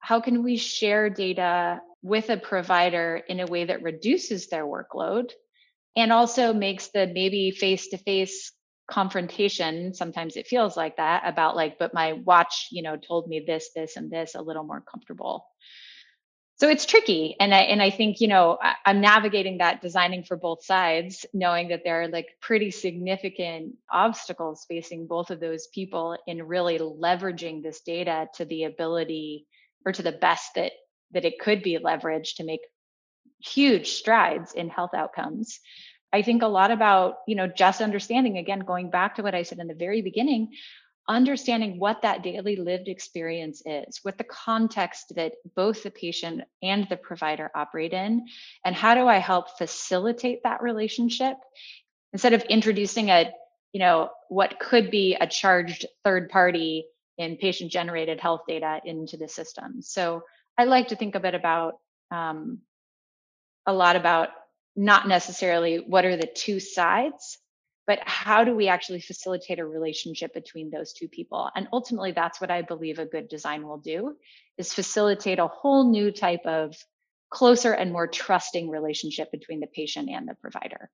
how 0.00 0.20
can 0.20 0.42
we 0.42 0.56
share 0.56 1.10
data 1.10 1.80
with 2.02 2.30
a 2.30 2.38
provider 2.38 3.20
in 3.28 3.40
a 3.40 3.46
way 3.46 3.66
that 3.66 3.82
reduces 3.82 4.48
their 4.48 4.64
workload 4.64 5.30
and 5.94 6.10
also 6.10 6.54
makes 6.54 6.88
the 6.94 7.06
maybe 7.12 7.50
face 7.50 7.88
to 7.88 7.98
face 7.98 8.52
confrontation 8.90 9.92
sometimes 9.92 10.36
it 10.36 10.46
feels 10.46 10.78
like 10.78 10.96
that 10.96 11.24
about 11.26 11.56
like 11.56 11.78
but 11.78 11.92
my 11.92 12.14
watch 12.14 12.68
you 12.70 12.82
know 12.82 12.96
told 12.96 13.28
me 13.28 13.44
this 13.46 13.68
this 13.76 13.98
and 13.98 14.10
this 14.10 14.34
a 14.34 14.40
little 14.40 14.64
more 14.64 14.80
comfortable 14.80 15.44
so 16.62 16.68
it's 16.68 16.86
tricky. 16.86 17.34
And 17.40 17.52
i 17.52 17.58
and 17.62 17.82
i 17.82 17.90
think 17.90 18.20
you 18.20 18.28
know 18.28 18.56
I, 18.62 18.74
i'm 18.86 19.00
navigating 19.00 19.58
that 19.58 19.82
designing 19.82 20.22
for 20.22 20.36
both 20.36 20.64
sides 20.64 21.26
knowing 21.34 21.68
that 21.68 21.82
there 21.82 22.02
are 22.02 22.08
like 22.08 22.28
pretty 22.40 22.70
significant 22.70 23.74
obstacles 23.90 24.64
facing 24.68 25.08
both 25.08 25.32
of 25.32 25.40
those 25.40 25.66
people 25.74 26.16
in 26.28 26.46
really 26.46 26.78
leveraging 26.78 27.64
this 27.64 27.80
data 27.80 28.28
to 28.36 28.44
the 28.44 28.62
ability 28.62 29.48
or 29.84 29.90
to 29.90 30.04
the 30.04 30.12
best 30.12 30.54
that 30.54 30.70
that 31.10 31.24
it 31.24 31.40
could 31.40 31.64
be 31.64 31.78
leveraged 31.78 32.36
to 32.36 32.44
make 32.44 32.60
huge 33.40 33.88
strides 33.88 34.52
in 34.52 34.68
health 34.68 34.94
outcomes. 34.94 35.58
I 36.12 36.22
think 36.22 36.42
a 36.42 36.46
lot 36.46 36.70
about 36.70 37.16
you 37.26 37.34
know 37.34 37.48
just 37.48 37.80
understanding 37.80 38.38
again 38.38 38.60
going 38.60 38.88
back 38.88 39.16
to 39.16 39.24
what 39.24 39.34
i 39.34 39.42
said 39.42 39.58
in 39.58 39.66
the 39.66 39.74
very 39.74 40.00
beginning 40.00 40.52
understanding 41.08 41.78
what 41.78 42.02
that 42.02 42.22
daily 42.22 42.56
lived 42.56 42.88
experience 42.88 43.62
is, 43.66 44.00
what 44.02 44.18
the 44.18 44.24
context 44.24 45.12
that 45.16 45.32
both 45.56 45.82
the 45.82 45.90
patient 45.90 46.42
and 46.62 46.86
the 46.88 46.96
provider 46.96 47.50
operate 47.54 47.92
in, 47.92 48.26
and 48.64 48.74
how 48.74 48.94
do 48.94 49.06
I 49.08 49.18
help 49.18 49.58
facilitate 49.58 50.42
that 50.44 50.62
relationship 50.62 51.36
instead 52.12 52.32
of 52.32 52.42
introducing 52.42 53.08
a, 53.10 53.32
you 53.72 53.80
know, 53.80 54.10
what 54.28 54.60
could 54.60 54.90
be 54.90 55.16
a 55.20 55.26
charged 55.26 55.86
third 56.04 56.28
party 56.28 56.86
in 57.18 57.36
patient 57.36 57.70
generated 57.70 58.20
health 58.20 58.42
data 58.46 58.80
into 58.84 59.16
the 59.16 59.28
system. 59.28 59.82
So 59.82 60.22
I 60.56 60.64
like 60.64 60.88
to 60.88 60.96
think 60.96 61.14
a 61.14 61.20
bit 61.20 61.34
about 61.34 61.74
um, 62.10 62.60
a 63.66 63.72
lot 63.72 63.96
about 63.96 64.28
not 64.76 65.08
necessarily 65.08 65.76
what 65.76 66.04
are 66.04 66.16
the 66.16 66.26
two 66.26 66.60
sides 66.60 67.38
but 67.86 67.98
how 68.04 68.44
do 68.44 68.54
we 68.54 68.68
actually 68.68 69.00
facilitate 69.00 69.58
a 69.58 69.66
relationship 69.66 70.32
between 70.34 70.70
those 70.70 70.92
two 70.92 71.08
people 71.08 71.50
and 71.54 71.68
ultimately 71.72 72.12
that's 72.12 72.40
what 72.40 72.50
i 72.50 72.62
believe 72.62 72.98
a 72.98 73.06
good 73.06 73.28
design 73.28 73.66
will 73.66 73.78
do 73.78 74.16
is 74.58 74.72
facilitate 74.72 75.38
a 75.38 75.46
whole 75.46 75.90
new 75.90 76.10
type 76.10 76.44
of 76.44 76.74
closer 77.30 77.72
and 77.72 77.92
more 77.92 78.06
trusting 78.06 78.68
relationship 78.68 79.30
between 79.32 79.60
the 79.60 79.66
patient 79.66 80.08
and 80.10 80.28
the 80.28 80.34
provider 80.34 80.90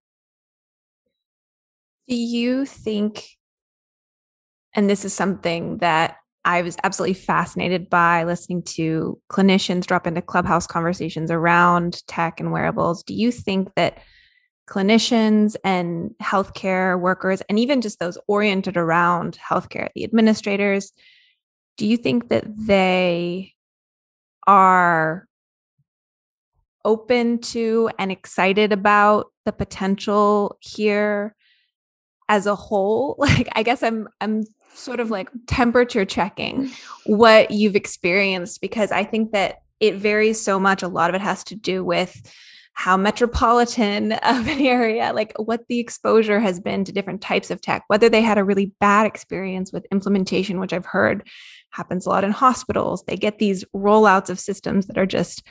do 2.08 2.14
you 2.14 2.64
think 2.64 3.24
and 4.74 4.88
this 4.88 5.04
is 5.04 5.12
something 5.12 5.78
that 5.78 6.16
I 6.44 6.62
was 6.62 6.76
absolutely 6.82 7.14
fascinated 7.14 7.90
by 7.90 8.24
listening 8.24 8.62
to 8.62 9.20
clinicians 9.30 9.86
drop 9.86 10.06
into 10.06 10.22
clubhouse 10.22 10.66
conversations 10.66 11.30
around 11.30 12.06
tech 12.06 12.40
and 12.40 12.52
wearables. 12.52 13.02
Do 13.02 13.12
you 13.12 13.30
think 13.30 13.74
that 13.74 13.98
clinicians 14.68 15.56
and 15.64 16.14
healthcare 16.22 16.98
workers, 17.00 17.42
and 17.48 17.58
even 17.58 17.80
just 17.80 17.98
those 17.98 18.18
oriented 18.26 18.76
around 18.76 19.38
healthcare, 19.38 19.88
the 19.94 20.04
administrators, 20.04 20.92
do 21.76 21.86
you 21.86 21.96
think 21.96 22.28
that 22.28 22.44
they 22.46 23.54
are 24.46 25.26
open 26.84 27.38
to 27.38 27.90
and 27.98 28.10
excited 28.10 28.72
about 28.72 29.26
the 29.44 29.52
potential 29.52 30.56
here 30.60 31.34
as 32.28 32.46
a 32.46 32.54
whole, 32.54 33.16
like 33.18 33.48
I 33.52 33.62
guess 33.62 33.82
I'm 33.82 34.08
I'm 34.20 34.44
sort 34.74 35.00
of 35.00 35.10
like 35.10 35.30
temperature 35.46 36.04
checking 36.04 36.70
what 37.06 37.50
you've 37.50 37.74
experienced 37.74 38.60
because 38.60 38.92
I 38.92 39.04
think 39.04 39.32
that 39.32 39.62
it 39.80 39.96
varies 39.96 40.40
so 40.40 40.58
much. 40.58 40.82
A 40.82 40.88
lot 40.88 41.10
of 41.10 41.14
it 41.14 41.20
has 41.20 41.42
to 41.44 41.54
do 41.54 41.84
with 41.84 42.20
how 42.78 42.96
metropolitan 42.96 44.12
of 44.22 44.46
an 44.46 44.60
area, 44.60 45.12
like 45.12 45.32
what 45.36 45.66
the 45.68 45.80
exposure 45.80 46.38
has 46.38 46.60
been 46.60 46.84
to 46.84 46.92
different 46.92 47.20
types 47.20 47.50
of 47.50 47.60
tech, 47.60 47.82
whether 47.88 48.08
they 48.08 48.22
had 48.22 48.38
a 48.38 48.44
really 48.44 48.72
bad 48.78 49.04
experience 49.04 49.72
with 49.72 49.84
implementation, 49.90 50.60
which 50.60 50.72
I've 50.72 50.86
heard 50.86 51.26
happens 51.70 52.06
a 52.06 52.08
lot 52.08 52.22
in 52.22 52.30
hospitals. 52.30 53.02
They 53.02 53.16
get 53.16 53.40
these 53.40 53.64
rollouts 53.74 54.30
of 54.30 54.38
systems 54.38 54.86
that 54.86 54.96
are 54.96 55.06
just 55.06 55.44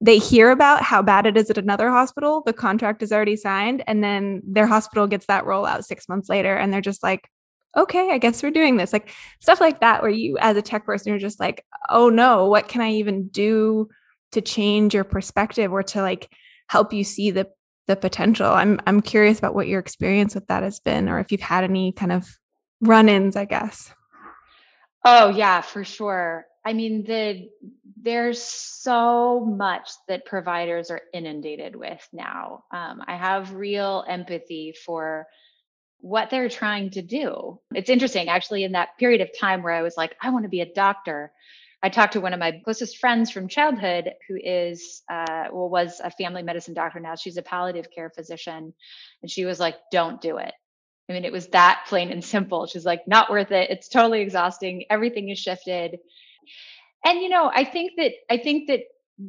they 0.00 0.18
hear 0.18 0.50
about 0.50 0.82
how 0.82 1.00
bad 1.00 1.26
it 1.26 1.36
is 1.36 1.48
at 1.48 1.58
another 1.58 1.90
hospital, 1.90 2.42
the 2.44 2.52
contract 2.52 3.04
is 3.04 3.12
already 3.12 3.36
signed, 3.36 3.84
and 3.86 4.02
then 4.02 4.42
their 4.44 4.66
hospital 4.66 5.06
gets 5.06 5.26
that 5.26 5.44
rollout 5.44 5.84
six 5.84 6.08
months 6.08 6.28
later, 6.28 6.56
and 6.56 6.72
they're 6.72 6.80
just 6.80 7.04
like, 7.04 7.28
okay, 7.76 8.10
I 8.10 8.18
guess 8.18 8.42
we're 8.42 8.50
doing 8.50 8.76
this. 8.76 8.92
Like 8.92 9.10
stuff 9.40 9.60
like 9.60 9.80
that, 9.80 10.02
where 10.02 10.10
you, 10.10 10.36
as 10.38 10.56
a 10.56 10.62
tech 10.62 10.84
person, 10.84 11.10
you're 11.10 11.20
just 11.20 11.38
like, 11.38 11.64
oh 11.88 12.08
no, 12.08 12.46
what 12.46 12.66
can 12.66 12.80
I 12.80 12.94
even 12.94 13.28
do 13.28 13.88
to 14.32 14.40
change 14.40 14.92
your 14.92 15.04
perspective 15.04 15.72
or 15.72 15.84
to 15.84 16.02
like 16.02 16.28
help 16.68 16.92
you 16.92 17.04
see 17.04 17.30
the 17.30 17.48
the 17.86 17.96
potential? 17.96 18.46
I'm 18.46 18.80
I'm 18.86 19.02
curious 19.02 19.38
about 19.38 19.54
what 19.54 19.68
your 19.68 19.80
experience 19.80 20.34
with 20.34 20.46
that 20.46 20.62
has 20.62 20.80
been, 20.80 21.08
or 21.08 21.18
if 21.18 21.32
you've 21.32 21.40
had 21.40 21.64
any 21.64 21.92
kind 21.92 22.12
of 22.12 22.26
run-ins, 22.80 23.36
I 23.36 23.44
guess. 23.44 23.92
Oh 25.04 25.28
yeah, 25.30 25.60
for 25.60 25.84
sure. 25.84 26.46
I 26.64 26.72
mean, 26.72 27.04
the 27.04 27.48
there's 28.00 28.42
so 28.42 29.40
much 29.40 29.90
that 30.08 30.26
providers 30.26 30.90
are 30.90 31.00
inundated 31.12 31.74
with 31.76 32.06
now. 32.12 32.64
Um, 32.70 33.02
I 33.06 33.16
have 33.16 33.54
real 33.54 34.04
empathy 34.06 34.74
for 34.84 35.26
what 35.98 36.28
they're 36.28 36.50
trying 36.50 36.90
to 36.90 37.02
do. 37.02 37.60
It's 37.74 37.88
interesting, 37.88 38.28
actually, 38.28 38.64
in 38.64 38.72
that 38.72 38.90
period 38.98 39.22
of 39.22 39.30
time 39.38 39.62
where 39.62 39.72
I 39.72 39.80
was 39.80 39.96
like, 39.96 40.14
I 40.20 40.30
want 40.30 40.44
to 40.44 40.50
be 40.50 40.60
a 40.60 40.70
doctor. 40.70 41.32
I 41.84 41.90
talked 41.90 42.14
to 42.14 42.20
one 42.22 42.32
of 42.32 42.40
my 42.40 42.62
closest 42.64 42.96
friends 42.96 43.30
from 43.30 43.46
childhood 43.46 44.10
who 44.26 44.38
is, 44.42 45.02
uh, 45.12 45.48
well, 45.52 45.68
was 45.68 46.00
a 46.02 46.10
family 46.10 46.42
medicine 46.42 46.72
doctor 46.72 46.98
now. 46.98 47.14
She's 47.14 47.36
a 47.36 47.42
palliative 47.42 47.90
care 47.94 48.08
physician. 48.08 48.72
And 49.20 49.30
she 49.30 49.44
was 49.44 49.60
like, 49.60 49.76
don't 49.92 50.18
do 50.18 50.38
it. 50.38 50.54
I 51.10 51.12
mean, 51.12 51.26
it 51.26 51.32
was 51.32 51.48
that 51.48 51.84
plain 51.86 52.10
and 52.10 52.24
simple. 52.24 52.66
She's 52.66 52.86
like, 52.86 53.02
not 53.06 53.30
worth 53.30 53.52
it. 53.52 53.68
It's 53.68 53.90
totally 53.90 54.22
exhausting. 54.22 54.86
Everything 54.88 55.28
is 55.28 55.38
shifted. 55.38 55.98
And 57.04 57.20
you 57.20 57.28
know, 57.28 57.50
I 57.54 57.64
think 57.64 57.92
that 57.98 58.12
I 58.30 58.38
think 58.38 58.68
that 58.68 58.80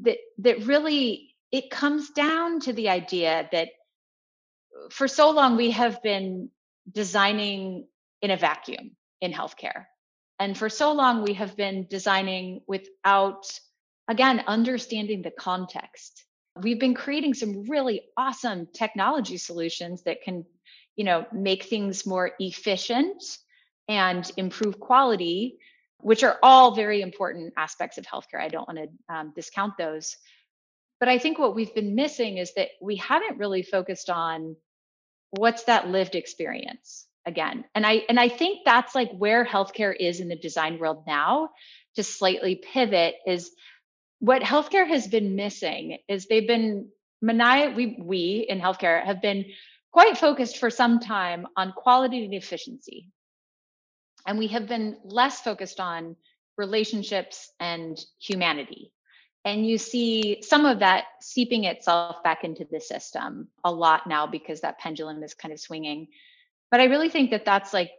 that 0.03 0.17
that 0.37 0.65
really 0.65 1.35
it 1.51 1.69
comes 1.69 2.11
down 2.11 2.61
to 2.61 2.71
the 2.71 2.87
idea 2.87 3.49
that 3.51 3.67
for 4.91 5.09
so 5.09 5.31
long 5.31 5.57
we 5.57 5.71
have 5.71 6.01
been 6.01 6.49
designing 6.89 7.85
in 8.21 8.31
a 8.31 8.37
vacuum 8.37 8.91
in 9.19 9.33
healthcare. 9.33 9.87
And 10.39 10.57
for 10.57 10.69
so 10.69 10.91
long 10.93 11.23
we 11.23 11.33
have 11.33 11.55
been 11.55 11.87
designing 11.89 12.61
without 12.67 13.47
again 14.07 14.43
understanding 14.47 15.21
the 15.21 15.31
context. 15.31 16.23
We've 16.61 16.79
been 16.79 16.93
creating 16.93 17.33
some 17.33 17.63
really 17.63 18.01
awesome 18.17 18.67
technology 18.73 19.37
solutions 19.37 20.03
that 20.03 20.21
can 20.21 20.45
you 20.95 21.05
know 21.05 21.25
make 21.31 21.63
things 21.63 22.05
more 22.05 22.31
efficient 22.39 23.23
and 23.87 24.29
improve 24.37 24.79
quality 24.79 25.57
which 25.99 26.23
are 26.23 26.37
all 26.43 26.75
very 26.75 27.01
important 27.01 27.53
aspects 27.57 27.97
of 27.97 28.05
healthcare. 28.05 28.39
I 28.39 28.49
don't 28.49 28.67
want 28.67 28.77
to 28.79 29.15
um, 29.15 29.33
discount 29.35 29.73
those. 29.77 30.17
But 30.99 31.09
i 31.09 31.17
think 31.17 31.39
what 31.39 31.55
we've 31.55 31.73
been 31.75 31.95
missing 31.95 32.37
is 32.37 32.53
that 32.55 32.69
we 32.81 32.95
haven't 32.97 33.37
really 33.37 33.63
focused 33.63 34.09
on 34.09 34.55
what's 35.31 35.63
that 35.63 35.89
lived 35.89 36.15
experience 36.15 37.05
again 37.25 37.65
and 37.73 37.85
i 37.85 38.01
and 38.09 38.19
i 38.19 38.27
think 38.27 38.59
that's 38.65 38.95
like 38.95 39.11
where 39.17 39.45
healthcare 39.45 39.95
is 39.97 40.19
in 40.19 40.27
the 40.27 40.35
design 40.35 40.77
world 40.79 41.03
now 41.07 41.49
to 41.95 42.03
slightly 42.03 42.55
pivot 42.55 43.15
is 43.25 43.51
what 44.19 44.41
healthcare 44.41 44.87
has 44.87 45.07
been 45.07 45.35
missing 45.35 45.97
is 46.07 46.27
they've 46.27 46.47
been 46.47 46.87
mania 47.21 47.73
we 47.75 47.97
we 47.99 48.45
in 48.47 48.59
healthcare 48.59 49.03
have 49.03 49.21
been 49.21 49.45
quite 49.95 50.17
focused 50.17 50.57
for 50.57 50.69
some 50.69 50.99
time 50.99 51.47
on 51.55 51.71
quality 51.71 52.25
and 52.25 52.33
efficiency. 52.33 53.07
And 54.27 54.37
we 54.37 54.47
have 54.47 54.67
been 54.67 54.97
less 55.05 55.39
focused 55.39 55.79
on 55.79 56.17
relationships 56.57 57.49
and 57.61 57.97
humanity. 58.19 58.91
And 59.45 59.65
you 59.65 59.77
see 59.77 60.41
some 60.41 60.65
of 60.65 60.79
that 60.79 61.05
seeping 61.21 61.63
itself 61.63 62.21
back 62.25 62.43
into 62.43 62.67
the 62.69 62.81
system 62.81 63.47
a 63.63 63.71
lot 63.71 64.05
now 64.05 64.27
because 64.27 64.59
that 64.61 64.79
pendulum 64.79 65.23
is 65.23 65.33
kind 65.33 65.53
of 65.53 65.61
swinging. 65.61 66.09
But 66.71 66.79
I 66.79 66.85
really 66.85 67.09
think 67.09 67.31
that 67.31 67.45
that's 67.45 67.73
like 67.73 67.91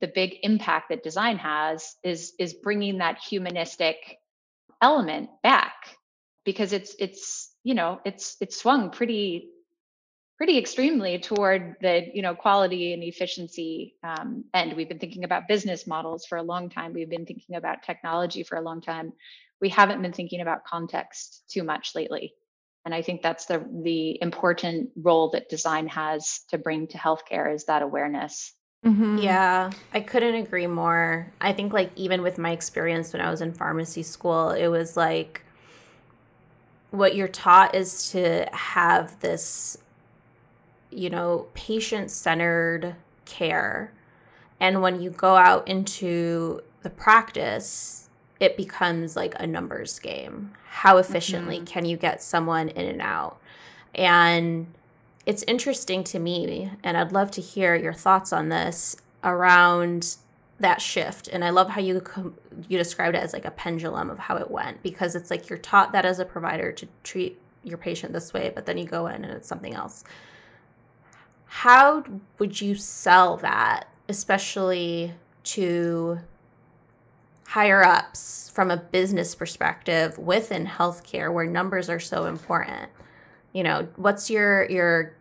the 0.00 0.08
big 0.08 0.36
impact 0.42 0.88
that 0.90 1.02
design 1.02 1.38
has 1.38 1.96
is 2.02 2.32
is 2.38 2.54
bringing 2.54 2.98
that 2.98 3.18
humanistic 3.18 4.18
element 4.82 5.30
back 5.42 5.74
because 6.44 6.72
it's 6.72 6.94
it's 6.98 7.52
you 7.64 7.74
know 7.74 8.00
it's 8.04 8.36
it's 8.40 8.56
swung 8.60 8.90
pretty 8.90 9.50
pretty 10.36 10.56
extremely 10.58 11.18
toward 11.18 11.76
the 11.80 12.06
you 12.14 12.22
know 12.22 12.34
quality 12.34 12.92
and 12.94 13.02
efficiency 13.02 13.94
um, 14.02 14.44
end. 14.54 14.74
We've 14.74 14.88
been 14.88 14.98
thinking 14.98 15.24
about 15.24 15.48
business 15.48 15.86
models 15.86 16.26
for 16.26 16.38
a 16.38 16.42
long 16.42 16.70
time. 16.70 16.92
We've 16.92 17.10
been 17.10 17.26
thinking 17.26 17.56
about 17.56 17.82
technology 17.82 18.42
for 18.44 18.56
a 18.56 18.62
long 18.62 18.80
time. 18.80 19.12
We 19.60 19.68
haven't 19.68 20.00
been 20.00 20.12
thinking 20.12 20.40
about 20.40 20.64
context 20.64 21.44
too 21.50 21.64
much 21.64 21.94
lately 21.94 22.34
and 22.84 22.94
i 22.94 23.02
think 23.02 23.22
that's 23.22 23.46
the 23.46 23.64
the 23.82 24.20
important 24.22 24.90
role 24.96 25.30
that 25.30 25.48
design 25.48 25.86
has 25.86 26.40
to 26.48 26.58
bring 26.58 26.86
to 26.86 26.98
healthcare 26.98 27.52
is 27.52 27.64
that 27.64 27.82
awareness 27.82 28.52
mm-hmm. 28.84 29.18
yeah 29.18 29.70
i 29.92 30.00
couldn't 30.00 30.34
agree 30.34 30.66
more 30.66 31.32
i 31.40 31.52
think 31.52 31.72
like 31.72 31.90
even 31.96 32.22
with 32.22 32.38
my 32.38 32.50
experience 32.50 33.12
when 33.12 33.22
i 33.22 33.30
was 33.30 33.40
in 33.40 33.52
pharmacy 33.52 34.02
school 34.02 34.50
it 34.50 34.68
was 34.68 34.96
like 34.96 35.42
what 36.90 37.14
you're 37.14 37.28
taught 37.28 37.74
is 37.74 38.10
to 38.10 38.46
have 38.52 39.20
this 39.20 39.76
you 40.90 41.10
know, 41.10 41.46
patient 41.54 42.10
centered 42.10 42.96
care. 43.24 43.92
And 44.60 44.82
when 44.82 45.00
you 45.00 45.10
go 45.10 45.36
out 45.36 45.68
into 45.68 46.62
the 46.82 46.90
practice, 46.90 48.07
it 48.40 48.56
becomes 48.56 49.16
like 49.16 49.34
a 49.38 49.46
numbers 49.46 49.98
game. 49.98 50.52
How 50.68 50.98
efficiently 50.98 51.56
mm-hmm. 51.56 51.64
can 51.64 51.84
you 51.84 51.96
get 51.96 52.22
someone 52.22 52.68
in 52.68 52.86
and 52.86 53.02
out? 53.02 53.40
And 53.94 54.68
it's 55.26 55.42
interesting 55.44 56.04
to 56.04 56.18
me, 56.18 56.70
and 56.82 56.96
I'd 56.96 57.12
love 57.12 57.30
to 57.32 57.40
hear 57.40 57.74
your 57.74 57.92
thoughts 57.92 58.32
on 58.32 58.48
this 58.48 58.96
around 59.24 60.16
that 60.60 60.80
shift. 60.80 61.28
And 61.28 61.44
I 61.44 61.50
love 61.50 61.70
how 61.70 61.80
you 61.80 62.02
you 62.68 62.78
described 62.78 63.16
it 63.16 63.22
as 63.22 63.32
like 63.32 63.44
a 63.44 63.50
pendulum 63.50 64.10
of 64.10 64.18
how 64.18 64.36
it 64.36 64.50
went 64.50 64.82
because 64.82 65.14
it's 65.14 65.30
like 65.30 65.48
you're 65.48 65.58
taught 65.58 65.92
that 65.92 66.04
as 66.04 66.18
a 66.18 66.24
provider 66.24 66.72
to 66.72 66.88
treat 67.04 67.40
your 67.64 67.78
patient 67.78 68.12
this 68.12 68.32
way, 68.32 68.50
but 68.54 68.66
then 68.66 68.78
you 68.78 68.84
go 68.84 69.06
in 69.06 69.24
and 69.24 69.32
it's 69.32 69.48
something 69.48 69.74
else 69.74 70.04
how 71.48 72.04
would 72.38 72.60
you 72.60 72.74
sell 72.74 73.36
that, 73.38 73.88
especially 74.08 75.14
to 75.44 76.18
higher 77.48 77.82
ups 77.82 78.50
from 78.50 78.70
a 78.70 78.76
business 78.76 79.34
perspective 79.34 80.18
within 80.18 80.66
healthcare 80.66 81.32
where 81.32 81.46
numbers 81.46 81.88
are 81.88 81.98
so 81.98 82.26
important? 82.26 82.90
You 83.52 83.62
know, 83.62 83.88
what's 83.96 84.30
your 84.30 84.68
your 84.70 85.14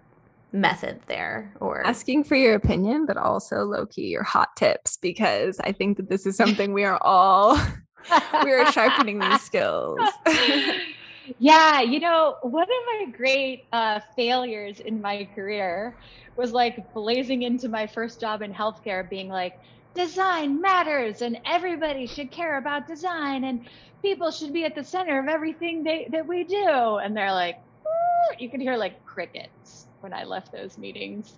method 0.54 1.00
there 1.08 1.54
or 1.60 1.86
asking 1.86 2.24
for 2.24 2.36
your 2.36 2.56
opinion 2.56 3.06
but 3.06 3.18
also 3.18 3.64
low 3.64 3.86
key 3.86 4.08
your 4.08 4.24
hot 4.24 4.48
tips 4.56 4.96
because 4.96 5.60
i 5.60 5.74
think 5.74 5.98
that 5.98 6.10
this 6.10 6.26
is 6.26 6.38
something 6.38 6.72
we 6.72 6.86
are 6.86 6.98
all 7.02 7.60
we 8.46 8.52
are 8.54 8.72
sharpening 8.72 9.20
these 9.20 9.42
skills 9.42 10.00
yeah, 11.40 11.82
you 11.82 12.00
know, 12.00 12.38
one 12.42 12.64
of 12.64 12.70
my 12.70 13.12
great 13.12 13.66
uh, 13.74 14.00
failures 14.16 14.80
in 14.80 15.02
my 15.02 15.28
career 15.36 15.96
was 16.36 16.52
like 16.52 16.94
blazing 16.94 17.44
into 17.44 17.70
my 17.70 17.88
first 17.88 18.20
job 18.20 18.42
in 18.42 18.54
healthcare, 18.54 19.08
being 19.08 19.30
like, 19.30 19.60
design 19.98 20.62
matters 20.62 21.22
and 21.22 21.40
everybody 21.46 22.06
should 22.06 22.32
care 22.32 22.58
about 22.58 22.88
design 22.88 23.44
and 23.46 23.68
people 24.02 24.30
should 24.32 24.54
be 24.54 24.64
at 24.64 24.76
the 24.76 24.84
center 24.84 25.20
of 25.20 25.28
everything 25.28 25.84
they, 25.84 26.08
that 26.12 26.26
we 26.26 26.44
do. 26.44 26.98
And 26.98 27.18
they're 27.18 27.34
like, 27.34 27.60
you 28.40 28.50
could 28.50 28.62
hear 28.62 28.78
like 28.78 29.04
crickets 29.06 29.88
when 30.02 30.14
I 30.14 30.24
left 30.24 30.52
those 30.52 30.78
meetings. 30.78 31.34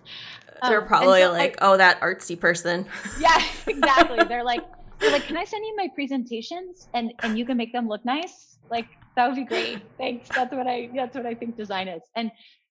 They're 0.62 0.82
um, 0.82 0.86
probably 0.86 1.22
so, 1.22 1.32
like, 1.32 1.56
oh, 1.62 1.76
that 1.78 2.00
artsy 2.00 2.38
person. 2.38 2.86
Yeah, 3.18 3.42
exactly. 3.66 4.18
they're 4.28 4.44
like, 4.44 4.62
they're 4.98 5.12
like, 5.12 5.24
can 5.24 5.38
I 5.38 5.44
send 5.44 5.64
you 5.64 5.74
my 5.76 5.88
presentations 5.94 6.88
and 6.92 7.12
and 7.20 7.38
you 7.38 7.46
can 7.46 7.56
make 7.56 7.72
them 7.72 7.88
look 7.88 8.04
nice? 8.04 8.58
Like 8.70 8.86
that 9.16 9.26
would 9.26 9.36
be 9.36 9.44
great. 9.44 9.80
Thanks. 9.96 10.28
That's 10.28 10.52
what 10.52 10.66
I 10.66 10.90
that's 10.94 11.16
what 11.16 11.24
I 11.24 11.34
think 11.34 11.56
design 11.56 11.88
is. 11.88 12.02
And 12.14 12.30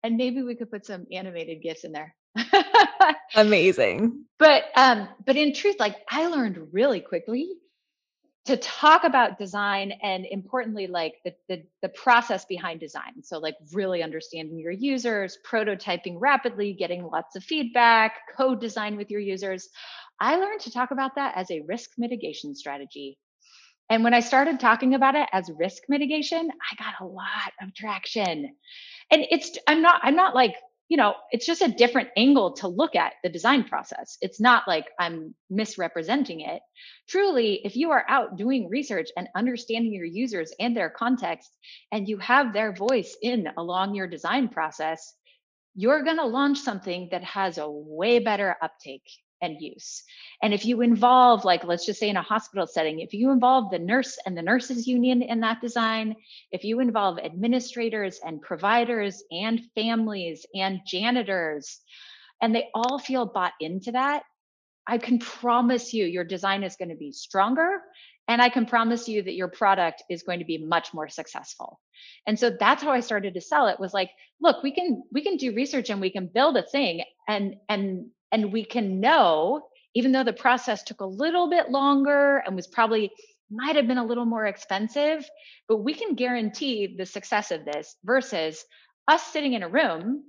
and 0.04 0.16
maybe 0.16 0.42
we 0.42 0.56
could 0.56 0.72
put 0.72 0.86
some 0.86 1.06
animated 1.12 1.62
gifs 1.62 1.84
in 1.84 1.92
there. 1.92 2.16
Amazing. 3.36 4.26
But 4.40 4.64
um 4.76 5.10
but 5.26 5.38
in 5.38 5.54
truth 5.54 5.78
like 5.80 5.98
I 6.10 6.28
learned 6.28 6.70
really 6.74 7.02
quickly 7.02 7.50
to 8.46 8.58
talk 8.58 9.06
about 9.06 9.38
design 9.38 9.94
and 10.04 10.26
importantly 10.30 10.88
like 10.88 11.14
the, 11.24 11.34
the, 11.48 11.64
the 11.82 11.90
process 11.90 12.44
behind 12.46 12.80
design. 12.80 13.24
So 13.24 13.40
like 13.40 13.56
really 13.72 14.04
understanding 14.04 14.60
your 14.60 14.74
users 14.74 15.38
prototyping 15.50 16.18
rapidly 16.20 16.74
getting 16.74 17.04
lots 17.04 17.38
of 17.38 17.44
feedback 17.44 18.14
co-design 18.36 18.98
with 18.98 19.10
your 19.10 19.22
users. 19.22 19.70
I 20.20 20.36
learned 20.36 20.62
to 20.62 20.72
talk 20.72 20.92
about 20.92 21.16
that 21.16 21.34
as 21.38 21.50
a 21.52 21.62
risk 21.62 21.92
mitigation 21.98 22.56
strategy. 22.56 23.18
And 23.90 24.04
when 24.04 24.14
i 24.14 24.20
started 24.22 24.60
talking 24.60 24.94
about 24.94 25.16
it 25.16 25.30
as 25.34 25.50
risk 25.58 25.84
mitigation 25.90 26.50
i 26.50 26.84
got 26.84 26.96
a 27.02 27.06
lot 27.06 27.54
of 27.62 27.74
traction. 27.76 28.56
And 29.12 29.26
it's 29.30 29.58
i'm 29.68 29.82
not 29.82 30.02
i'm 30.04 30.16
not 30.16 30.36
like 30.36 30.56
you 30.94 30.98
know, 30.98 31.16
it's 31.32 31.48
just 31.48 31.64
a 31.64 31.70
different 31.70 32.10
angle 32.16 32.54
to 32.54 32.68
look 32.68 32.96
at 32.96 33.14
the 33.24 33.30
design 33.30 33.64
process. 33.64 34.16
It's 34.22 34.40
not 34.40 34.68
like 34.68 34.86
I'm 35.00 35.34
misrepresenting 35.50 36.42
it. 36.42 36.62
Truly, 37.10 37.62
if 37.66 37.76
you 37.76 37.90
are 37.90 38.06
out 38.08 38.38
doing 38.38 38.70
research 38.70 39.10
and 39.18 39.28
understanding 39.36 39.92
your 39.92 40.06
users 40.06 40.54
and 40.60 40.78
their 40.78 40.92
context, 40.92 41.50
and 41.92 42.08
you 42.08 42.20
have 42.20 42.54
their 42.54 42.76
voice 42.76 43.18
in 43.24 43.48
along 43.58 43.96
your 43.96 44.06
design 44.06 44.50
process, 44.50 45.16
you're 45.74 46.04
going 46.04 46.18
to 46.18 46.28
launch 46.28 46.60
something 46.60 47.08
that 47.10 47.24
has 47.24 47.58
a 47.58 47.68
way 47.68 48.20
better 48.20 48.56
uptake 48.62 49.10
and 49.44 49.62
use. 49.62 50.04
And 50.42 50.54
if 50.54 50.66
you 50.66 50.82
involve, 50.82 51.46
like, 51.46 51.64
let's 51.66 51.86
just 51.86 52.00
say 52.00 52.10
in 52.10 52.18
a 52.18 52.22
hospital 52.24 52.66
setting, 52.66 53.02
if 53.02 53.14
you 53.14 53.30
involve 53.30 53.70
the 53.70 53.78
nurse 53.78 54.18
and 54.26 54.36
the 54.36 54.42
nurses 54.42 54.88
union 54.88 55.22
in 55.22 55.42
that 55.42 55.62
design, 55.62 56.16
if 56.52 56.64
you 56.64 56.80
involve 56.80 57.20
administrators 57.20 58.20
and 58.26 58.42
providers 58.42 59.24
and 59.32 59.62
families 59.76 60.46
and 60.56 60.80
janitors, 60.88 61.82
and 62.42 62.56
they 62.56 62.70
all 62.74 62.98
feel 62.98 63.26
bought 63.26 63.54
into 63.60 63.92
that, 63.92 64.24
I 64.88 64.98
can 64.98 65.20
promise 65.20 65.94
you 65.94 66.06
your 66.06 66.24
design 66.24 66.64
is 66.64 66.76
going 66.76 66.90
to 66.90 66.96
be 66.96 67.12
stronger. 67.12 67.82
And 68.28 68.42
I 68.42 68.50
can 68.50 68.66
promise 68.66 69.08
you 69.10 69.22
that 69.22 69.36
your 69.36 69.50
product 69.50 70.04
is 70.10 70.24
going 70.24 70.40
to 70.40 70.46
be 70.46 70.58
much 70.58 70.94
more 70.94 71.10
successful. 71.10 71.80
And 72.26 72.40
so 72.40 72.50
that's 72.58 72.82
how 72.82 72.92
I 72.92 73.02
started 73.02 73.34
to 73.34 73.42
sell 73.42 73.68
it 73.68 73.80
was 73.80 73.94
like, 73.94 74.12
look, 74.42 74.64
we 74.64 74.72
can 74.72 75.04
we 75.12 75.22
can 75.22 75.36
do 75.36 75.54
research 75.54 75.90
and 75.90 76.00
we 76.00 76.10
can 76.10 76.28
build 76.28 76.56
a 76.56 76.64
thing 76.64 77.04
and 77.28 77.56
and 77.68 78.08
and 78.34 78.52
we 78.52 78.66
can 78.66 79.00
know 79.00 79.68
even 79.96 80.12
though 80.12 80.24
the 80.24 80.34
process 80.34 80.84
took 80.84 81.00
a 81.02 81.06
little 81.06 81.50
bit 81.50 81.70
longer 81.70 82.44
and 82.46 82.56
was 82.56 82.68
probably 82.68 83.12
might 83.52 83.76
have 83.76 83.88
been 83.88 84.00
a 84.00 84.06
little 84.06 84.26
more 84.26 84.46
expensive 84.46 85.26
but 85.70 85.78
we 85.78 85.94
can 85.94 86.16
guarantee 86.16 86.96
the 86.98 87.06
success 87.06 87.52
of 87.52 87.64
this 87.64 87.96
versus 88.04 88.66
us 89.08 89.24
sitting 89.24 89.54
in 89.54 89.64
a 89.64 89.70
room 89.70 90.24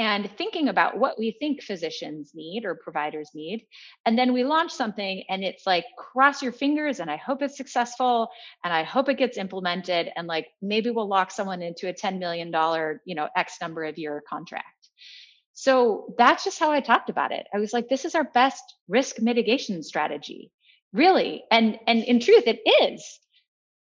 and 0.00 0.30
thinking 0.38 0.68
about 0.68 0.98
what 0.98 1.18
we 1.18 1.36
think 1.38 1.62
physicians 1.62 2.30
need 2.34 2.64
or 2.64 2.74
providers 2.74 3.32
need. 3.34 3.66
And 4.06 4.18
then 4.18 4.32
we 4.32 4.44
launch 4.44 4.72
something 4.72 5.22
and 5.28 5.44
it's 5.44 5.66
like 5.66 5.84
cross 5.98 6.42
your 6.42 6.52
fingers 6.52 7.00
and 7.00 7.10
i 7.10 7.16
hope 7.16 7.42
it's 7.42 7.58
successful 7.58 8.28
and 8.64 8.72
i 8.72 8.82
hope 8.82 9.10
it 9.10 9.18
gets 9.18 9.36
implemented 9.36 10.08
and 10.16 10.26
like 10.26 10.46
maybe 10.62 10.90
we'll 10.90 11.06
lock 11.06 11.30
someone 11.30 11.60
into 11.60 11.88
a 11.88 11.92
10 11.92 12.18
million 12.18 12.50
dollar 12.50 13.02
you 13.04 13.14
know 13.14 13.28
x 13.36 13.58
number 13.60 13.84
of 13.84 13.98
year 13.98 14.22
contract 14.26 14.79
so 15.60 16.14
that's 16.16 16.42
just 16.42 16.58
how 16.58 16.70
I 16.72 16.80
talked 16.80 17.10
about 17.10 17.32
it. 17.32 17.46
I 17.52 17.58
was 17.58 17.74
like, 17.74 17.86
this 17.90 18.06
is 18.06 18.14
our 18.14 18.24
best 18.24 18.62
risk 18.88 19.20
mitigation 19.20 19.82
strategy, 19.82 20.50
really. 20.94 21.44
And 21.50 21.78
and 21.86 22.02
in 22.02 22.18
truth, 22.18 22.44
it 22.46 22.62
is. 22.82 23.20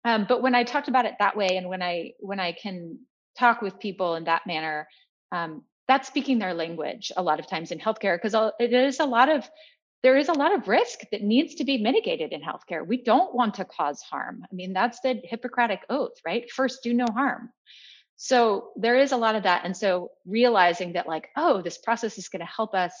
Um, 0.03 0.25
but 0.27 0.41
when 0.41 0.55
I 0.55 0.65
talked 0.65 0.89
about 0.89 1.05
it 1.05 1.13
that 1.19 1.37
way, 1.37 1.55
and 1.55 1.69
when 1.69 1.81
I 1.81 2.11
when 2.19 2.37
I 2.37 2.51
can 2.51 2.99
talk 3.37 3.61
with 3.61 3.79
people 3.79 4.15
in 4.15 4.25
that 4.25 4.45
manner, 4.45 4.89
um, 5.31 5.63
that's 5.87 6.09
speaking 6.09 6.37
their 6.37 6.53
language 6.53 7.13
a 7.15 7.23
lot 7.23 7.39
of 7.39 7.47
times 7.47 7.71
in 7.71 7.79
healthcare 7.79 8.17
because 8.21 8.35
it 8.59 8.73
is 8.73 8.99
a 8.99 9.05
lot 9.05 9.29
of 9.29 9.49
there 10.03 10.17
is 10.17 10.27
a 10.27 10.33
lot 10.33 10.53
of 10.53 10.67
risk 10.67 10.99
that 11.13 11.21
needs 11.21 11.55
to 11.55 11.63
be 11.63 11.77
mitigated 11.77 12.33
in 12.33 12.41
healthcare. 12.41 12.85
We 12.85 13.03
don't 13.03 13.33
want 13.33 13.53
to 13.53 13.63
cause 13.63 14.01
harm. 14.01 14.41
I 14.43 14.53
mean, 14.53 14.73
that's 14.73 14.99
the 14.99 15.21
Hippocratic 15.23 15.85
oath, 15.89 16.17
right? 16.25 16.51
First, 16.51 16.83
do 16.83 16.93
no 16.93 17.05
harm. 17.13 17.51
So 18.21 18.71
there 18.75 18.97
is 18.97 19.13
a 19.13 19.17
lot 19.17 19.35
of 19.35 19.43
that. 19.43 19.63
And 19.63 19.75
so 19.75 20.11
realizing 20.25 20.93
that, 20.93 21.07
like, 21.07 21.29
oh, 21.37 21.61
this 21.61 21.77
process 21.77 22.17
is 22.17 22.27
going 22.27 22.41
to 22.41 22.45
help 22.45 22.75
us 22.75 22.91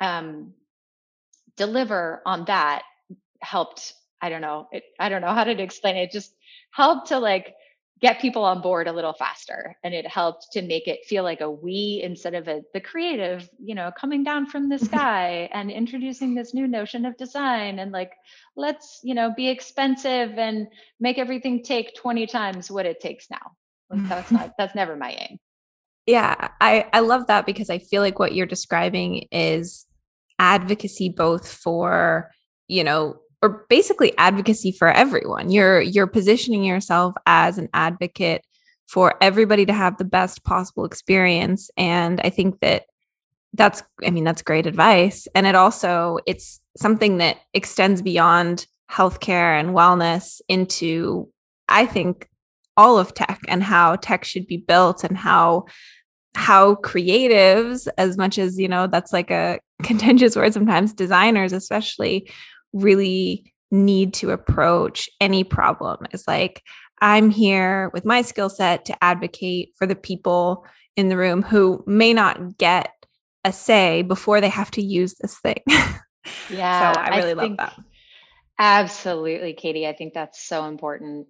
um, 0.00 0.54
deliver 1.58 2.22
on 2.24 2.46
that 2.46 2.82
helped. 3.42 3.92
I 4.22 4.30
don't 4.30 4.40
know. 4.40 4.68
It, 4.72 4.84
I 4.98 5.10
don't 5.10 5.20
know 5.20 5.34
how 5.34 5.44
to 5.44 5.62
explain 5.62 5.96
it. 5.96 6.04
it. 6.04 6.12
Just 6.12 6.34
helped 6.70 7.08
to 7.08 7.18
like 7.18 7.54
get 8.00 8.22
people 8.22 8.42
on 8.42 8.62
board 8.62 8.88
a 8.88 8.92
little 8.92 9.12
faster 9.12 9.76
and 9.84 9.92
it 9.92 10.06
helped 10.06 10.50
to 10.52 10.62
make 10.62 10.88
it 10.88 11.04
feel 11.04 11.24
like 11.24 11.42
a 11.42 11.50
we 11.50 12.00
instead 12.02 12.34
of 12.34 12.48
a 12.48 12.62
the 12.72 12.80
creative 12.80 13.48
you 13.62 13.74
know 13.74 13.92
coming 13.96 14.24
down 14.24 14.46
from 14.46 14.68
the 14.68 14.78
sky 14.90 15.48
and 15.52 15.70
introducing 15.70 16.34
this 16.34 16.54
new 16.54 16.66
notion 16.66 17.04
of 17.04 17.16
design 17.18 17.78
and 17.78 17.92
like 17.92 18.12
let's 18.56 18.98
you 19.04 19.14
know 19.14 19.32
be 19.36 19.48
expensive 19.48 20.38
and 20.38 20.66
make 20.98 21.18
everything 21.18 21.62
take 21.62 21.94
20 21.94 22.26
times 22.26 22.70
what 22.70 22.86
it 22.86 22.98
takes 22.98 23.30
now 23.30 23.52
Mm-hmm. 23.92 24.08
that's 24.08 24.30
not 24.30 24.52
that's 24.58 24.74
never 24.74 24.96
my 24.96 25.12
aim. 25.12 25.38
Yeah, 26.06 26.48
I 26.60 26.86
I 26.92 27.00
love 27.00 27.26
that 27.28 27.46
because 27.46 27.70
I 27.70 27.78
feel 27.78 28.02
like 28.02 28.18
what 28.18 28.34
you're 28.34 28.46
describing 28.46 29.28
is 29.30 29.86
advocacy 30.38 31.08
both 31.10 31.52
for, 31.52 32.30
you 32.68 32.82
know, 32.82 33.16
or 33.42 33.66
basically 33.68 34.16
advocacy 34.18 34.72
for 34.72 34.88
everyone. 34.88 35.50
You're 35.50 35.80
you're 35.80 36.06
positioning 36.06 36.64
yourself 36.64 37.14
as 37.26 37.58
an 37.58 37.68
advocate 37.74 38.44
for 38.88 39.14
everybody 39.20 39.64
to 39.66 39.72
have 39.72 39.96
the 39.96 40.04
best 40.04 40.44
possible 40.44 40.84
experience 40.84 41.70
and 41.76 42.20
I 42.22 42.30
think 42.30 42.60
that 42.60 42.84
that's 43.54 43.82
I 44.04 44.10
mean 44.10 44.24
that's 44.24 44.42
great 44.42 44.66
advice 44.66 45.28
and 45.34 45.46
it 45.46 45.54
also 45.54 46.18
it's 46.26 46.60
something 46.76 47.18
that 47.18 47.38
extends 47.54 48.02
beyond 48.02 48.66
healthcare 48.90 49.58
and 49.58 49.70
wellness 49.70 50.40
into 50.48 51.28
I 51.68 51.86
think 51.86 52.28
all 52.76 52.98
of 52.98 53.14
tech 53.14 53.40
and 53.48 53.62
how 53.62 53.96
tech 53.96 54.24
should 54.24 54.46
be 54.46 54.56
built 54.56 55.04
and 55.04 55.16
how 55.16 55.64
how 56.34 56.76
creatives 56.76 57.86
as 57.98 58.16
much 58.16 58.38
as 58.38 58.58
you 58.58 58.68
know 58.68 58.86
that's 58.86 59.12
like 59.12 59.30
a 59.30 59.58
contentious 59.82 60.36
word 60.36 60.54
sometimes 60.54 60.92
designers 60.92 61.52
especially 61.52 62.30
really 62.72 63.52
need 63.70 64.14
to 64.14 64.30
approach 64.30 65.08
any 65.20 65.44
problem. 65.44 66.06
Is 66.12 66.24
like 66.26 66.62
i'm 67.00 67.30
here 67.30 67.90
with 67.92 68.04
my 68.04 68.22
skill 68.22 68.48
set 68.48 68.84
to 68.86 69.04
advocate 69.04 69.70
for 69.76 69.86
the 69.86 69.96
people 69.96 70.64
in 70.96 71.08
the 71.08 71.16
room 71.16 71.42
who 71.42 71.82
may 71.86 72.12
not 72.12 72.56
get 72.58 72.92
a 73.44 73.52
say 73.52 74.02
before 74.02 74.40
they 74.40 74.48
have 74.48 74.70
to 74.70 74.82
use 74.82 75.14
this 75.20 75.38
thing. 75.40 75.62
Yeah 76.48 76.92
so 76.92 77.00
i 77.00 77.16
really 77.16 77.32
I 77.32 77.34
love 77.34 77.56
that. 77.56 77.76
absolutely 78.56 79.54
katie 79.54 79.88
i 79.88 79.92
think 79.92 80.14
that's 80.14 80.40
so 80.40 80.66
important 80.66 81.26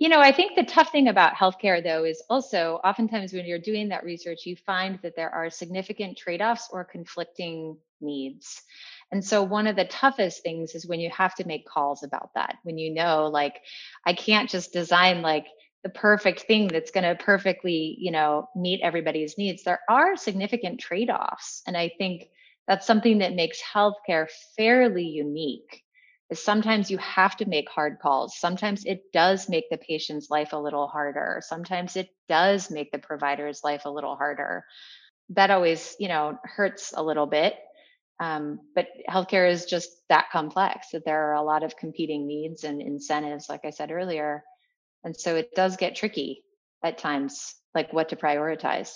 you 0.00 0.08
know, 0.08 0.20
I 0.20 0.32
think 0.32 0.54
the 0.54 0.64
tough 0.64 0.92
thing 0.92 1.08
about 1.08 1.34
healthcare, 1.34 1.82
though, 1.82 2.04
is 2.04 2.22
also 2.30 2.80
oftentimes 2.84 3.32
when 3.32 3.46
you're 3.46 3.58
doing 3.58 3.88
that 3.88 4.04
research, 4.04 4.46
you 4.46 4.56
find 4.56 4.98
that 5.02 5.16
there 5.16 5.30
are 5.30 5.50
significant 5.50 6.16
trade 6.16 6.40
offs 6.40 6.68
or 6.72 6.84
conflicting 6.84 7.76
needs. 8.00 8.62
And 9.10 9.24
so, 9.24 9.42
one 9.42 9.66
of 9.66 9.76
the 9.76 9.86
toughest 9.86 10.42
things 10.42 10.74
is 10.74 10.86
when 10.86 11.00
you 11.00 11.10
have 11.10 11.34
to 11.36 11.46
make 11.46 11.66
calls 11.66 12.04
about 12.04 12.30
that, 12.34 12.56
when 12.62 12.78
you 12.78 12.94
know, 12.94 13.26
like, 13.26 13.60
I 14.06 14.12
can't 14.12 14.48
just 14.48 14.72
design 14.72 15.22
like 15.22 15.46
the 15.82 15.88
perfect 15.90 16.42
thing 16.42 16.68
that's 16.68 16.90
going 16.90 17.04
to 17.04 17.22
perfectly, 17.22 17.96
you 17.98 18.10
know, 18.10 18.48
meet 18.54 18.80
everybody's 18.82 19.38
needs. 19.38 19.62
There 19.62 19.80
are 19.88 20.16
significant 20.16 20.80
trade 20.80 21.10
offs. 21.10 21.62
And 21.66 21.76
I 21.76 21.90
think 21.98 22.28
that's 22.66 22.86
something 22.86 23.18
that 23.18 23.34
makes 23.34 23.60
healthcare 23.62 24.28
fairly 24.56 25.04
unique 25.04 25.82
is 26.30 26.42
sometimes 26.42 26.90
you 26.90 26.98
have 26.98 27.36
to 27.36 27.48
make 27.48 27.70
hard 27.70 27.98
calls. 28.00 28.38
Sometimes 28.38 28.84
it 28.84 29.02
does 29.12 29.48
make 29.48 29.70
the 29.70 29.78
patient's 29.78 30.28
life 30.30 30.52
a 30.52 30.58
little 30.58 30.86
harder. 30.86 31.40
Sometimes 31.42 31.96
it 31.96 32.08
does 32.28 32.70
make 32.70 32.92
the 32.92 32.98
provider's 32.98 33.60
life 33.64 33.82
a 33.84 33.90
little 33.90 34.16
harder. 34.16 34.64
That 35.30 35.50
always, 35.50 35.96
you 35.98 36.08
know, 36.08 36.38
hurts 36.44 36.92
a 36.94 37.02
little 37.02 37.26
bit. 37.26 37.54
Um, 38.20 38.60
but 38.74 38.88
healthcare 39.08 39.50
is 39.50 39.64
just 39.64 39.90
that 40.08 40.26
complex 40.32 40.88
that 40.92 41.04
there 41.04 41.30
are 41.30 41.34
a 41.34 41.42
lot 41.42 41.62
of 41.62 41.76
competing 41.76 42.26
needs 42.26 42.64
and 42.64 42.82
incentives, 42.82 43.48
like 43.48 43.64
I 43.64 43.70
said 43.70 43.90
earlier. 43.90 44.42
And 45.04 45.16
so 45.16 45.36
it 45.36 45.54
does 45.54 45.76
get 45.76 45.94
tricky 45.94 46.42
at 46.82 46.98
times, 46.98 47.54
like 47.74 47.92
what 47.92 48.08
to 48.10 48.16
prioritize. 48.16 48.90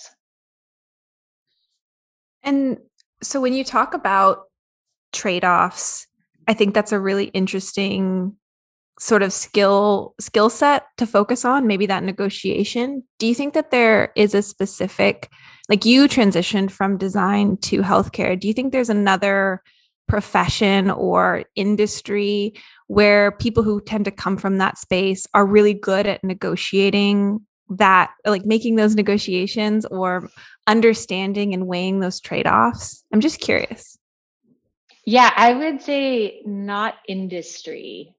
And 2.43 2.79
so 3.21 3.39
when 3.39 3.53
you 3.53 3.63
talk 3.63 3.93
about 3.93 4.43
trade 5.13 5.45
offs, 5.45 6.07
I 6.47 6.53
think 6.53 6.73
that's 6.73 6.91
a 6.91 6.99
really 6.99 7.25
interesting 7.25 8.35
sort 8.99 9.23
of 9.23 9.33
skill 9.33 10.13
skill 10.19 10.49
set 10.49 10.85
to 10.97 11.07
focus 11.07 11.45
on 11.45 11.65
maybe 11.67 11.85
that 11.87 12.03
negotiation. 12.03 13.03
Do 13.17 13.25
you 13.25 13.33
think 13.33 13.53
that 13.55 13.71
there 13.71 14.11
is 14.15 14.35
a 14.35 14.41
specific 14.41 15.29
like 15.69 15.85
you 15.85 16.07
transitioned 16.07 16.71
from 16.71 16.97
design 16.97 17.57
to 17.57 17.81
healthcare. 17.81 18.39
Do 18.39 18.47
you 18.47 18.53
think 18.53 18.71
there's 18.71 18.89
another 18.89 19.61
profession 20.07 20.91
or 20.91 21.45
industry 21.55 22.53
where 22.87 23.31
people 23.31 23.63
who 23.63 23.81
tend 23.81 24.05
to 24.05 24.11
come 24.11 24.37
from 24.37 24.57
that 24.57 24.77
space 24.77 25.25
are 25.33 25.45
really 25.45 25.73
good 25.73 26.05
at 26.05 26.23
negotiating 26.23 27.39
that 27.69 28.11
like 28.25 28.45
making 28.45 28.75
those 28.75 28.95
negotiations 28.95 29.85
or 29.85 30.29
understanding 30.67 31.53
and 31.53 31.67
weighing 31.67 32.01
those 32.01 32.19
trade-offs? 32.19 33.03
I'm 33.13 33.21
just 33.21 33.39
curious 33.39 33.97
yeah, 35.05 35.31
I 35.35 35.53
would 35.53 35.81
say 35.81 36.41
not 36.45 36.95
industry. 37.07 38.15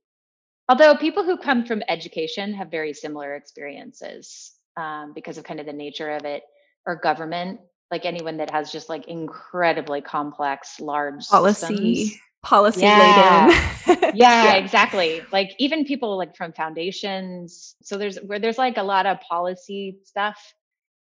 Although 0.69 0.97
people 0.97 1.25
who 1.25 1.37
come 1.37 1.67
from 1.67 1.83
education 1.89 2.55
have 2.55 2.71
very 2.71 2.95
similar 2.95 3.35
experiences 3.35 4.53
um, 4.77 5.13
because 5.15 5.39
of 5.39 5.45
kind 5.45 5.61
of 5.61 5.67
the 5.67 5.73
nature 5.73 6.11
of 6.11 6.25
it, 6.25 6.43
or 6.87 6.97
government, 6.97 7.61
like 7.91 8.05
anyone 8.05 8.39
that 8.39 8.51
has 8.51 8.73
just 8.73 8.89
like 8.89 9.09
incredibly 9.09 10.01
complex, 10.01 10.81
large 10.81 11.27
policy. 11.29 11.95
Systems. 12.05 12.21
Policy 12.43 12.83
yeah. 12.83 13.47
laden. 13.87 14.01
yeah, 14.15 14.45
yeah, 14.45 14.55
exactly. 14.57 15.23
Like 15.33 15.53
even 15.59 15.87
people 15.87 16.19
like 16.19 16.37
from 16.37 16.53
foundations. 16.53 17.75
So 17.83 17.97
there's 17.97 18.19
where 18.19 18.39
there's 18.39 18.59
like 18.59 18.77
a 18.77 18.83
lot 18.83 19.07
of 19.07 19.19
policy 19.21 19.99
stuff. 20.05 20.39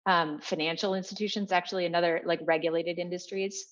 Um, 0.07 0.41
financial 0.41 0.95
institutions, 0.95 1.53
actually, 1.53 1.87
another 1.87 2.23
like 2.25 2.41
regulated 2.45 2.99
industries. 2.99 3.67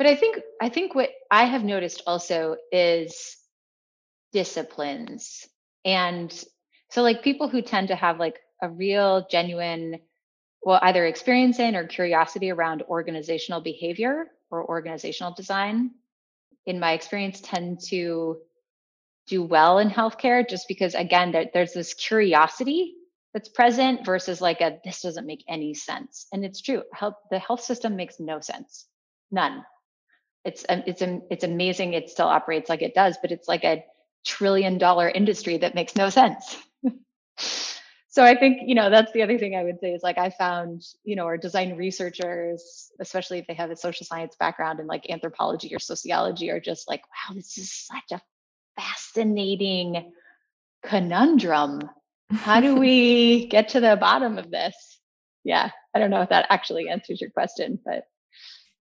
But 0.00 0.06
I 0.06 0.16
think 0.16 0.40
I 0.62 0.70
think 0.70 0.94
what 0.94 1.10
I 1.30 1.44
have 1.44 1.62
noticed 1.62 2.04
also 2.06 2.56
is 2.72 3.36
disciplines. 4.32 5.46
And 5.84 6.32
so 6.88 7.02
like 7.02 7.22
people 7.22 7.50
who 7.50 7.60
tend 7.60 7.88
to 7.88 7.96
have 7.96 8.18
like 8.18 8.40
a 8.62 8.70
real 8.70 9.26
genuine 9.30 9.98
well 10.62 10.80
either 10.80 11.04
experience 11.04 11.58
in 11.58 11.76
or 11.76 11.86
curiosity 11.86 12.50
around 12.50 12.80
organizational 12.88 13.60
behavior 13.60 14.28
or 14.50 14.66
organizational 14.66 15.34
design 15.34 15.90
in 16.64 16.80
my 16.80 16.92
experience 16.92 17.42
tend 17.42 17.80
to 17.88 18.38
do 19.26 19.42
well 19.42 19.80
in 19.80 19.90
healthcare 19.90 20.48
just 20.48 20.66
because 20.66 20.94
again 20.94 21.30
there, 21.30 21.50
there's 21.52 21.74
this 21.74 21.92
curiosity 21.92 22.94
that's 23.34 23.50
present 23.50 24.06
versus 24.06 24.40
like 24.40 24.62
a 24.62 24.78
this 24.82 25.02
doesn't 25.02 25.26
make 25.26 25.44
any 25.46 25.74
sense. 25.74 26.26
And 26.32 26.42
it's 26.42 26.62
true. 26.62 26.84
Health 26.94 27.16
the 27.30 27.38
health 27.38 27.60
system 27.60 27.96
makes 27.96 28.18
no 28.18 28.40
sense. 28.40 28.86
None 29.30 29.62
it's 30.44 30.64
um, 30.68 30.82
it's 30.86 31.02
it's 31.02 31.44
amazing 31.44 31.92
it 31.92 32.08
still 32.08 32.26
operates 32.26 32.68
like 32.68 32.82
it 32.82 32.94
does 32.94 33.18
but 33.20 33.32
it's 33.32 33.48
like 33.48 33.64
a 33.64 33.84
trillion 34.24 34.78
dollar 34.78 35.08
industry 35.08 35.58
that 35.58 35.74
makes 35.74 35.96
no 35.96 36.10
sense. 36.10 36.56
so 38.08 38.24
I 38.24 38.36
think, 38.36 38.62
you 38.66 38.74
know, 38.74 38.90
that's 38.90 39.12
the 39.12 39.22
other 39.22 39.38
thing 39.38 39.54
I 39.54 39.64
would 39.64 39.80
say 39.80 39.92
is 39.92 40.02
like 40.02 40.18
I 40.18 40.30
found, 40.30 40.82
you 41.04 41.16
know, 41.16 41.24
our 41.24 41.36
design 41.36 41.76
researchers, 41.76 42.90
especially 43.00 43.38
if 43.38 43.46
they 43.46 43.54
have 43.54 43.70
a 43.70 43.76
social 43.76 44.06
science 44.06 44.36
background 44.38 44.80
in 44.80 44.86
like 44.86 45.08
anthropology 45.10 45.74
or 45.74 45.78
sociology, 45.78 46.50
are 46.50 46.60
just 46.60 46.88
like, 46.88 47.02
wow, 47.02 47.34
this 47.34 47.58
is 47.58 47.72
such 47.72 48.18
a 48.18 48.22
fascinating 48.80 50.12
conundrum. 50.82 51.80
How 52.30 52.60
do 52.60 52.76
we 52.76 53.46
get 53.50 53.70
to 53.70 53.80
the 53.80 53.96
bottom 53.96 54.38
of 54.38 54.50
this? 54.50 54.74
Yeah, 55.42 55.70
I 55.94 55.98
don't 55.98 56.10
know 56.10 56.20
if 56.20 56.28
that 56.28 56.46
actually 56.50 56.90
answers 56.90 57.20
your 57.20 57.30
question, 57.30 57.78
but 57.82 58.04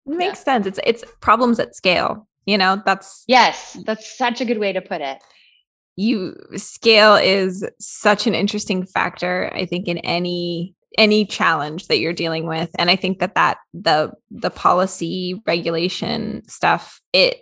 makes 0.10 0.39
yeah. 0.39 0.43
sense. 0.43 0.67
It's 0.67 0.80
it's 0.84 1.04
problems 1.22 1.60
at 1.60 1.76
scale. 1.76 2.28
You 2.45 2.58
know, 2.58 2.82
that's 2.86 3.24
Yes, 3.28 3.78
that's 3.86 4.17
such 4.17 4.41
a 4.41 4.45
good 4.45 4.60
way 4.60 4.74
to 4.74 4.82
put 4.82 5.02
it. 5.02 5.19
You 5.95 6.36
scale 6.56 7.15
is 7.15 7.65
such 7.80 8.26
an 8.26 8.34
interesting 8.34 8.86
factor 8.86 9.52
I 9.54 9.65
think 9.65 9.88
in 9.88 9.98
any 10.00 10.74
any 10.98 11.26
challenge 11.26 11.88
that 11.88 12.00
you're 12.00 12.13
dealing 12.13 12.48
with 12.48 12.69
and 12.80 12.89
I 12.89 12.95
think 12.95 13.19
that 13.19 13.36
that 13.36 13.58
the 13.74 14.12
the 14.32 14.50
policy 14.50 15.41
regulation 15.45 16.41
stuff 16.48 17.00
it 17.13 17.41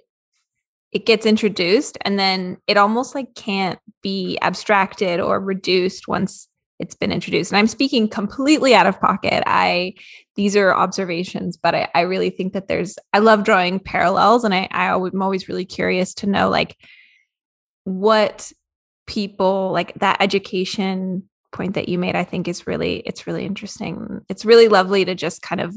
it 0.92 1.06
gets 1.06 1.26
introduced 1.26 1.98
and 2.02 2.18
then 2.18 2.58
it 2.68 2.78
almost 2.78 3.16
like 3.16 3.34
can't 3.36 3.80
be 4.02 4.38
abstracted 4.42 5.20
or 5.20 5.40
reduced 5.40 6.08
once 6.08 6.48
it's 6.80 6.96
been 6.96 7.12
introduced. 7.12 7.52
And 7.52 7.58
I'm 7.58 7.68
speaking 7.68 8.08
completely 8.08 8.76
out 8.76 8.88
of 8.88 9.00
pocket. 9.00 9.44
I 9.46 9.94
these 10.36 10.56
are 10.56 10.74
observations, 10.74 11.58
but 11.58 11.74
I, 11.74 11.90
I 11.96 12.02
really 12.02 12.30
think 12.30 12.54
that 12.54 12.68
there's 12.68 12.98
I 13.14 13.20
love 13.20 13.44
drawing 13.44 13.80
parallels 13.80 14.44
and 14.44 14.54
I, 14.54 14.68
I 14.72 14.94
I'm 14.94 15.22
always 15.22 15.48
really 15.48 15.66
curious 15.66 16.14
to 16.16 16.28
know 16.28 16.50
like 16.50 16.78
what 17.84 18.52
people 19.08 19.72
like 19.72 19.94
that 19.96 20.22
education 20.22 21.24
point 21.52 21.76
that 21.76 21.90
you 21.90 21.98
made, 21.98 22.16
I 22.16 22.24
think 22.24 22.48
is 22.48 22.68
really 22.68 22.98
it's 23.06 23.26
really 23.26 23.46
interesting. 23.46 24.22
It's 24.30 24.46
really 24.46 24.68
lovely 24.68 25.06
to 25.06 25.16
just 25.16 25.42
kind 25.42 25.62
of 25.62 25.76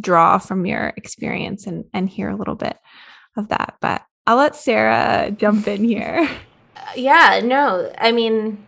draw 0.00 0.38
from 0.38 0.66
your 0.66 0.92
experience 0.96 1.66
and 1.66 1.84
and 1.92 2.08
hear 2.08 2.28
a 2.28 2.36
little 2.36 2.54
bit 2.54 2.76
of 3.36 3.48
that. 3.48 3.76
But 3.80 4.02
I'll 4.26 4.36
let 4.36 4.54
Sarah 4.54 5.32
jump 5.32 5.66
in 5.66 5.82
here. 5.82 6.28
Uh, 6.76 6.92
yeah, 6.94 7.40
no, 7.42 7.92
I 7.98 8.12
mean 8.12 8.64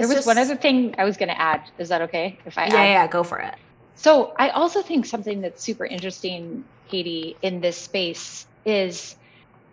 there 0.00 0.08
was 0.08 0.16
just, 0.18 0.26
one 0.26 0.38
other 0.38 0.56
thing 0.56 0.94
I 0.98 1.04
was 1.04 1.16
going 1.16 1.28
to 1.28 1.40
add. 1.40 1.62
Is 1.78 1.88
that 1.90 2.02
okay? 2.02 2.38
If 2.46 2.58
I 2.58 2.66
yeah, 2.66 2.74
add? 2.74 2.84
yeah, 2.84 3.06
go 3.06 3.22
for 3.22 3.38
it. 3.38 3.54
So 3.96 4.32
I 4.36 4.50
also 4.50 4.82
think 4.82 5.06
something 5.06 5.42
that's 5.42 5.62
super 5.62 5.84
interesting, 5.84 6.64
Katie, 6.88 7.36
in 7.42 7.60
this 7.60 7.76
space 7.76 8.46
is 8.64 9.16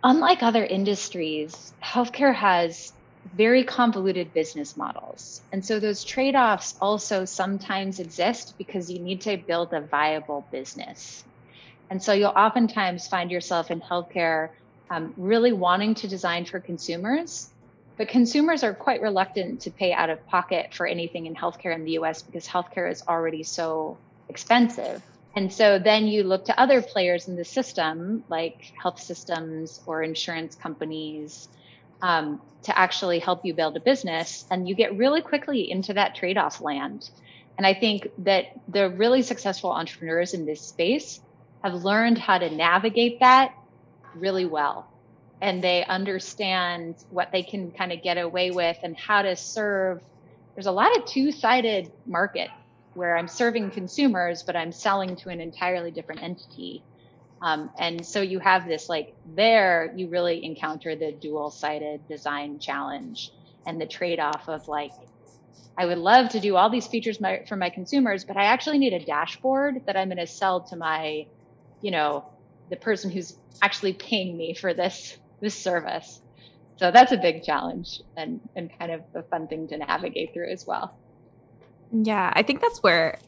unlike 0.04 0.42
other 0.42 0.64
industries, 0.64 1.72
healthcare 1.82 2.34
has 2.34 2.92
very 3.34 3.64
convoluted 3.64 4.32
business 4.32 4.76
models. 4.76 5.42
And 5.52 5.64
so 5.64 5.80
those 5.80 6.04
trade 6.04 6.34
offs 6.34 6.76
also 6.80 7.24
sometimes 7.24 8.00
exist 8.00 8.54
because 8.58 8.90
you 8.90 8.98
need 8.98 9.22
to 9.22 9.36
build 9.36 9.72
a 9.72 9.80
viable 9.80 10.46
business. 10.50 11.24
And 11.90 12.02
so 12.02 12.12
you'll 12.12 12.28
oftentimes 12.28 13.08
find 13.08 13.30
yourself 13.30 13.70
in 13.70 13.80
healthcare 13.80 14.50
um, 14.90 15.14
really 15.16 15.52
wanting 15.52 15.94
to 15.96 16.08
design 16.08 16.44
for 16.44 16.60
consumers, 16.60 17.50
but 17.98 18.08
consumers 18.08 18.62
are 18.62 18.72
quite 18.72 19.02
reluctant 19.02 19.62
to 19.62 19.70
pay 19.72 19.92
out 19.92 20.08
of 20.08 20.24
pocket 20.28 20.72
for 20.72 20.86
anything 20.86 21.26
in 21.26 21.34
healthcare 21.34 21.74
in 21.74 21.84
the 21.84 21.98
US 21.98 22.22
because 22.22 22.46
healthcare 22.46 22.90
is 22.90 23.02
already 23.06 23.42
so 23.42 23.98
expensive. 24.28 25.02
And 25.34 25.52
so 25.52 25.80
then 25.80 26.06
you 26.06 26.22
look 26.22 26.46
to 26.46 26.58
other 26.58 26.80
players 26.80 27.26
in 27.26 27.34
the 27.34 27.44
system, 27.44 28.22
like 28.28 28.72
health 28.80 29.00
systems 29.00 29.80
or 29.84 30.02
insurance 30.02 30.54
companies, 30.54 31.48
um, 32.00 32.40
to 32.62 32.78
actually 32.78 33.18
help 33.18 33.44
you 33.44 33.52
build 33.52 33.76
a 33.76 33.80
business. 33.80 34.46
And 34.48 34.68
you 34.68 34.76
get 34.76 34.96
really 34.96 35.20
quickly 35.20 35.68
into 35.70 35.94
that 35.94 36.14
trade 36.14 36.38
off 36.38 36.60
land. 36.60 37.10
And 37.56 37.66
I 37.66 37.74
think 37.74 38.08
that 38.18 38.44
the 38.68 38.88
really 38.88 39.22
successful 39.22 39.72
entrepreneurs 39.72 40.34
in 40.34 40.46
this 40.46 40.60
space 40.60 41.20
have 41.64 41.74
learned 41.74 42.18
how 42.18 42.38
to 42.38 42.48
navigate 42.48 43.18
that 43.20 43.52
really 44.14 44.46
well 44.46 44.88
and 45.40 45.62
they 45.62 45.84
understand 45.84 46.96
what 47.10 47.30
they 47.32 47.42
can 47.42 47.70
kind 47.70 47.92
of 47.92 48.02
get 48.02 48.18
away 48.18 48.50
with 48.50 48.76
and 48.82 48.96
how 48.96 49.22
to 49.22 49.36
serve. 49.36 50.00
There's 50.54 50.66
a 50.66 50.72
lot 50.72 50.96
of 50.96 51.06
two 51.06 51.30
sided 51.30 51.92
market 52.06 52.50
where 52.94 53.16
I'm 53.16 53.28
serving 53.28 53.70
consumers, 53.70 54.42
but 54.42 54.56
I'm 54.56 54.72
selling 54.72 55.16
to 55.16 55.28
an 55.28 55.40
entirely 55.40 55.92
different 55.92 56.22
entity. 56.22 56.82
Um, 57.40 57.70
and 57.78 58.04
so 58.04 58.20
you 58.20 58.40
have 58.40 58.66
this 58.66 58.88
like 58.88 59.14
there, 59.24 59.92
you 59.96 60.08
really 60.08 60.44
encounter 60.44 60.96
the 60.96 61.12
dual 61.12 61.50
sided 61.50 62.08
design 62.08 62.58
challenge 62.58 63.30
and 63.64 63.80
the 63.80 63.86
trade 63.86 64.18
off 64.18 64.48
of 64.48 64.66
like, 64.66 64.90
I 65.78 65.86
would 65.86 65.98
love 65.98 66.30
to 66.30 66.40
do 66.40 66.56
all 66.56 66.70
these 66.70 66.88
features 66.88 67.20
my, 67.20 67.44
for 67.48 67.54
my 67.54 67.70
consumers, 67.70 68.24
but 68.24 68.36
I 68.36 68.46
actually 68.46 68.78
need 68.78 68.94
a 68.94 69.04
dashboard 69.04 69.82
that 69.86 69.96
I'm 69.96 70.08
going 70.08 70.18
to 70.18 70.26
sell 70.26 70.66
to 70.70 70.76
my, 70.76 71.26
you 71.80 71.92
know, 71.92 72.24
the 72.68 72.76
person 72.76 73.12
who's 73.12 73.38
actually 73.62 73.92
paying 73.92 74.36
me 74.36 74.54
for 74.54 74.74
this 74.74 75.16
this 75.40 75.54
service. 75.54 76.22
So 76.76 76.90
that's 76.90 77.12
a 77.12 77.16
big 77.16 77.42
challenge 77.42 78.02
and, 78.16 78.40
and 78.54 78.70
kind 78.78 78.92
of 78.92 79.02
a 79.14 79.22
fun 79.24 79.48
thing 79.48 79.66
to 79.68 79.78
navigate 79.78 80.32
through 80.32 80.50
as 80.50 80.66
well. 80.66 80.96
Yeah, 81.92 82.32
I 82.34 82.42
think 82.42 82.60
that's 82.60 82.82
where 82.82 83.18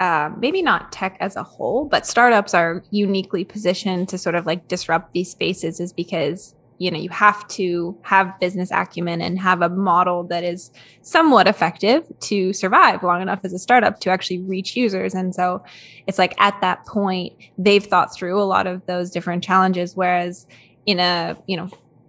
uh, 0.00 0.30
maybe 0.38 0.60
not 0.60 0.92
tech 0.92 1.16
as 1.20 1.36
a 1.36 1.42
whole, 1.42 1.86
but 1.86 2.06
startups 2.06 2.52
are 2.52 2.82
uniquely 2.90 3.44
positioned 3.44 4.08
to 4.10 4.18
sort 4.18 4.34
of 4.34 4.44
like 4.44 4.68
disrupt 4.68 5.12
these 5.12 5.30
spaces 5.30 5.80
is 5.80 5.92
because 5.92 6.54
you 6.78 6.90
know 6.90 6.98
you 6.98 7.08
have 7.08 7.46
to 7.48 7.96
have 8.02 8.38
business 8.38 8.70
acumen 8.70 9.22
and 9.22 9.38
have 9.38 9.62
a 9.62 9.68
model 9.68 10.24
that 10.24 10.44
is 10.44 10.70
somewhat 11.02 11.48
effective 11.48 12.04
to 12.20 12.52
survive 12.52 13.02
long 13.02 13.22
enough 13.22 13.40
as 13.44 13.52
a 13.52 13.58
startup 13.58 13.98
to 14.00 14.10
actually 14.10 14.40
reach 14.40 14.76
users 14.76 15.14
and 15.14 15.34
so 15.34 15.64
it's 16.06 16.18
like 16.18 16.34
at 16.38 16.60
that 16.60 16.84
point 16.84 17.32
they've 17.56 17.86
thought 17.86 18.14
through 18.14 18.38
a 18.38 18.44
lot 18.44 18.66
of 18.66 18.84
those 18.84 19.10
different 19.10 19.42
challenges 19.42 19.96
whereas 19.96 20.46
in 20.86 21.00
a 21.00 21.36
you 21.46 21.56
know 21.56 21.68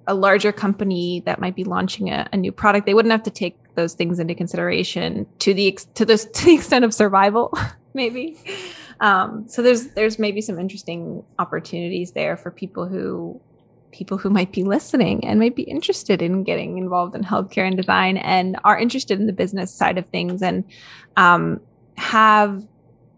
a 0.09 0.13
larger 0.13 0.53
company 0.53 1.21
that 1.25 1.41
might 1.41 1.53
be 1.53 1.65
launching 1.65 2.09
a, 2.09 2.29
a, 2.31 2.37
new 2.37 2.51
product 2.51 2.85
they 2.85 2.93
wouldn't 2.93 3.11
have 3.11 3.23
to 3.23 3.29
take 3.29 3.57
those 3.75 3.93
things 3.93 4.19
into 4.19 4.33
consideration 4.33 5.27
to 5.39 5.53
the 5.53 5.67
ex- 5.67 5.85
to 5.95 6.05
this 6.05 6.25
to 6.33 6.45
the 6.45 6.55
extent 6.55 6.85
of 6.85 6.93
survival 6.93 7.53
maybe. 7.97 8.37
Um, 9.01 9.45
so 9.47 9.61
there's 9.61 9.87
there's 9.89 10.17
maybe 10.17 10.39
some 10.39 10.57
interesting 10.57 11.23
opportunities 11.37 12.13
there 12.13 12.37
for 12.37 12.49
people 12.51 12.87
who 12.87 13.41
people 13.91 14.17
who 14.17 14.29
might 14.29 14.51
be 14.51 14.63
listening 14.63 15.25
and 15.25 15.39
might 15.39 15.55
be 15.55 15.63
interested 15.63 16.21
in 16.21 16.43
getting 16.43 16.77
involved 16.77 17.15
in 17.15 17.23
healthcare 17.23 17.67
and 17.67 17.77
design 17.77 18.17
and 18.17 18.57
are 18.63 18.77
interested 18.77 19.19
in 19.19 19.27
the 19.27 19.33
business 19.33 19.73
side 19.73 19.97
of 19.97 20.05
things 20.07 20.41
and 20.41 20.63
um, 21.15 21.59
have 21.97 22.65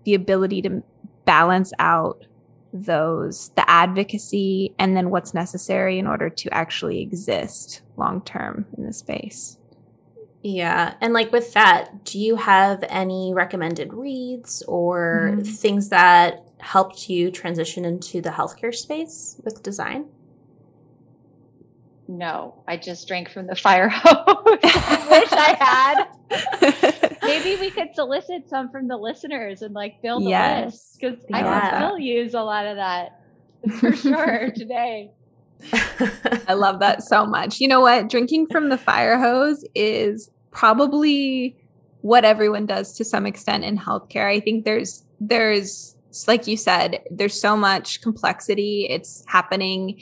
the 0.06 0.14
ability 0.14 0.62
to 0.62 0.82
balance 1.26 1.74
out 1.80 2.26
those 2.72 3.50
the 3.56 3.70
advocacy 3.70 4.74
and 4.78 4.96
then 4.96 5.10
what's 5.10 5.34
necessary 5.34 5.98
in 5.98 6.06
order 6.06 6.30
to 6.30 6.54
actually 6.54 7.02
exist 7.02 7.82
long 7.98 8.22
term 8.22 8.66
in 8.78 8.86
the 8.86 8.94
space 8.94 9.58
yeah 10.44 10.94
and 11.02 11.14
like 11.14 11.32
with 11.32 11.54
that 11.54 12.06
do 12.06 12.20
you 12.20 12.36
have 12.36 12.84
any 12.88 13.34
recommended 13.34 13.94
reads 13.94 14.62
or 14.68 15.32
mm-hmm. 15.34 15.42
things 15.42 15.90
that 15.90 16.44
helped 16.60 17.10
you 17.10 17.32
transition 17.32 17.86
into 17.86 18.22
the 18.22 18.30
healthcare 18.30 18.74
space 18.74 19.40
with 19.44 19.64
design 19.64 20.06
no, 22.12 22.56
I 22.68 22.76
just 22.76 23.08
drank 23.08 23.30
from 23.30 23.46
the 23.46 23.56
fire 23.56 23.88
hose. 23.88 24.04
I 24.64 25.08
wish 25.12 25.32
I 25.32 25.56
had. 25.60 27.18
Maybe 27.22 27.56
we 27.62 27.70
could 27.70 27.94
solicit 28.10 28.50
some 28.50 28.70
from 28.70 28.88
the 28.88 28.98
listeners 28.98 29.62
and 29.62 29.74
like 29.74 30.02
build 30.02 30.24
a 30.24 30.30
yes. 30.30 30.66
list 30.66 30.98
because 31.00 31.26
I 31.32 31.42
can 31.42 31.76
still 31.76 32.00
use 32.00 32.34
a 32.34 32.42
lot 32.42 32.66
of 32.66 32.78
that 32.78 33.22
for 33.80 33.96
sure 33.96 34.52
today. 34.56 35.12
I 36.48 36.54
love 36.54 36.80
that 36.80 37.04
so 37.04 37.26
much. 37.26 37.60
You 37.60 37.68
know 37.68 37.82
what? 37.82 38.10
Drinking 38.10 38.48
from 38.48 38.70
the 38.70 38.78
fire 38.78 39.18
hose 39.20 39.64
is 39.76 40.30
probably 40.52 41.56
what 42.02 42.24
everyone 42.24 42.66
does 42.66 42.94
to 42.94 43.04
some 43.04 43.26
extent 43.26 43.64
in 43.64 43.78
healthcare. 43.78 44.26
I 44.26 44.40
think 44.40 44.66
there's 44.66 45.04
there's 45.20 45.96
like 46.28 46.48
you 46.48 46.58
said, 46.58 47.02
there's 47.12 47.40
so 47.40 47.56
much 47.56 48.02
complexity. 48.02 48.88
It's 48.90 49.24
happening 49.28 50.02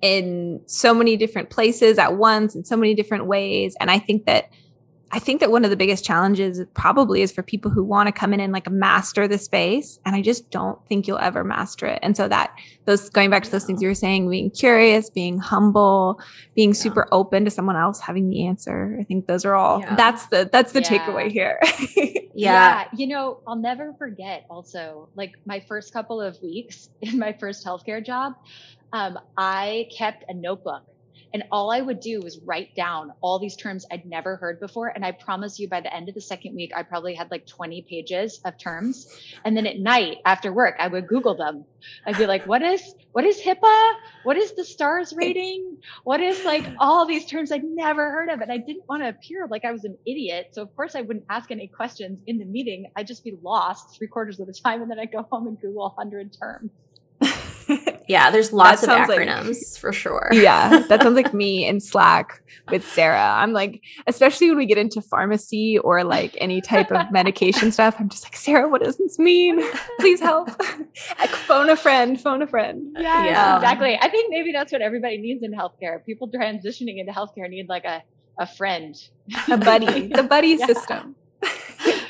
in 0.00 0.60
so 0.66 0.94
many 0.94 1.16
different 1.16 1.50
places 1.50 1.98
at 1.98 2.16
once 2.16 2.54
in 2.54 2.64
so 2.64 2.76
many 2.76 2.94
different 2.94 3.26
ways. 3.26 3.74
And 3.80 3.90
I 3.90 3.98
think 3.98 4.26
that 4.26 4.50
I 5.14 5.18
think 5.18 5.40
that 5.40 5.50
one 5.50 5.62
of 5.62 5.70
the 5.70 5.76
biggest 5.76 6.06
challenges 6.06 6.62
probably 6.72 7.20
is 7.20 7.30
for 7.30 7.42
people 7.42 7.70
who 7.70 7.84
want 7.84 8.06
to 8.06 8.12
come 8.12 8.32
in 8.32 8.40
and 8.40 8.50
like 8.50 8.70
master 8.70 9.28
the 9.28 9.36
space. 9.36 10.00
And 10.06 10.16
I 10.16 10.22
just 10.22 10.50
don't 10.50 10.78
think 10.88 11.06
you'll 11.06 11.18
ever 11.18 11.44
master 11.44 11.86
it. 11.86 11.98
And 12.02 12.16
so 12.16 12.28
that 12.28 12.56
those 12.86 13.10
going 13.10 13.28
back 13.28 13.42
to 13.42 13.50
those 13.50 13.64
things 13.64 13.82
you 13.82 13.88
were 13.88 13.94
saying, 13.94 14.30
being 14.30 14.50
curious, 14.50 15.10
being 15.10 15.38
humble, 15.38 16.18
being 16.54 16.70
yeah. 16.70 16.80
super 16.80 17.08
open 17.12 17.44
to 17.44 17.50
someone 17.50 17.76
else 17.76 18.00
having 18.00 18.30
the 18.30 18.46
answer. 18.46 18.96
I 18.98 19.04
think 19.04 19.26
those 19.26 19.44
are 19.44 19.54
all 19.54 19.80
yeah. 19.80 19.94
that's 19.96 20.26
the 20.26 20.48
that's 20.50 20.72
the 20.72 20.80
yeah. 20.80 20.88
takeaway 20.88 21.30
here. 21.30 21.60
yeah. 22.34 22.88
You 22.96 23.06
know, 23.06 23.40
I'll 23.46 23.54
never 23.56 23.92
forget 23.98 24.46
also 24.48 25.10
like 25.14 25.34
my 25.44 25.60
first 25.60 25.92
couple 25.92 26.22
of 26.22 26.40
weeks 26.42 26.88
in 27.02 27.18
my 27.18 27.34
first 27.34 27.66
healthcare 27.66 28.04
job. 28.04 28.32
Um, 28.94 29.18
I 29.36 29.88
kept 29.96 30.24
a 30.28 30.34
notebook 30.34 30.84
and 31.34 31.44
all 31.50 31.70
I 31.70 31.80
would 31.80 32.00
do 32.00 32.20
was 32.20 32.38
write 32.44 32.74
down 32.74 33.12
all 33.20 33.38
these 33.38 33.56
terms 33.56 33.86
I'd 33.90 34.04
never 34.04 34.36
heard 34.36 34.60
before. 34.60 34.88
And 34.88 35.04
I 35.04 35.12
promise 35.12 35.58
you, 35.58 35.68
by 35.68 35.80
the 35.80 35.94
end 35.94 36.08
of 36.08 36.14
the 36.14 36.20
second 36.20 36.54
week, 36.54 36.72
I 36.76 36.82
probably 36.82 37.14
had 37.14 37.30
like 37.30 37.46
20 37.46 37.82
pages 37.88 38.40
of 38.44 38.58
terms. 38.58 39.08
And 39.44 39.56
then 39.56 39.66
at 39.66 39.78
night 39.78 40.18
after 40.24 40.52
work, 40.52 40.76
I 40.78 40.88
would 40.88 41.06
Google 41.06 41.34
them. 41.34 41.64
I'd 42.06 42.18
be 42.18 42.26
like, 42.26 42.46
what 42.46 42.62
is, 42.62 42.94
what 43.12 43.24
is 43.24 43.40
HIPAA? 43.40 43.92
What 44.24 44.36
is 44.36 44.52
the 44.52 44.64
stars 44.64 45.14
rating? 45.16 45.78
What 46.04 46.20
is 46.20 46.44
like 46.44 46.66
all 46.78 47.06
these 47.06 47.26
terms 47.26 47.50
I'd 47.50 47.64
never 47.64 48.10
heard 48.10 48.28
of? 48.28 48.40
And 48.40 48.52
I 48.52 48.58
didn't 48.58 48.88
want 48.88 49.02
to 49.02 49.08
appear 49.08 49.46
like 49.50 49.64
I 49.64 49.72
was 49.72 49.84
an 49.84 49.96
idiot. 50.06 50.50
So 50.52 50.62
of 50.62 50.74
course 50.76 50.94
I 50.94 51.00
wouldn't 51.00 51.26
ask 51.30 51.50
any 51.50 51.66
questions 51.66 52.18
in 52.26 52.38
the 52.38 52.44
meeting. 52.44 52.90
I'd 52.96 53.06
just 53.06 53.24
be 53.24 53.36
lost 53.42 53.96
three 53.96 54.06
quarters 54.06 54.38
of 54.38 54.46
the 54.46 54.52
time. 54.52 54.82
And 54.82 54.90
then 54.90 54.98
I'd 54.98 55.12
go 55.12 55.26
home 55.30 55.46
and 55.46 55.60
Google 55.60 55.86
a 55.86 55.90
hundred 55.90 56.36
terms. 56.38 56.70
Yeah, 58.12 58.30
there's 58.30 58.52
lots 58.52 58.82
of 58.82 58.90
acronyms 58.90 59.48
like, 59.48 59.80
for 59.80 59.90
sure. 59.90 60.28
yeah, 60.32 60.80
that 60.88 61.02
sounds 61.02 61.16
like 61.16 61.32
me 61.42 61.66
in 61.66 61.80
Slack 61.80 62.42
with 62.70 62.86
Sarah. 62.86 63.34
I'm 63.36 63.52
like, 63.52 63.82
especially 64.06 64.48
when 64.48 64.58
we 64.58 64.66
get 64.66 64.76
into 64.76 65.00
pharmacy 65.00 65.78
or 65.78 66.04
like 66.04 66.36
any 66.38 66.60
type 66.60 66.92
of 66.92 67.10
medication 67.10 67.72
stuff, 67.76 67.96
I'm 67.98 68.10
just 68.10 68.24
like, 68.24 68.36
Sarah, 68.36 68.68
what 68.68 68.82
does 68.82 68.98
this 68.98 69.18
mean? 69.18 69.62
Please 69.98 70.20
help. 70.20 70.50
phone 71.46 71.70
a 71.70 71.76
friend, 71.76 72.20
phone 72.20 72.42
a 72.42 72.46
friend. 72.46 72.94
Yeah, 72.98 73.24
yeah, 73.24 73.56
exactly. 73.56 73.98
I 73.98 74.10
think 74.10 74.30
maybe 74.30 74.52
that's 74.52 74.72
what 74.72 74.82
everybody 74.82 75.16
needs 75.16 75.42
in 75.42 75.52
healthcare. 75.52 76.04
People 76.04 76.28
transitioning 76.28 76.98
into 76.98 77.12
healthcare 77.12 77.48
need 77.48 77.70
like 77.70 77.86
a, 77.86 78.02
a 78.38 78.46
friend, 78.46 78.94
a 79.50 79.56
buddy, 79.56 80.08
the 80.08 80.22
buddy 80.22 80.48
yeah. 80.48 80.66
system. 80.66 81.16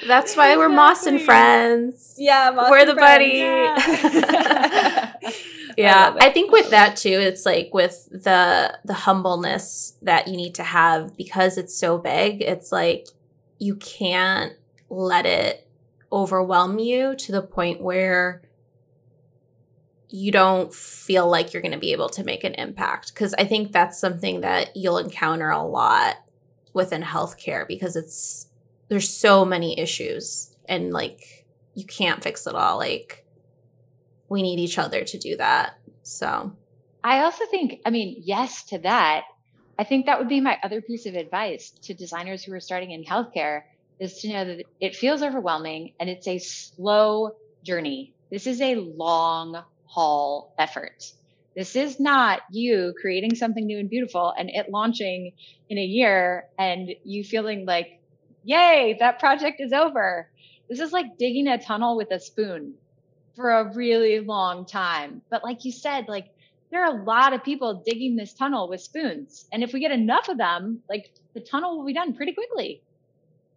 That's 0.07 0.37
why 0.37 0.57
we're 0.57 0.69
Moss 0.69 1.07
and 1.07 1.21
friends. 1.23 2.17
Yeah, 2.19 2.51
Moss 2.51 2.71
we're 2.71 2.85
the 2.85 2.95
friends. 2.95 3.09
buddy. 3.09 3.39
Yeah. 3.39 5.13
Yeah. 5.77 6.15
I, 6.21 6.27
I 6.27 6.31
think 6.31 6.53
with 6.53 6.71
that 6.71 6.97
too, 6.97 7.09
it's 7.09 7.47
like 7.47 7.71
with 7.73 8.09
the 8.11 8.79
the 8.85 8.95
humbleness 8.95 9.95
that 10.03 10.29
you 10.29 10.37
need 10.37 10.55
to 10.57 10.65
have 10.65 11.17
because 11.17 11.59
it's 11.59 11.75
so 11.75 11.99
big. 11.99 12.43
It's 12.43 12.73
like 12.73 13.09
you 13.59 13.77
can't 13.77 14.55
let 14.89 15.27
it 15.27 15.67
overwhelm 16.13 16.79
you 16.79 17.17
to 17.17 17.33
the 17.33 17.43
point 17.43 17.81
where 17.81 18.43
you 20.13 20.31
don't 20.31 20.75
feel 20.75 21.29
like 21.29 21.53
you're 21.53 21.63
going 21.63 21.73
to 21.73 21.79
be 21.79 21.93
able 21.93 22.11
to 22.11 22.23
make 22.23 22.45
an 22.45 22.55
impact 22.55 23.15
because 23.15 23.33
I 23.35 23.45
think 23.45 23.73
that's 23.73 23.99
something 23.99 24.43
that 24.43 24.77
you'll 24.77 24.99
encounter 24.99 25.49
a 25.49 25.63
lot 25.63 26.17
within 26.75 27.03
healthcare 27.03 27.67
because 27.67 27.97
it's 27.97 28.49
there's 28.89 29.09
so 29.09 29.45
many 29.45 29.79
issues 29.81 30.55
and 30.69 30.93
like 30.93 31.47
you 31.75 31.87
can't 31.87 32.23
fix 32.23 32.47
it 32.47 32.55
all 32.55 32.77
like 32.77 33.22
we 34.33 34.43
need 34.43 34.59
each 34.59 34.79
other 34.79 35.05
to 35.05 35.19
do 35.19 35.37
that 35.37 35.75
so. 36.03 36.57
I 37.05 37.21
also 37.21 37.45
think 37.47 37.81
i 37.85 37.91
mean 37.91 38.23
yes 38.25 38.65
to 38.67 38.79
that. 38.79 39.25
I 39.79 39.85
think 39.85 40.07
that 40.07 40.19
would 40.19 40.29
be 40.29 40.41
my 40.41 40.59
other 40.63 40.81
piece 40.81 41.07
of 41.07 41.15
advice 41.15 41.71
to 41.83 41.95
designers 41.95 42.43
who 42.43 42.53
are 42.53 42.61
starting 42.61 42.91
in 42.91 43.05
healthcare 43.05 43.63
is 43.99 44.21
to 44.21 44.29
know 44.29 44.45
that 44.45 44.65
it 44.81 44.97
feels 44.97 45.23
overwhelming 45.23 45.95
and 45.99 46.11
it's 46.11 46.29
a 46.29 46.39
slow 46.39 47.31
journey. 47.63 48.15
This 48.31 48.47
is 48.47 48.61
a 48.61 48.75
long 48.77 49.63
haul 49.87 50.55
effort. 50.59 51.05
This 51.57 51.77
is 51.77 52.01
not 52.01 52.41
you 52.51 52.95
creating 53.01 53.35
something 53.35 53.67
new 53.67 53.79
and 53.79 53.91
beautiful 53.91 54.33
and 54.37 54.51
it 54.51 54.71
launching 54.71 55.33
in 55.69 55.79
a 55.79 55.85
year 55.85 56.45
and 56.59 56.91
you 57.05 57.25
feeling 57.25 57.65
like 57.67 58.01
yay, 58.45 58.97
that 58.99 59.19
project 59.21 59.61
is 59.61 59.73
over. 59.73 60.29
This 60.69 60.81
is 60.81 60.93
like 60.93 61.19
digging 61.19 61.49
a 61.49 61.63
tunnel 61.63 61.97
with 61.97 62.11
a 62.11 62.21
spoon 62.21 62.75
for 63.37 63.51
a 63.51 63.75
really 63.75 64.21
long 64.21 64.67
time. 64.67 65.23
But 65.31 65.45
like 65.45 65.65
you 65.65 65.73
said, 65.73 66.09
like 66.09 66.29
there 66.71 66.85
are 66.85 66.99
a 66.99 67.05
lot 67.05 67.33
of 67.33 67.45
people 67.45 67.83
digging 67.85 68.17
this 68.17 68.33
tunnel 68.33 68.69
with 68.69 68.81
spoons. 68.81 69.47
And 69.53 69.63
if 69.63 69.73
we 69.73 69.81
get 69.81 69.93
enough 69.93 70.29
of 70.29 70.39
them, 70.39 70.81
like 70.89 71.11
the 71.35 71.41
tunnel 71.41 71.79
will 71.79 71.87
be 71.87 71.95
done 71.95 72.15
pretty 72.15 72.33
quickly. 72.33 72.83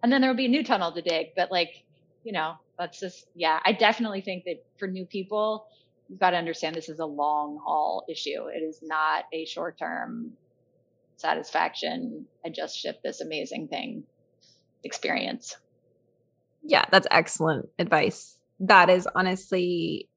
And 0.03 0.11
then 0.11 0.21
there 0.21 0.29
will 0.29 0.37
be 0.37 0.45
a 0.45 0.49
new 0.49 0.63
tunnel 0.63 0.91
to 0.91 1.01
dig. 1.01 1.27
But 1.35 1.51
like, 1.51 1.83
you 2.23 2.33
know, 2.33 2.55
that's 2.77 2.99
just, 2.99 3.25
yeah, 3.33 3.59
I 3.65 3.71
definitely 3.71 4.21
think 4.21 4.43
that 4.45 4.65
for 4.77 4.87
new 4.87 5.05
people, 5.05 5.65
you've 6.09 6.19
got 6.19 6.31
to 6.31 6.37
understand 6.37 6.75
this 6.75 6.89
is 6.89 6.99
a 6.99 7.05
long 7.05 7.59
haul 7.63 8.05
issue. 8.09 8.47
It 8.53 8.61
is 8.61 8.79
not 8.83 9.25
a 9.33 9.45
short 9.45 9.77
term 9.77 10.33
satisfaction. 11.17 12.25
I 12.45 12.49
just 12.49 12.77
shipped 12.77 13.01
this 13.03 13.21
amazing 13.21 13.69
thing 13.69 14.03
experience. 14.83 15.55
Yeah, 16.63 16.85
that's 16.91 17.07
excellent 17.09 17.69
advice. 17.79 18.34
That 18.59 18.89
is 18.89 19.07
honestly, 19.15 20.09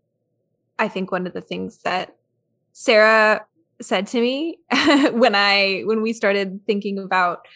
I 0.78 0.88
think, 0.88 1.10
one 1.10 1.26
of 1.26 1.32
the 1.32 1.40
things 1.40 1.78
that 1.78 2.16
Sarah 2.72 3.44
said 3.80 4.06
to 4.08 4.20
me 4.20 4.58
when 5.12 5.34
I 5.34 5.82
when 5.84 6.02
we 6.02 6.12
started 6.12 6.60
thinking 6.66 6.98
about 6.98 7.46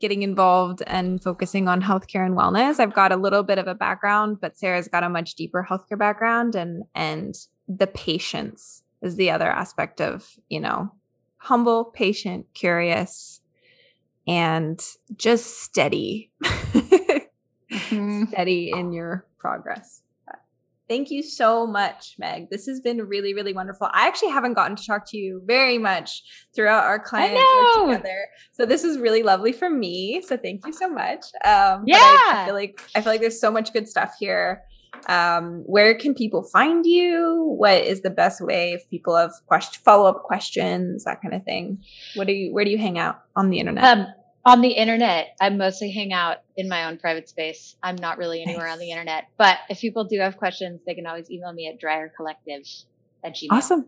getting 0.00 0.22
involved 0.22 0.82
and 0.86 1.22
focusing 1.22 1.68
on 1.68 1.80
healthcare 1.80 2.26
and 2.26 2.36
wellness. 2.36 2.80
I've 2.80 2.92
got 2.92 3.12
a 3.12 3.16
little 3.16 3.44
bit 3.44 3.58
of 3.58 3.68
a 3.68 3.74
background, 3.74 4.38
but 4.40 4.58
Sarah's 4.58 4.88
got 4.88 5.04
a 5.04 5.08
much 5.08 5.36
deeper 5.36 5.66
healthcare 5.68 5.98
background 5.98 6.56
and 6.56 6.82
and 6.94 7.34
the 7.68 7.86
patience 7.86 8.82
is 9.00 9.16
the 9.16 9.30
other 9.30 9.48
aspect 9.48 10.00
of, 10.00 10.38
you 10.48 10.60
know, 10.60 10.92
humble, 11.38 11.84
patient, 11.84 12.46
curious, 12.54 13.40
and 14.26 14.80
just 15.16 15.62
steady, 15.62 16.30
mm-hmm. 16.42 18.24
steady 18.26 18.70
in 18.74 18.92
your 18.92 19.26
progress. 19.38 20.02
Thank 20.92 21.10
you 21.10 21.22
so 21.22 21.66
much, 21.66 22.16
Meg. 22.18 22.50
This 22.50 22.66
has 22.66 22.78
been 22.78 22.98
really, 23.08 23.32
really 23.32 23.54
wonderful. 23.54 23.88
I 23.94 24.06
actually 24.06 24.28
haven't 24.28 24.52
gotten 24.52 24.76
to 24.76 24.84
talk 24.84 25.08
to 25.08 25.16
you 25.16 25.40
very 25.46 25.78
much 25.78 26.22
throughout 26.54 26.84
our 26.84 26.98
client 26.98 27.40
together. 27.74 28.26
So 28.52 28.66
this 28.66 28.84
is 28.84 28.98
really 28.98 29.22
lovely 29.22 29.52
for 29.52 29.70
me. 29.70 30.20
So 30.20 30.36
thank 30.36 30.66
you 30.66 30.72
so 30.74 30.90
much. 30.90 31.24
Um, 31.46 31.84
yeah. 31.86 31.96
I, 31.96 32.30
I 32.34 32.44
feel 32.44 32.54
like 32.54 32.82
I 32.94 33.00
feel 33.00 33.10
like 33.10 33.22
there's 33.22 33.40
so 33.40 33.50
much 33.50 33.72
good 33.72 33.88
stuff 33.88 34.16
here 34.20 34.64
um, 35.08 35.62
where 35.64 35.94
can 35.94 36.14
people 36.14 36.42
find 36.42 36.84
you 36.84 37.54
what 37.56 37.82
is 37.82 38.02
the 38.02 38.10
best 38.10 38.42
way 38.42 38.72
if 38.72 38.86
people 38.90 39.16
have 39.16 39.32
question 39.46 39.80
follow-up 39.82 40.24
questions 40.24 41.04
that 41.04 41.22
kind 41.22 41.32
of 41.34 41.42
thing 41.44 41.82
what 42.14 42.26
do 42.26 42.34
you 42.34 42.52
where 42.52 42.64
do 42.64 42.70
you 42.70 42.78
hang 42.78 42.98
out 42.98 43.22
on 43.34 43.48
the 43.48 43.58
internet 43.58 43.84
um, 43.84 44.06
on 44.44 44.60
the 44.60 44.70
internet 44.70 45.28
i 45.40 45.48
mostly 45.48 45.90
hang 45.90 46.12
out 46.12 46.38
in 46.56 46.68
my 46.68 46.84
own 46.84 46.98
private 46.98 47.28
space 47.28 47.76
i'm 47.82 47.96
not 47.96 48.18
really 48.18 48.42
anywhere 48.42 48.66
nice. 48.66 48.74
on 48.74 48.78
the 48.78 48.90
internet 48.90 49.24
but 49.38 49.58
if 49.68 49.80
people 49.80 50.04
do 50.04 50.18
have 50.18 50.36
questions 50.36 50.80
they 50.86 50.94
can 50.94 51.06
always 51.06 51.30
email 51.30 51.52
me 51.52 51.68
at 51.68 51.78
dryer 51.78 52.12
collective 52.16 52.62
at 53.24 53.34
gmail 53.34 53.48
awesome 53.50 53.86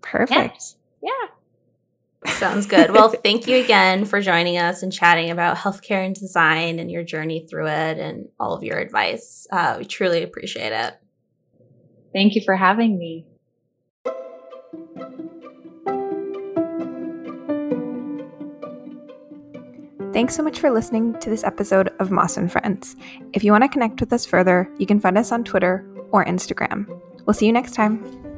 perfect 0.00 0.76
yeah. 1.00 1.10
yeah. 1.20 1.28
Sounds 2.24 2.66
good. 2.66 2.92
Well, 2.92 3.08
thank 3.24 3.48
you 3.48 3.56
again 3.56 4.04
for 4.04 4.20
joining 4.20 4.56
us 4.56 4.82
and 4.82 4.92
chatting 4.92 5.30
about 5.30 5.56
healthcare 5.56 6.04
and 6.04 6.14
design 6.14 6.78
and 6.78 6.90
your 6.90 7.02
journey 7.02 7.46
through 7.48 7.66
it 7.66 7.98
and 7.98 8.28
all 8.38 8.54
of 8.54 8.62
your 8.62 8.78
advice. 8.78 9.46
Uh, 9.50 9.76
we 9.78 9.84
truly 9.84 10.22
appreciate 10.22 10.72
it. 10.72 10.94
Thank 12.12 12.34
you 12.34 12.42
for 12.44 12.54
having 12.54 12.98
me. 12.98 13.26
Thanks 20.22 20.36
so 20.36 20.44
much 20.44 20.60
for 20.60 20.70
listening 20.70 21.18
to 21.18 21.30
this 21.30 21.42
episode 21.42 21.88
of 21.98 22.12
Moss 22.12 22.36
and 22.36 22.50
Friends. 22.50 22.94
If 23.32 23.42
you 23.42 23.50
want 23.50 23.64
to 23.64 23.68
connect 23.68 23.98
with 23.98 24.12
us 24.12 24.24
further, 24.24 24.70
you 24.78 24.86
can 24.86 25.00
find 25.00 25.18
us 25.18 25.32
on 25.32 25.42
Twitter 25.42 25.84
or 26.12 26.24
Instagram. 26.24 26.86
We'll 27.26 27.34
see 27.34 27.46
you 27.46 27.52
next 27.52 27.74
time. 27.74 28.31